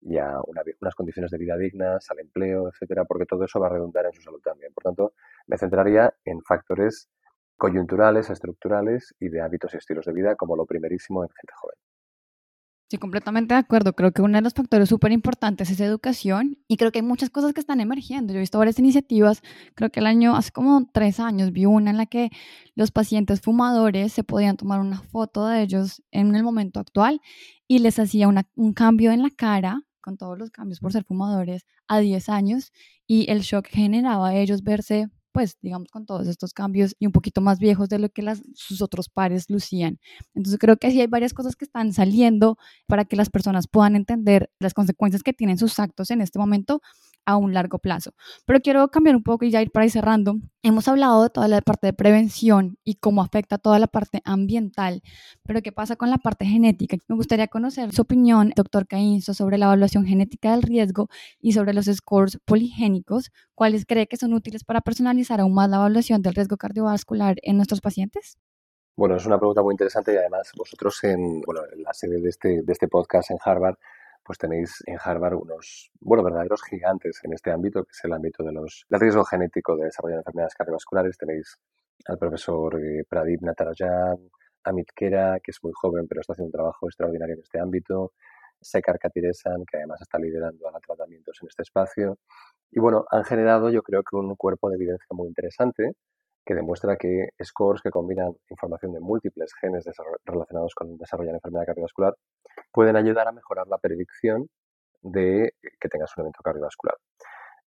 y 0.01 0.17
a 0.17 0.39
unas 0.47 0.95
condiciones 0.95 1.29
de 1.29 1.37
vida 1.37 1.55
dignas, 1.55 2.09
al 2.09 2.21
empleo, 2.21 2.69
etcétera, 2.69 3.05
porque 3.05 3.27
todo 3.27 3.45
eso 3.45 3.59
va 3.59 3.67
a 3.67 3.69
redundar 3.69 4.07
en 4.07 4.13
su 4.13 4.23
salud 4.23 4.41
también. 4.43 4.73
Por 4.73 4.83
tanto, 4.83 5.13
me 5.45 5.59
centraría 5.59 6.11
en 6.25 6.41
factores 6.41 7.07
coyunturales, 7.55 8.31
estructurales 8.31 9.13
y 9.19 9.29
de 9.29 9.41
hábitos 9.41 9.75
y 9.75 9.77
estilos 9.77 10.05
de 10.07 10.13
vida 10.13 10.35
como 10.35 10.55
lo 10.55 10.65
primerísimo 10.65 11.23
en 11.23 11.29
gente 11.29 11.53
joven. 11.53 11.82
Sí, 12.93 12.99
completamente 12.99 13.55
de 13.55 13.59
acuerdo. 13.59 13.93
Creo 13.93 14.11
que 14.11 14.21
uno 14.21 14.37
de 14.37 14.43
los 14.43 14.53
factores 14.53 14.87
súper 14.87 15.11
importantes 15.11 15.71
es 15.71 15.79
educación 15.79 16.59
y 16.67 16.77
creo 16.77 16.91
que 16.91 16.99
hay 16.99 17.03
muchas 17.03 17.31
cosas 17.31 17.51
que 17.51 17.59
están 17.59 17.79
emergiendo. 17.79 18.31
Yo 18.33 18.37
he 18.37 18.41
visto 18.41 18.59
varias 18.59 18.77
iniciativas, 18.77 19.41
creo 19.73 19.89
que 19.89 19.99
el 19.99 20.05
año, 20.05 20.35
hace 20.35 20.51
como 20.51 20.87
tres 20.93 21.19
años, 21.19 21.51
vi 21.51 21.65
una 21.65 21.89
en 21.89 21.97
la 21.97 22.05
que 22.05 22.29
los 22.75 22.91
pacientes 22.91 23.41
fumadores 23.41 24.13
se 24.13 24.23
podían 24.23 24.57
tomar 24.57 24.79
una 24.79 25.01
foto 25.01 25.47
de 25.47 25.63
ellos 25.63 26.03
en 26.11 26.35
el 26.35 26.43
momento 26.43 26.79
actual 26.79 27.19
y 27.67 27.79
les 27.79 27.97
hacía 27.97 28.27
un 28.27 28.73
cambio 28.73 29.11
en 29.11 29.23
la 29.23 29.31
cara 29.31 29.81
con 29.99 30.15
todos 30.15 30.37
los 30.37 30.51
cambios 30.51 30.79
por 30.79 30.91
ser 30.91 31.03
fumadores 31.03 31.65
a 31.87 31.97
10 31.97 32.29
años 32.29 32.73
y 33.07 33.25
el 33.31 33.41
shock 33.41 33.69
generaba 33.69 34.27
a 34.29 34.35
ellos 34.35 34.61
verse 34.61 35.09
pues 35.33 35.57
digamos 35.61 35.89
con 35.89 36.05
todos 36.05 36.27
estos 36.27 36.53
cambios 36.53 36.95
y 36.99 37.07
un 37.07 37.11
poquito 37.11 37.41
más 37.41 37.59
viejos 37.59 37.89
de 37.89 37.99
lo 37.99 38.09
que 38.09 38.21
las, 38.21 38.41
sus 38.53 38.81
otros 38.81 39.09
pares 39.09 39.49
lucían. 39.49 39.99
Entonces 40.35 40.59
creo 40.59 40.77
que 40.77 40.91
sí 40.91 41.01
hay 41.01 41.07
varias 41.07 41.33
cosas 41.33 41.55
que 41.55 41.65
están 41.65 41.91
saliendo 41.91 42.57
para 42.87 43.03
que 43.03 43.17
las 43.17 43.29
personas 43.29 43.67
puedan 43.67 43.95
entender 43.95 44.51
las 44.59 44.73
consecuencias 44.73 45.23
que 45.23 45.33
tienen 45.33 45.57
sus 45.57 45.79
actos 45.79 46.11
en 46.11 46.21
este 46.21 46.39
momento 46.39 46.81
a 47.25 47.37
un 47.37 47.53
largo 47.53 47.79
plazo. 47.79 48.11
Pero 48.45 48.59
quiero 48.59 48.87
cambiar 48.89 49.15
un 49.15 49.23
poco 49.23 49.45
y 49.45 49.51
ya 49.51 49.61
ir 49.61 49.71
para 49.71 49.85
ir 49.85 49.91
cerrando. 49.91 50.35
Hemos 50.61 50.87
hablado 50.87 51.23
de 51.23 51.29
toda 51.29 51.47
la 51.47 51.61
parte 51.61 51.87
de 51.87 51.93
prevención 51.93 52.77
y 52.83 52.95
cómo 52.95 53.21
afecta 53.21 53.57
toda 53.57 53.79
la 53.79 53.87
parte 53.87 54.21
ambiental, 54.23 55.01
pero 55.43 55.61
¿qué 55.61 55.71
pasa 55.71 55.95
con 55.95 56.09
la 56.09 56.17
parte 56.17 56.45
genética? 56.45 56.97
Me 57.07 57.15
gustaría 57.15 57.47
conocer 57.47 57.91
su 57.91 58.03
opinión, 58.03 58.53
doctor 58.55 58.87
Caínzo, 58.87 59.33
sobre 59.33 59.57
la 59.57 59.65
evaluación 59.65 60.05
genética 60.05 60.51
del 60.51 60.61
riesgo 60.63 61.07
y 61.39 61.53
sobre 61.53 61.73
los 61.73 61.85
scores 61.85 62.39
poligénicos. 62.45 63.31
¿Cuáles 63.55 63.85
cree 63.85 64.07
que 64.07 64.17
son 64.17 64.33
útiles 64.33 64.63
para 64.63 64.81
personalizar 64.81 65.39
aún 65.41 65.53
más 65.53 65.69
la 65.69 65.77
evaluación 65.77 66.21
del 66.21 66.35
riesgo 66.35 66.57
cardiovascular 66.57 67.35
en 67.41 67.57
nuestros 67.57 67.81
pacientes? 67.81 68.37
Bueno, 68.95 69.15
es 69.15 69.25
una 69.25 69.39
pregunta 69.39 69.63
muy 69.63 69.73
interesante 69.73 70.13
y 70.13 70.17
además 70.17 70.51
vosotros 70.55 71.03
en, 71.03 71.41
bueno, 71.41 71.61
en 71.71 71.81
la 71.81 71.93
sede 71.93 72.21
de 72.21 72.29
este, 72.29 72.61
de 72.61 72.71
este 72.73 72.87
podcast 72.87 73.31
en 73.31 73.37
Harvard 73.43 73.75
pues 74.23 74.37
tenéis 74.37 74.81
en 74.85 74.97
Harvard 75.03 75.35
unos, 75.35 75.91
bueno, 75.99 76.23
verdaderos 76.23 76.63
gigantes 76.63 77.19
en 77.23 77.33
este 77.33 77.51
ámbito, 77.51 77.83
que 77.83 77.91
es 77.91 78.03
el 78.03 78.13
ámbito 78.13 78.43
de 78.43 78.53
los, 78.53 78.85
del 78.89 78.99
riesgo 78.99 79.23
genético 79.25 79.75
de 79.75 79.85
desarrollar 79.85 80.19
enfermedades 80.19 80.55
cardiovasculares. 80.55 81.17
Tenéis 81.17 81.57
al 82.05 82.17
profesor 82.17 82.79
eh, 82.79 83.03
Pradip 83.07 83.41
Natarajan, 83.41 84.17
Amit 84.63 84.87
Kera, 84.95 85.39
que 85.43 85.51
es 85.51 85.59
muy 85.63 85.73
joven 85.75 86.07
pero 86.07 86.21
está 86.21 86.33
haciendo 86.33 86.47
un 86.47 86.53
trabajo 86.53 86.87
extraordinario 86.87 87.35
en 87.35 87.41
este 87.41 87.59
ámbito, 87.59 88.13
Sekar 88.61 88.97
Katiresan, 88.97 89.65
que 89.69 89.77
además 89.77 90.01
está 90.01 90.17
liderando 90.19 90.69
a 90.69 90.79
tratamientos 90.79 91.37
en 91.41 91.49
este 91.49 91.63
espacio. 91.63 92.17
Y 92.71 92.79
bueno, 92.79 93.05
han 93.11 93.23
generado 93.25 93.69
yo 93.69 93.83
creo 93.83 94.03
que 94.03 94.15
un 94.15 94.35
cuerpo 94.35 94.69
de 94.69 94.75
evidencia 94.75 95.07
muy 95.11 95.27
interesante 95.27 95.93
que 96.45 96.55
demuestra 96.55 96.97
que 96.97 97.29
scores 97.43 97.81
que 97.81 97.89
combinan 97.89 98.33
información 98.49 98.93
de 98.93 98.99
múltiples 98.99 99.53
genes 99.59 99.85
relacionados 100.25 100.73
con 100.75 100.97
desarrollar 100.97 101.35
enfermedad 101.35 101.65
cardiovascular 101.65 102.15
pueden 102.71 102.95
ayudar 102.95 103.27
a 103.27 103.31
mejorar 103.31 103.67
la 103.67 103.77
predicción 103.77 104.47
de 105.01 105.53
que 105.79 105.89
tengas 105.89 106.15
un 106.17 106.23
evento 106.23 106.41
cardiovascular. 106.43 106.95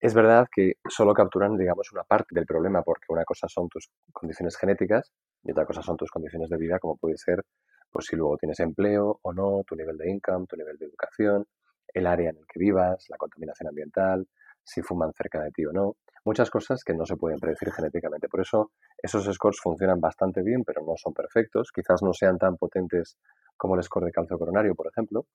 Es 0.01 0.13
verdad 0.13 0.47
que 0.49 0.74
solo 0.88 1.13
capturan, 1.13 1.57
digamos, 1.57 1.91
una 1.91 2.03
parte 2.03 2.34
del 2.34 2.45
problema, 2.45 2.84
porque 2.84 3.05
una 3.09 3.26
cosa 3.26 3.47
son 3.49 3.67
tus 3.67 3.89
condiciones 4.13 4.55
genéticas 4.55 5.11
y 5.43 5.51
otra 5.51 5.65
cosa 5.65 5.82
son 5.82 5.97
tus 5.97 6.09
condiciones 6.09 6.49
de 6.49 6.57
vida, 6.57 6.80
como 6.80 6.95
puede 6.95 7.17
ser, 7.17 7.43
pues 7.91 8.05
si 8.05 8.15
luego 8.15 8.38
tienes 8.38 8.59
empleo 8.61 9.20
o 9.22 9.34
no, 9.34 9.63
tu 9.67 9.76
nivel 9.76 9.97
de 9.97 10.09
income, 10.09 10.45
tu 10.47 10.55
nivel 10.55 10.78
de 10.78 10.86
educación, 10.86 11.45
el 11.93 12.07
área 12.07 12.30
en 12.30 12.38
el 12.38 12.45
que 12.47 12.59
vivas, 12.59 13.05
la 13.09 13.17
contaminación 13.17 13.67
ambiental, 13.67 14.26
si 14.70 14.82
fuman 14.82 15.11
cerca 15.13 15.41
de 15.41 15.51
ti 15.51 15.65
o 15.65 15.72
no 15.72 15.95
muchas 16.26 16.49
cosas 16.49 16.84
que 16.84 16.93
no 16.93 17.05
se 17.05 17.15
pueden 17.15 17.39
predecir 17.39 17.72
genéticamente. 17.72 18.28
Por 18.28 18.41
eso 18.41 18.72
esos 18.97 19.26
scores 19.34 19.59
funcionan 19.59 19.99
bastante 19.99 20.41
bien, 20.43 20.63
pero 20.63 20.84
no 20.86 20.93
son 20.95 21.13
perfectos. 21.13 21.72
Quizás 21.74 22.01
no 22.03 22.13
sean 22.13 22.38
tan 22.38 22.57
potentes 22.57 23.17
como 23.57 23.76
el 23.76 23.84
score 23.84 24.05
de 24.05 24.11
calcio 24.11 24.38
coronario, 24.38 24.76
por 24.76 24.88
ejemplo. 24.88 25.26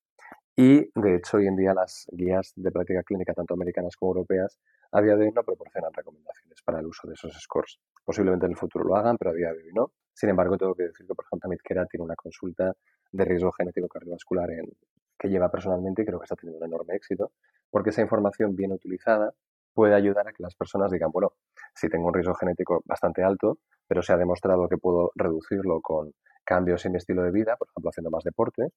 Y 0.56 0.88
de 0.94 1.16
hecho, 1.16 1.38
hoy 1.38 1.48
en 1.48 1.56
día 1.56 1.74
las 1.74 2.06
guías 2.12 2.52
de 2.54 2.70
práctica 2.70 3.02
clínica, 3.02 3.34
tanto 3.34 3.54
americanas 3.54 3.96
como 3.96 4.12
europeas, 4.12 4.58
a 4.92 5.02
día 5.02 5.16
de 5.16 5.24
hoy 5.24 5.32
no 5.32 5.42
proporcionan 5.42 5.92
recomendaciones 5.92 6.62
para 6.64 6.78
el 6.78 6.86
uso 6.86 7.08
de 7.08 7.14
esos 7.14 7.32
scores. 7.42 7.80
Posiblemente 8.04 8.46
en 8.46 8.52
el 8.52 8.56
futuro 8.56 8.84
lo 8.84 8.96
hagan, 8.96 9.16
pero 9.18 9.32
a 9.32 9.34
día 9.34 9.52
de 9.52 9.58
hoy 9.58 9.72
no. 9.74 9.90
Sin 10.12 10.30
embargo, 10.30 10.56
tengo 10.56 10.74
que 10.74 10.84
decir 10.84 11.06
que, 11.06 11.14
por 11.14 11.24
ejemplo, 11.24 11.50
Mitkera 11.50 11.86
tiene 11.86 12.04
una 12.04 12.14
consulta 12.14 12.72
de 13.10 13.24
riesgo 13.24 13.50
genético 13.50 13.88
cardiovascular 13.88 14.48
en, 14.52 14.70
que 15.18 15.28
lleva 15.28 15.50
personalmente 15.50 16.02
y 16.02 16.04
creo 16.04 16.20
que 16.20 16.24
está 16.24 16.36
teniendo 16.36 16.64
un 16.64 16.72
enorme 16.72 16.94
éxito, 16.94 17.32
porque 17.74 17.90
esa 17.90 18.02
información 18.02 18.54
bien 18.54 18.70
utilizada 18.70 19.32
puede 19.74 19.96
ayudar 19.96 20.28
a 20.28 20.32
que 20.32 20.44
las 20.44 20.54
personas 20.54 20.92
digan, 20.92 21.10
bueno, 21.10 21.32
si 21.74 21.88
tengo 21.88 22.06
un 22.06 22.14
riesgo 22.14 22.32
genético 22.34 22.80
bastante 22.84 23.24
alto, 23.24 23.58
pero 23.88 24.00
se 24.00 24.12
ha 24.12 24.16
demostrado 24.16 24.68
que 24.68 24.76
puedo 24.76 25.10
reducirlo 25.16 25.80
con 25.80 26.12
cambios 26.44 26.86
en 26.86 26.92
mi 26.92 26.98
estilo 26.98 27.24
de 27.24 27.32
vida, 27.32 27.56
por 27.56 27.66
ejemplo, 27.66 27.90
haciendo 27.90 28.10
más 28.12 28.22
deporte, 28.22 28.68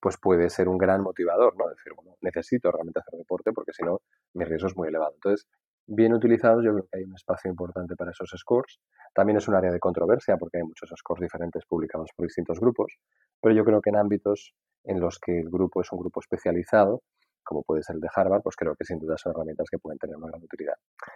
pues 0.00 0.18
puede 0.22 0.50
ser 0.50 0.68
un 0.68 0.78
gran 0.78 1.02
motivador, 1.02 1.56
¿no? 1.58 1.68
Decir, 1.68 1.94
bueno, 1.96 2.14
necesito 2.20 2.70
realmente 2.70 3.00
hacer 3.00 3.18
deporte 3.18 3.50
porque 3.52 3.72
si 3.72 3.82
no, 3.82 4.02
mi 4.34 4.44
riesgo 4.44 4.68
es 4.68 4.76
muy 4.76 4.86
elevado. 4.86 5.14
Entonces, 5.14 5.48
bien 5.88 6.14
utilizados, 6.14 6.64
yo 6.64 6.74
creo 6.74 6.86
que 6.92 6.98
hay 6.98 7.04
un 7.06 7.14
espacio 7.16 7.50
importante 7.50 7.96
para 7.96 8.12
esos 8.12 8.30
scores. 8.36 8.78
También 9.12 9.38
es 9.38 9.48
un 9.48 9.56
área 9.56 9.72
de 9.72 9.80
controversia 9.80 10.36
porque 10.36 10.58
hay 10.58 10.62
muchos 10.62 10.90
scores 10.96 11.22
diferentes 11.22 11.64
publicados 11.66 12.10
por 12.14 12.24
distintos 12.24 12.60
grupos, 12.60 13.00
pero 13.40 13.52
yo 13.52 13.64
creo 13.64 13.80
que 13.80 13.90
en 13.90 13.96
ámbitos 13.96 14.54
en 14.84 15.00
los 15.00 15.18
que 15.18 15.40
el 15.40 15.50
grupo 15.50 15.80
es 15.80 15.90
un 15.90 15.98
grupo 15.98 16.20
especializado, 16.20 17.02
como 17.44 17.62
puede 17.62 17.82
ser 17.82 17.96
el 17.96 18.00
de 18.00 18.08
Harvard, 18.14 18.42
pues 18.42 18.56
creo 18.56 18.74
que 18.74 18.84
sin 18.84 18.98
duda 18.98 19.16
son 19.16 19.32
herramientas 19.32 19.68
que 19.70 19.78
pueden 19.78 19.98
tener 19.98 20.16
una 20.16 20.28
gran 20.28 20.42
utilidad. 20.42 20.74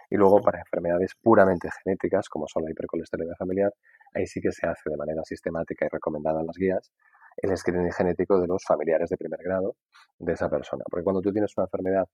Y 0.09 0.15
luego 0.15 0.41
para 0.41 0.59
enfermedades 0.59 1.15
puramente 1.21 1.69
genéticas, 1.83 2.29
como 2.29 2.47
son 2.47 2.63
la 2.63 2.71
hipercolesterolemia 2.71 3.35
familiar, 3.35 3.73
ahí 4.13 4.25
sí 4.27 4.39
que 4.39 4.51
se 4.51 4.67
hace 4.67 4.89
de 4.89 4.97
manera 4.97 5.23
sistemática 5.23 5.85
y 5.85 5.89
recomendada 5.89 6.41
en 6.41 6.47
las 6.47 6.55
guías 6.55 6.91
el 7.37 7.55
screening 7.57 7.91
genético 7.91 8.39
de 8.39 8.47
los 8.47 8.63
familiares 8.65 9.09
de 9.09 9.17
primer 9.17 9.41
grado 9.41 9.75
de 10.17 10.33
esa 10.33 10.49
persona. 10.49 10.83
Porque 10.89 11.03
cuando 11.03 11.21
tú 11.21 11.31
tienes 11.31 11.53
una 11.57 11.65
enfermedad 11.65 12.07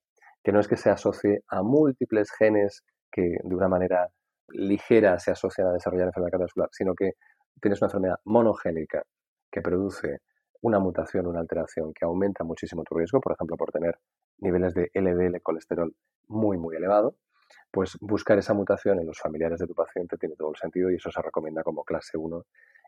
que 0.44 0.52
no 0.52 0.60
es 0.60 0.68
que 0.68 0.78
se 0.78 0.90
asocie 0.90 1.44
a 1.48 1.64
múltiples 1.64 2.32
genes 2.32 2.84
que 3.12 3.38
de 3.44 3.56
una 3.56 3.68
manera 3.68 4.10
ligera 4.50 5.18
se 5.20 5.32
asocian 5.32 5.68
a 5.68 5.74
desarrollar 5.74 6.08
enfermedad 6.08 6.32
cardiovascular, 6.32 6.70
sino 6.72 6.94
que 6.94 7.14
tienes 7.62 7.82
una 7.82 7.88
enfermedad 7.88 8.20
monogénica 8.26 9.04
que 9.52 9.62
produce 9.62 10.20
una 10.62 10.80
mutación, 10.80 11.28
una 11.28 11.40
alteración 11.40 11.94
que 11.94 12.06
aumenta 12.06 12.44
muchísimo 12.44 12.84
tu 12.84 12.96
riesgo, 12.96 13.20
por 13.20 13.34
ejemplo, 13.34 13.58
por 13.58 13.72
tener 13.72 13.98
niveles 14.40 14.74
de 14.74 14.90
LDL 14.94 15.42
colesterol 15.42 15.94
muy, 16.28 16.58
muy 16.58 16.76
elevado, 16.76 17.16
pues 17.72 17.98
buscar 18.02 18.38
esa 18.38 18.54
mutación 18.54 19.00
en 19.00 19.08
los 19.08 19.20
familiares 19.20 19.60
de 19.60 19.68
tu 19.68 19.76
paciente 19.76 20.18
tiene 20.18 20.36
todo 20.36 20.50
el 20.50 20.58
sentido 20.58 20.92
y 20.92 20.96
eso 20.96 21.12
se 21.12 21.22
recomienda 21.22 21.64
como 21.64 21.84
clase 21.84 22.18
1 22.18 22.44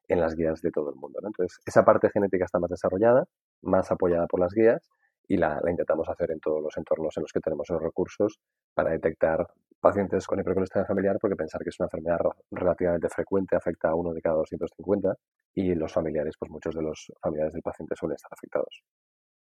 en 0.07 0.21
las 0.21 0.35
guías 0.35 0.61
de 0.61 0.71
todo 0.71 0.89
el 0.89 0.95
mundo. 0.95 1.19
Entonces, 1.23 1.59
esa 1.65 1.83
parte 1.83 2.09
genética 2.09 2.45
está 2.45 2.59
más 2.59 2.69
desarrollada, 2.69 3.25
más 3.61 3.91
apoyada 3.91 4.27
por 4.27 4.39
las 4.39 4.53
guías 4.53 4.89
y 5.27 5.37
la, 5.37 5.61
intentamos 5.67 6.07
hacer 6.09 6.31
en 6.31 6.39
todos 6.39 6.61
los 6.61 6.75
entornos 6.77 7.15
en 7.17 7.23
los 7.23 7.31
que 7.31 7.39
tenemos 7.39 7.67
los 7.69 7.81
recursos 7.81 8.39
para 8.73 8.91
detectar 8.91 9.45
pacientes 9.79 10.25
con 10.25 10.39
hipercolesterolemia 10.39 10.87
familiar, 10.87 11.17
porque 11.19 11.35
pensar 11.35 11.61
que 11.61 11.69
es 11.69 11.79
una 11.79 11.87
enfermedad 11.87 12.19
relativamente 12.51 13.09
frecuente, 13.09 13.55
afecta 13.55 13.89
a 13.89 13.95
uno 13.95 14.13
de 14.13 14.21
cada 14.21 14.37
250 14.37 15.15
y 15.55 15.75
los 15.75 15.93
familiares, 15.93 16.35
pues 16.39 16.51
muchos 16.51 16.75
de 16.75 16.81
los 16.81 17.11
familiares 17.21 17.53
del 17.53 17.61
paciente 17.61 17.95
suelen 17.95 18.15
estar 18.15 18.31
afectados. 18.33 18.83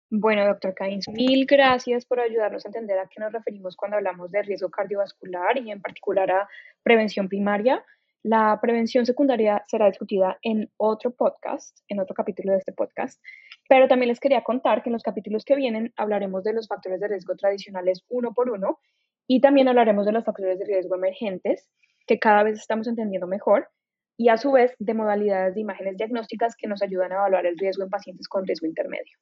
Bueno, 0.10 0.46
doctor 0.48 0.74
Cains, 0.74 1.10
mil 1.10 1.46
gracias 1.46 2.06
por 2.06 2.22
ayudarnos 2.22 2.66
a 2.66 2.70
entender 2.70 2.98
a 2.98 3.10
qué 3.10 3.20
nos 3.20 3.34
referimos 3.34 3.76
cuando 3.76 3.98
hablamos 3.98 4.32
de 4.32 4.42
riesgo 4.42 4.70
cardiovascular 4.70 5.58
y 5.58 5.70
en 5.70 5.82
particular 5.82 6.32
a 6.32 6.50
prevención 6.82 7.28
primaria. 7.28 7.84
La 8.24 8.60
prevención 8.62 9.06
secundaria 9.06 9.64
será 9.68 9.88
discutida 9.88 10.38
en 10.42 10.70
otro 10.78 11.12
podcast, 11.12 11.80
en 11.88 12.00
otro 12.00 12.16
capítulo 12.16 12.52
de 12.52 12.60
este 12.60 12.74
podcast, 12.74 13.22
pero 13.70 13.88
también 13.88 14.10
les 14.10 14.20
quería 14.20 14.44
contar 14.44 14.82
que 14.82 14.90
en 14.90 14.94
los 14.94 15.04
capítulos 15.04 15.46
que 15.46 15.56
vienen 15.56 15.94
hablaremos 15.96 16.44
de 16.44 16.54
los 16.54 16.68
factores 16.68 17.00
de 17.00 17.08
riesgo 17.08 17.36
tradicionales 17.36 18.04
uno 18.10 18.34
por 18.34 18.50
uno 18.50 18.80
y 19.28 19.42
también 19.42 19.68
hablaremos 19.68 20.06
de 20.06 20.14
los 20.14 20.26
factores 20.26 20.58
de 20.60 20.66
riesgo 20.66 20.96
emergentes 20.96 21.70
que 22.08 22.20
cada 22.20 22.44
vez 22.44 22.60
estamos 22.60 22.88
entendiendo 22.88 23.28
mejor 23.28 23.70
y 24.18 24.30
a 24.30 24.38
su 24.38 24.52
vez 24.52 24.76
de 24.80 24.94
modalidades 24.94 25.56
de 25.56 25.62
imágenes 25.62 25.98
diagnósticas 25.98 26.56
que 26.58 26.68
nos 26.68 26.82
ayudan 26.82 27.12
a 27.12 27.16
evaluar 27.16 27.46
el 27.46 27.58
riesgo 27.58 27.84
en 27.84 27.90
pacientes 27.90 28.28
con 28.28 28.46
riesgo 28.48 28.66
intermedio. 28.66 29.18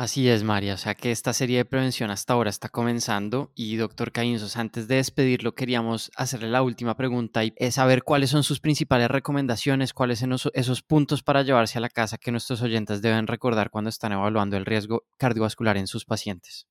Así 0.00 0.30
es, 0.30 0.44
María. 0.44 0.72
O 0.72 0.76
sea 0.78 0.94
que 0.94 1.10
esta 1.10 1.34
serie 1.34 1.58
de 1.58 1.66
prevención 1.66 2.10
hasta 2.10 2.32
ahora 2.32 2.48
está 2.48 2.70
comenzando. 2.70 3.52
Y 3.54 3.76
doctor 3.76 4.12
Caínzos, 4.12 4.56
antes 4.56 4.88
de 4.88 4.94
despedirlo, 4.94 5.54
queríamos 5.54 6.10
hacerle 6.16 6.48
la 6.48 6.62
última 6.62 6.96
pregunta 6.96 7.44
y 7.44 7.52
es 7.56 7.74
saber 7.74 8.02
cuáles 8.02 8.30
son 8.30 8.42
sus 8.42 8.60
principales 8.60 9.10
recomendaciones, 9.10 9.92
cuáles 9.92 10.20
son 10.20 10.34
esos 10.54 10.80
puntos 10.80 11.22
para 11.22 11.42
llevarse 11.42 11.76
a 11.76 11.82
la 11.82 11.90
casa 11.90 12.16
que 12.16 12.32
nuestros 12.32 12.62
oyentes 12.62 13.02
deben 13.02 13.26
recordar 13.26 13.68
cuando 13.68 13.90
están 13.90 14.12
evaluando 14.12 14.56
el 14.56 14.64
riesgo 14.64 15.04
cardiovascular 15.18 15.76
en 15.76 15.86
sus 15.86 16.06
pacientes. 16.06 16.69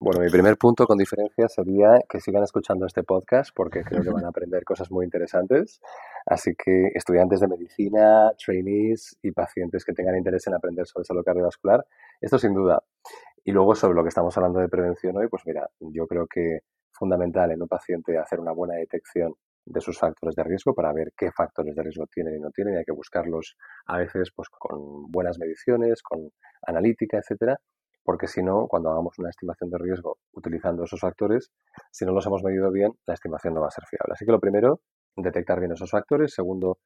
Bueno, 0.00 0.20
mi 0.20 0.30
primer 0.30 0.56
punto 0.56 0.86
con 0.86 0.96
diferencia 0.96 1.48
sería 1.48 1.98
que 2.08 2.20
sigan 2.20 2.44
escuchando 2.44 2.86
este 2.86 3.02
podcast 3.02 3.50
porque 3.52 3.82
creo 3.82 4.00
que 4.00 4.10
van 4.10 4.24
a 4.24 4.28
aprender 4.28 4.62
cosas 4.62 4.92
muy 4.92 5.04
interesantes. 5.04 5.80
Así 6.24 6.54
que 6.54 6.92
estudiantes 6.94 7.40
de 7.40 7.48
medicina, 7.48 8.30
trainees 8.38 9.18
y 9.22 9.32
pacientes 9.32 9.84
que 9.84 9.92
tengan 9.92 10.16
interés 10.16 10.46
en 10.46 10.54
aprender 10.54 10.86
sobre 10.86 11.04
salud 11.04 11.24
cardiovascular, 11.24 11.84
esto 12.20 12.38
sin 12.38 12.54
duda. 12.54 12.80
Y 13.42 13.50
luego 13.50 13.74
sobre 13.74 13.94
lo 13.94 14.04
que 14.04 14.10
estamos 14.10 14.36
hablando 14.36 14.60
de 14.60 14.68
prevención 14.68 15.16
hoy, 15.16 15.26
pues 15.28 15.42
mira, 15.46 15.68
yo 15.80 16.06
creo 16.06 16.28
que 16.28 16.60
fundamental 16.92 17.50
en 17.50 17.62
un 17.62 17.68
paciente 17.68 18.18
hacer 18.18 18.38
una 18.38 18.52
buena 18.52 18.74
detección 18.74 19.34
de 19.64 19.80
sus 19.80 19.98
factores 19.98 20.36
de 20.36 20.44
riesgo 20.44 20.74
para 20.74 20.92
ver 20.92 21.12
qué 21.16 21.32
factores 21.32 21.74
de 21.74 21.82
riesgo 21.82 22.06
tienen 22.06 22.36
y 22.36 22.40
no 22.40 22.50
tienen. 22.50 22.74
Y 22.74 22.76
hay 22.76 22.84
que 22.84 22.92
buscarlos 22.92 23.56
a 23.86 23.98
veces 23.98 24.30
pues, 24.32 24.48
con 24.48 25.10
buenas 25.10 25.40
mediciones, 25.40 26.02
con 26.02 26.30
analítica, 26.62 27.18
etcétera, 27.18 27.58
porque 28.08 28.26
si 28.26 28.42
no, 28.42 28.68
cuando 28.68 28.88
hagamos 28.88 29.18
una 29.18 29.28
estimación 29.28 29.68
de 29.68 29.76
riesgo 29.76 30.16
utilizando 30.32 30.84
esos 30.84 30.98
factores, 30.98 31.50
si 31.90 32.06
no 32.06 32.12
los 32.12 32.24
hemos 32.24 32.42
medido 32.42 32.70
bien, 32.70 32.94
la 33.04 33.12
estimación 33.12 33.52
no 33.52 33.60
va 33.60 33.66
a 33.66 33.70
ser 33.70 33.84
fiable. 33.84 34.14
Así 34.14 34.24
que 34.24 34.32
lo 34.32 34.40
primero, 34.40 34.80
detectar 35.14 35.60
bien 35.60 35.72
esos 35.72 35.90
factores. 35.90 36.32
Segundo, 36.32 36.78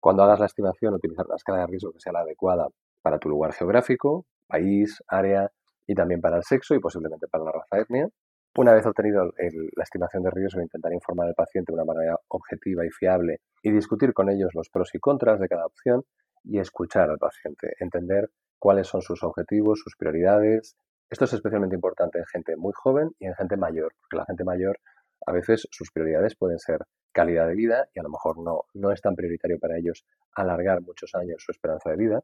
cuando 0.00 0.24
hagas 0.24 0.40
la 0.40 0.46
estimación, 0.46 0.94
utilizar 0.94 1.26
una 1.26 1.36
escala 1.36 1.60
de 1.60 1.68
riesgo 1.68 1.92
que 1.92 2.00
sea 2.00 2.12
la 2.12 2.22
adecuada 2.22 2.66
para 3.02 3.20
tu 3.20 3.28
lugar 3.28 3.52
geográfico, 3.52 4.26
país, 4.48 5.00
área 5.06 5.48
y 5.86 5.94
también 5.94 6.20
para 6.20 6.38
el 6.38 6.42
sexo 6.42 6.74
y 6.74 6.80
posiblemente 6.80 7.28
para 7.28 7.44
la 7.44 7.52
raza 7.52 7.78
etnia. 7.78 8.08
Una 8.56 8.72
vez 8.72 8.84
obtenido 8.84 9.30
la 9.76 9.82
estimación 9.84 10.24
de 10.24 10.30
riesgo, 10.32 10.60
intentar 10.60 10.92
informar 10.92 11.28
al 11.28 11.34
paciente 11.34 11.70
de 11.70 11.74
una 11.74 11.84
manera 11.84 12.16
objetiva 12.26 12.84
y 12.84 12.90
fiable 12.90 13.36
y 13.62 13.70
discutir 13.70 14.12
con 14.12 14.28
ellos 14.28 14.50
los 14.54 14.70
pros 14.70 14.92
y 14.92 14.98
contras 14.98 15.38
de 15.38 15.46
cada 15.46 15.66
opción 15.66 16.02
y 16.44 16.58
escuchar 16.58 17.10
al 17.10 17.18
paciente, 17.18 17.74
entender 17.80 18.30
cuáles 18.58 18.88
son 18.88 19.02
sus 19.02 19.22
objetivos, 19.22 19.80
sus 19.80 19.96
prioridades. 19.96 20.76
Esto 21.10 21.24
es 21.24 21.32
especialmente 21.32 21.74
importante 21.74 22.18
en 22.18 22.26
gente 22.26 22.56
muy 22.56 22.72
joven 22.74 23.10
y 23.18 23.26
en 23.26 23.34
gente 23.34 23.56
mayor, 23.56 23.94
porque 24.00 24.16
la 24.16 24.24
gente 24.26 24.44
mayor 24.44 24.78
a 25.26 25.32
veces 25.32 25.66
sus 25.70 25.90
prioridades 25.90 26.36
pueden 26.36 26.58
ser 26.58 26.84
calidad 27.12 27.46
de 27.46 27.54
vida 27.54 27.86
y 27.94 28.00
a 28.00 28.02
lo 28.02 28.10
mejor 28.10 28.38
no, 28.38 28.64
no 28.74 28.90
es 28.92 29.00
tan 29.00 29.14
prioritario 29.14 29.58
para 29.58 29.78
ellos 29.78 30.04
alargar 30.34 30.82
muchos 30.82 31.14
años 31.14 31.42
su 31.42 31.52
esperanza 31.52 31.90
de 31.90 31.96
vida 31.96 32.20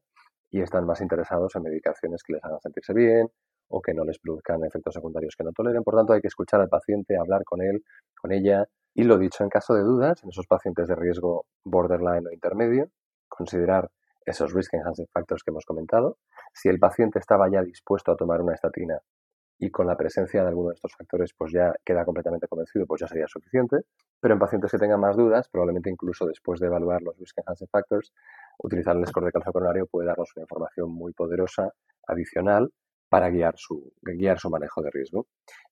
y 0.50 0.60
están 0.60 0.84
más 0.84 1.00
interesados 1.00 1.54
en 1.56 1.62
medicaciones 1.62 2.22
que 2.22 2.34
les 2.34 2.44
hagan 2.44 2.60
sentirse 2.60 2.92
bien, 2.92 3.28
o 3.70 3.80
que 3.80 3.94
no 3.94 4.04
les 4.04 4.18
produzcan 4.18 4.62
efectos 4.64 4.94
secundarios 4.94 5.36
que 5.36 5.44
no 5.44 5.52
toleren. 5.52 5.84
Por 5.84 5.94
tanto, 5.94 6.12
hay 6.12 6.20
que 6.20 6.26
escuchar 6.26 6.60
al 6.60 6.68
paciente, 6.68 7.16
hablar 7.16 7.44
con 7.44 7.62
él, 7.62 7.84
con 8.20 8.32
ella. 8.32 8.66
Y 8.94 9.04
lo 9.04 9.16
dicho, 9.16 9.44
en 9.44 9.48
caso 9.48 9.74
de 9.74 9.82
dudas, 9.82 10.22
en 10.24 10.30
esos 10.30 10.46
pacientes 10.46 10.88
de 10.88 10.96
riesgo 10.96 11.46
borderline 11.64 12.26
o 12.26 12.32
intermedio, 12.32 12.90
considerar 13.28 13.88
esos 14.30 14.52
risk 14.52 14.74
enhancing 14.74 15.06
factors 15.12 15.42
que 15.42 15.50
hemos 15.50 15.64
comentado. 15.64 16.18
Si 16.52 16.68
el 16.68 16.78
paciente 16.78 17.18
estaba 17.18 17.50
ya 17.50 17.62
dispuesto 17.62 18.12
a 18.12 18.16
tomar 18.16 18.40
una 18.40 18.54
estatina 18.54 18.98
y 19.58 19.70
con 19.70 19.86
la 19.86 19.96
presencia 19.96 20.42
de 20.42 20.48
alguno 20.48 20.70
de 20.70 20.74
estos 20.74 20.94
factores 20.96 21.34
pues 21.36 21.52
ya 21.52 21.72
queda 21.84 22.04
completamente 22.04 22.48
convencido, 22.48 22.86
pues 22.86 23.02
ya 23.02 23.08
sería 23.08 23.26
suficiente. 23.28 23.76
Pero 24.20 24.34
en 24.34 24.40
pacientes 24.40 24.70
que 24.70 24.78
tengan 24.78 25.00
más 25.00 25.16
dudas, 25.16 25.48
probablemente 25.50 25.90
incluso 25.90 26.26
después 26.26 26.60
de 26.60 26.66
evaluar 26.66 27.02
los 27.02 27.18
risk 27.18 27.38
enhancing 27.38 27.68
factors, 27.68 28.12
utilizar 28.58 28.96
el 28.96 29.06
score 29.06 29.26
de 29.26 29.32
calcio 29.32 29.52
coronario 29.52 29.86
puede 29.86 30.06
darnos 30.08 30.32
una 30.36 30.44
información 30.44 30.90
muy 30.90 31.12
poderosa 31.12 31.72
adicional 32.06 32.72
para 33.10 33.28
guiar 33.28 33.54
su, 33.56 33.92
guiar 34.02 34.38
su 34.38 34.48
manejo 34.48 34.82
de 34.82 34.90
riesgo. 34.90 35.26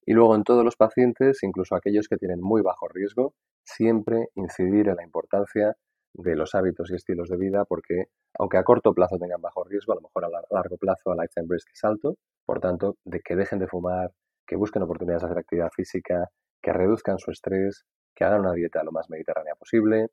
Y 0.04 0.12
luego 0.12 0.34
en 0.34 0.44
todos 0.44 0.64
los 0.64 0.76
pacientes, 0.76 1.42
incluso 1.42 1.74
aquellos 1.74 2.08
que 2.08 2.16
tienen 2.16 2.40
muy 2.40 2.62
bajo 2.62 2.88
riesgo, 2.88 3.34
siempre 3.64 4.28
incidir 4.34 4.88
en 4.88 4.96
la 4.96 5.04
importancia 5.04 5.76
de 6.14 6.36
los 6.36 6.54
hábitos 6.54 6.90
y 6.90 6.94
estilos 6.94 7.28
de 7.28 7.36
vida 7.36 7.64
porque 7.64 8.06
aunque 8.38 8.56
a 8.58 8.64
corto 8.64 8.94
plazo 8.94 9.18
tengan 9.18 9.40
bajo 9.40 9.64
riesgo, 9.64 9.92
a 9.92 9.96
lo 9.96 10.02
mejor 10.02 10.24
a 10.24 10.28
largo 10.50 10.76
plazo 10.76 11.12
el 11.12 11.18
lifetime 11.18 11.46
risk 11.48 11.68
es 11.72 11.84
alto, 11.84 12.16
por 12.44 12.60
tanto, 12.60 12.96
de 13.04 13.20
que 13.20 13.36
dejen 13.36 13.58
de 13.58 13.66
fumar, 13.66 14.10
que 14.46 14.56
busquen 14.56 14.82
oportunidades 14.82 15.22
de 15.22 15.26
hacer 15.28 15.38
actividad 15.38 15.70
física, 15.74 16.28
que 16.62 16.72
reduzcan 16.72 17.18
su 17.18 17.30
estrés, 17.30 17.84
que 18.14 18.24
hagan 18.24 18.40
una 18.40 18.52
dieta 18.52 18.82
lo 18.82 18.92
más 18.92 19.08
mediterránea 19.10 19.54
posible 19.54 20.08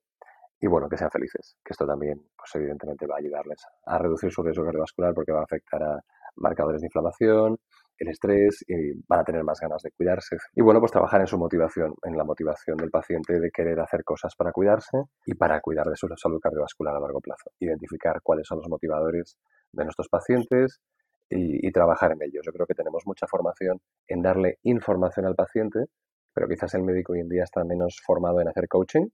y 0.59 0.67
bueno, 0.67 0.87
que 0.89 0.97
sean 0.97 1.11
felices, 1.11 1.57
que 1.63 1.73
esto 1.73 1.85
también 1.85 2.21
pues 2.37 2.53
evidentemente 2.55 3.07
va 3.07 3.15
a 3.15 3.19
ayudarles 3.19 3.65
a 3.85 3.97
reducir 3.97 4.31
su 4.31 4.43
riesgo 4.43 4.63
cardiovascular 4.63 5.13
porque 5.13 5.31
va 5.31 5.41
a 5.41 5.43
afectar 5.43 5.83
a 5.83 5.99
marcadores 6.35 6.81
de 6.81 6.87
inflamación, 6.87 7.57
el 7.97 8.09
estrés 8.09 8.63
y 8.67 8.91
van 9.07 9.21
a 9.21 9.23
tener 9.23 9.43
más 9.43 9.59
ganas 9.59 9.81
de 9.81 9.91
cuidarse. 9.91 10.37
Y 10.53 10.61
bueno, 10.61 10.79
pues 10.79 10.91
trabajar 10.91 11.21
en 11.21 11.27
su 11.27 11.37
motivación, 11.37 11.93
en 12.03 12.17
la 12.17 12.23
motivación 12.23 12.77
del 12.77 12.89
paciente 12.89 13.39
de 13.39 13.51
querer 13.51 13.79
hacer 13.79 14.03
cosas 14.03 14.35
para 14.35 14.51
cuidarse 14.51 14.97
y 15.25 15.33
para 15.35 15.59
cuidar 15.61 15.87
de 15.87 15.95
su 15.95 16.07
salud 16.15 16.39
cardiovascular 16.39 16.95
a 16.95 16.99
largo 16.99 17.21
plazo. 17.21 17.51
Identificar 17.59 18.19
cuáles 18.21 18.47
son 18.47 18.59
los 18.59 18.69
motivadores 18.69 19.37
de 19.71 19.83
nuestros 19.83 20.09
pacientes 20.09 20.79
y, 21.29 21.71
trabajar 21.71 22.11
en 22.11 22.21
ellos. 22.21 22.43
Yo 22.45 22.51
creo 22.51 22.67
que 22.67 22.75
tenemos 22.75 23.03
mucha 23.05 23.27
formación 23.27 23.79
en 24.07 24.21
darle 24.21 24.59
información 24.63 25.25
al 25.25 25.35
paciente, 25.35 25.85
pero 26.33 26.47
quizás 26.47 26.73
el 26.75 26.83
médico 26.83 27.13
hoy 27.13 27.19
en 27.19 27.29
día 27.29 27.43
está 27.43 27.63
menos 27.63 27.99
formado 28.05 28.39
en 28.41 28.47
hacer 28.47 28.67
coaching 28.67 29.07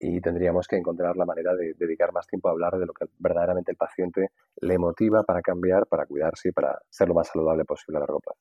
y 0.00 0.20
tendríamos 0.20 0.66
que 0.66 0.76
encontrar 0.76 1.16
la 1.16 1.26
manera 1.26 1.54
de 1.54 1.74
dedicar 1.74 2.12
más 2.12 2.26
tiempo 2.26 2.48
a 2.48 2.52
hablar 2.52 2.78
de 2.78 2.86
lo 2.86 2.94
que 2.94 3.04
verdaderamente 3.18 3.70
el 3.70 3.76
paciente 3.76 4.30
le 4.60 4.78
motiva 4.78 5.22
para 5.22 5.42
cambiar, 5.42 5.86
para 5.86 6.06
cuidarse 6.06 6.48
y 6.48 6.52
para 6.52 6.80
ser 6.88 7.08
lo 7.08 7.14
más 7.14 7.28
saludable 7.28 7.64
posible 7.64 7.98
a 7.98 8.00
largo 8.00 8.20
plazo. 8.20 8.40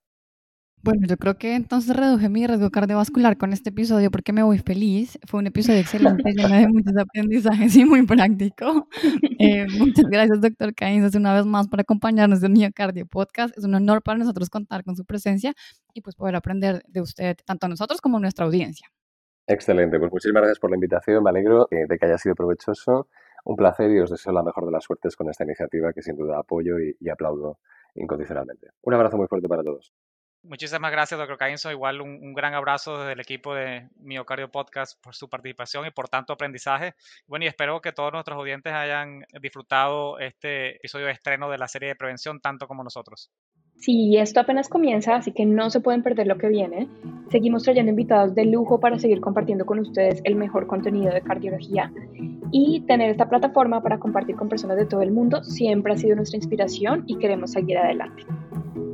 Bueno, 0.82 1.06
yo 1.08 1.18
creo 1.18 1.38
que 1.38 1.56
entonces 1.56 1.94
reduje 1.94 2.30
mi 2.30 2.48
riesgo 2.48 2.70
cardiovascular 2.72 3.38
con 3.38 3.52
este 3.52 3.70
episodio 3.70 4.10
porque 4.12 4.32
me 4.32 4.44
voy 4.44 4.60
feliz. 4.60 5.20
Fue 5.28 5.42
un 5.42 5.48
episodio 5.48 5.80
excelente, 5.80 6.24
lleno 6.34 6.56
de 6.56 6.70
muchos 6.70 6.96
aprendizajes 6.96 7.76
y 7.76 7.86
muy 7.86 8.06
práctico. 8.06 8.88
Eh, 9.42 9.66
muchas 9.78 10.04
gracias, 10.10 10.42
doctor 10.42 10.76
Caínzas, 10.76 11.16
una 11.16 11.34
vez 11.34 11.46
más 11.46 11.70
por 11.70 11.80
acompañarnos 11.80 12.44
en 12.44 12.52
Miocardio 12.52 13.06
Podcast. 13.06 13.58
Es 13.58 13.64
un 13.64 13.74
honor 13.74 14.04
para 14.04 14.18
nosotros 14.18 14.50
contar 14.50 14.84
con 14.84 14.98
su 14.98 15.06
presencia 15.06 15.54
y 15.94 16.02
pues 16.02 16.18
poder 16.18 16.36
aprender 16.36 16.84
de 16.90 17.00
usted, 17.00 17.38
tanto 17.46 17.68
a 17.68 17.70
nosotros 17.70 18.02
como 18.02 18.18
a 18.18 18.20
nuestra 18.20 18.46
audiencia. 18.46 18.90
Excelente, 19.52 19.98
pues 19.98 20.12
muchísimas 20.12 20.42
gracias 20.42 20.60
por 20.60 20.70
la 20.70 20.76
invitación, 20.76 21.24
me 21.24 21.32
alegro 21.32 21.68
eh, 21.72 21.88
de 21.88 21.98
que 21.98 22.06
haya 22.06 22.20
sido 22.20 22.36
provechoso. 22.36 23.08
Un 23.44 23.56
placer 23.56 23.90
y 23.90 24.00
os 24.00 24.12
deseo 24.12 24.32
la 24.32 24.44
mejor 24.44 24.64
de 24.68 24.72
las 24.72 24.84
suertes 24.84 25.16
con 25.16 25.28
esta 25.28 25.44
iniciativa 25.44 25.92
que 25.92 26.04
sin 26.04 26.16
duda 26.16 26.38
apoyo 26.38 26.76
y, 26.78 27.10
aplaudo 27.10 27.58
incondicionalmente. 27.96 28.68
Un 28.84 28.94
abrazo 28.94 29.18
muy 29.18 29.26
fuerte 29.26 29.48
para 29.48 29.64
todos. 29.64 29.92
Muchísimas 30.44 30.92
gracias, 30.92 31.18
doctor 31.18 31.40
Caínzo. 31.40 31.72
Igual 31.72 32.00
un, 32.00 32.36
gran 32.36 32.54
abrazo 32.54 33.00
desde 33.00 33.14
el 33.14 33.22
equipo 33.22 33.56
de 33.56 33.90
Miocardio 33.96 34.52
Podcast 34.52 35.02
por 35.02 35.16
su 35.16 35.28
participación 35.28 35.88
y 35.88 35.92
por 35.92 36.10
tanto 36.10 36.34
aprendizaje. 36.34 36.94
Bueno, 37.26 37.46
y 37.46 37.48
espero 37.48 37.82
que 37.82 37.92
todos 37.92 38.14
nuestros 38.14 38.38
oyentes 38.38 38.72
hayan 38.72 39.26
disfrutado 39.42 40.20
este 40.20 40.76
episodio 40.76 41.08
de 41.08 41.14
estreno 41.14 41.50
de 41.50 41.58
la 41.58 41.68
serie 41.68 41.90
de 41.90 41.96
prevención 41.96 42.40
tanto 42.40 42.68
como 42.68 42.84
nosotros. 42.84 43.32
Sí, 43.80 44.18
esto 44.18 44.42
apenas 44.42 44.68
comienza, 44.68 45.16
así 45.16 45.32
que 45.32 45.46
no 45.46 45.70
se 45.70 45.80
pueden 45.80 46.04
perder 46.04 46.28
lo 46.28 46.38
que 46.38 46.50
viene. 46.50 46.90
Seguimos 47.32 47.64
trayendo 47.64 47.92
invitados 47.92 48.36
de 48.36 48.44
lujo 48.44 48.82
para 48.82 49.00
seguir 49.00 49.22
compartiendo 49.22 49.66
con 49.66 49.80
ustedes 49.80 50.22
el 50.26 50.36
mejor 50.36 50.68
contenido 50.68 51.14
de 51.14 51.22
cardiología 51.22 51.90
y 52.52 52.82
tener 52.82 53.10
esta 53.10 53.30
plataforma 53.30 53.82
para 53.82 53.98
compartir 53.98 54.36
con 54.36 54.50
personas 54.50 54.76
de 54.76 54.86
todo 54.86 55.02
el 55.02 55.12
mundo 55.12 55.44
siempre 55.46 55.94
ha 55.94 55.98
sido 55.98 56.18
nuestra 56.18 56.38
inspiración 56.38 57.06
y 57.08 57.18
queremos 57.20 57.52
seguir 57.52 57.78
adelante. 57.78 58.26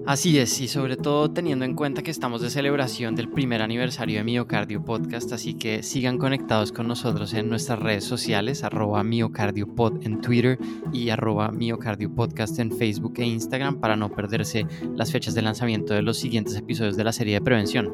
Así 0.07 0.37
es, 0.37 0.61
y 0.61 0.67
sobre 0.67 0.97
todo 0.97 1.31
teniendo 1.31 1.65
en 1.65 1.73
cuenta 1.73 2.03
que 2.03 2.11
estamos 2.11 2.39
de 2.39 2.51
celebración 2.51 3.15
del 3.15 3.27
primer 3.27 3.63
aniversario 3.63 4.19
de 4.19 4.23
Miocardio 4.23 4.85
Podcast, 4.85 5.31
así 5.31 5.55
que 5.55 5.81
sigan 5.81 6.19
conectados 6.19 6.71
con 6.71 6.87
nosotros 6.87 7.33
en 7.33 7.49
nuestras 7.49 7.79
redes 7.79 8.03
sociales, 8.03 8.63
arroba 8.63 9.03
miocardiopod 9.03 10.05
en 10.05 10.21
Twitter 10.21 10.59
y 10.93 11.09
arroba 11.09 11.51
miocardiopodcast 11.51 12.59
en 12.59 12.71
Facebook 12.71 13.15
e 13.17 13.25
Instagram 13.25 13.79
para 13.79 13.95
no 13.95 14.11
perderse 14.11 14.67
las 14.93 15.11
fechas 15.11 15.33
de 15.33 15.41
lanzamiento 15.41 15.95
de 15.95 16.03
los 16.03 16.17
siguientes 16.17 16.55
episodios 16.55 16.97
de 16.97 17.03
la 17.03 17.11
serie 17.11 17.33
de 17.33 17.41
prevención. 17.41 17.91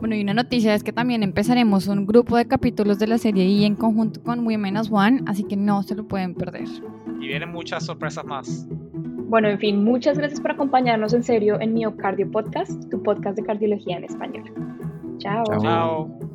Bueno, 0.00 0.16
y 0.16 0.22
una 0.22 0.32
noticia 0.32 0.74
es 0.74 0.82
que 0.82 0.94
también 0.94 1.22
empezaremos 1.22 1.86
un 1.86 2.06
grupo 2.06 2.38
de 2.38 2.46
capítulos 2.46 2.98
de 2.98 3.08
la 3.08 3.18
serie 3.18 3.44
I 3.44 3.66
en 3.66 3.76
conjunto 3.76 4.22
con 4.22 4.46
Women 4.46 4.78
One, 4.90 5.20
así 5.26 5.44
que 5.44 5.56
no 5.56 5.82
se 5.82 5.96
lo 5.96 6.08
pueden 6.08 6.34
perder. 6.34 6.66
Y 7.20 7.28
vienen 7.28 7.52
muchas 7.52 7.84
sorpresas 7.84 8.24
más. 8.24 8.66
Bueno, 9.32 9.48
en 9.48 9.58
fin, 9.58 9.82
muchas 9.82 10.18
gracias 10.18 10.42
por 10.42 10.50
acompañarnos 10.50 11.14
en 11.14 11.22
serio 11.22 11.58
en 11.58 11.72
Miocardio 11.72 12.30
Podcast, 12.30 12.90
tu 12.90 13.02
podcast 13.02 13.34
de 13.34 13.42
cardiología 13.42 13.96
en 13.96 14.04
español. 14.04 14.44
Chao. 15.16 15.42
Chao. 15.58 16.31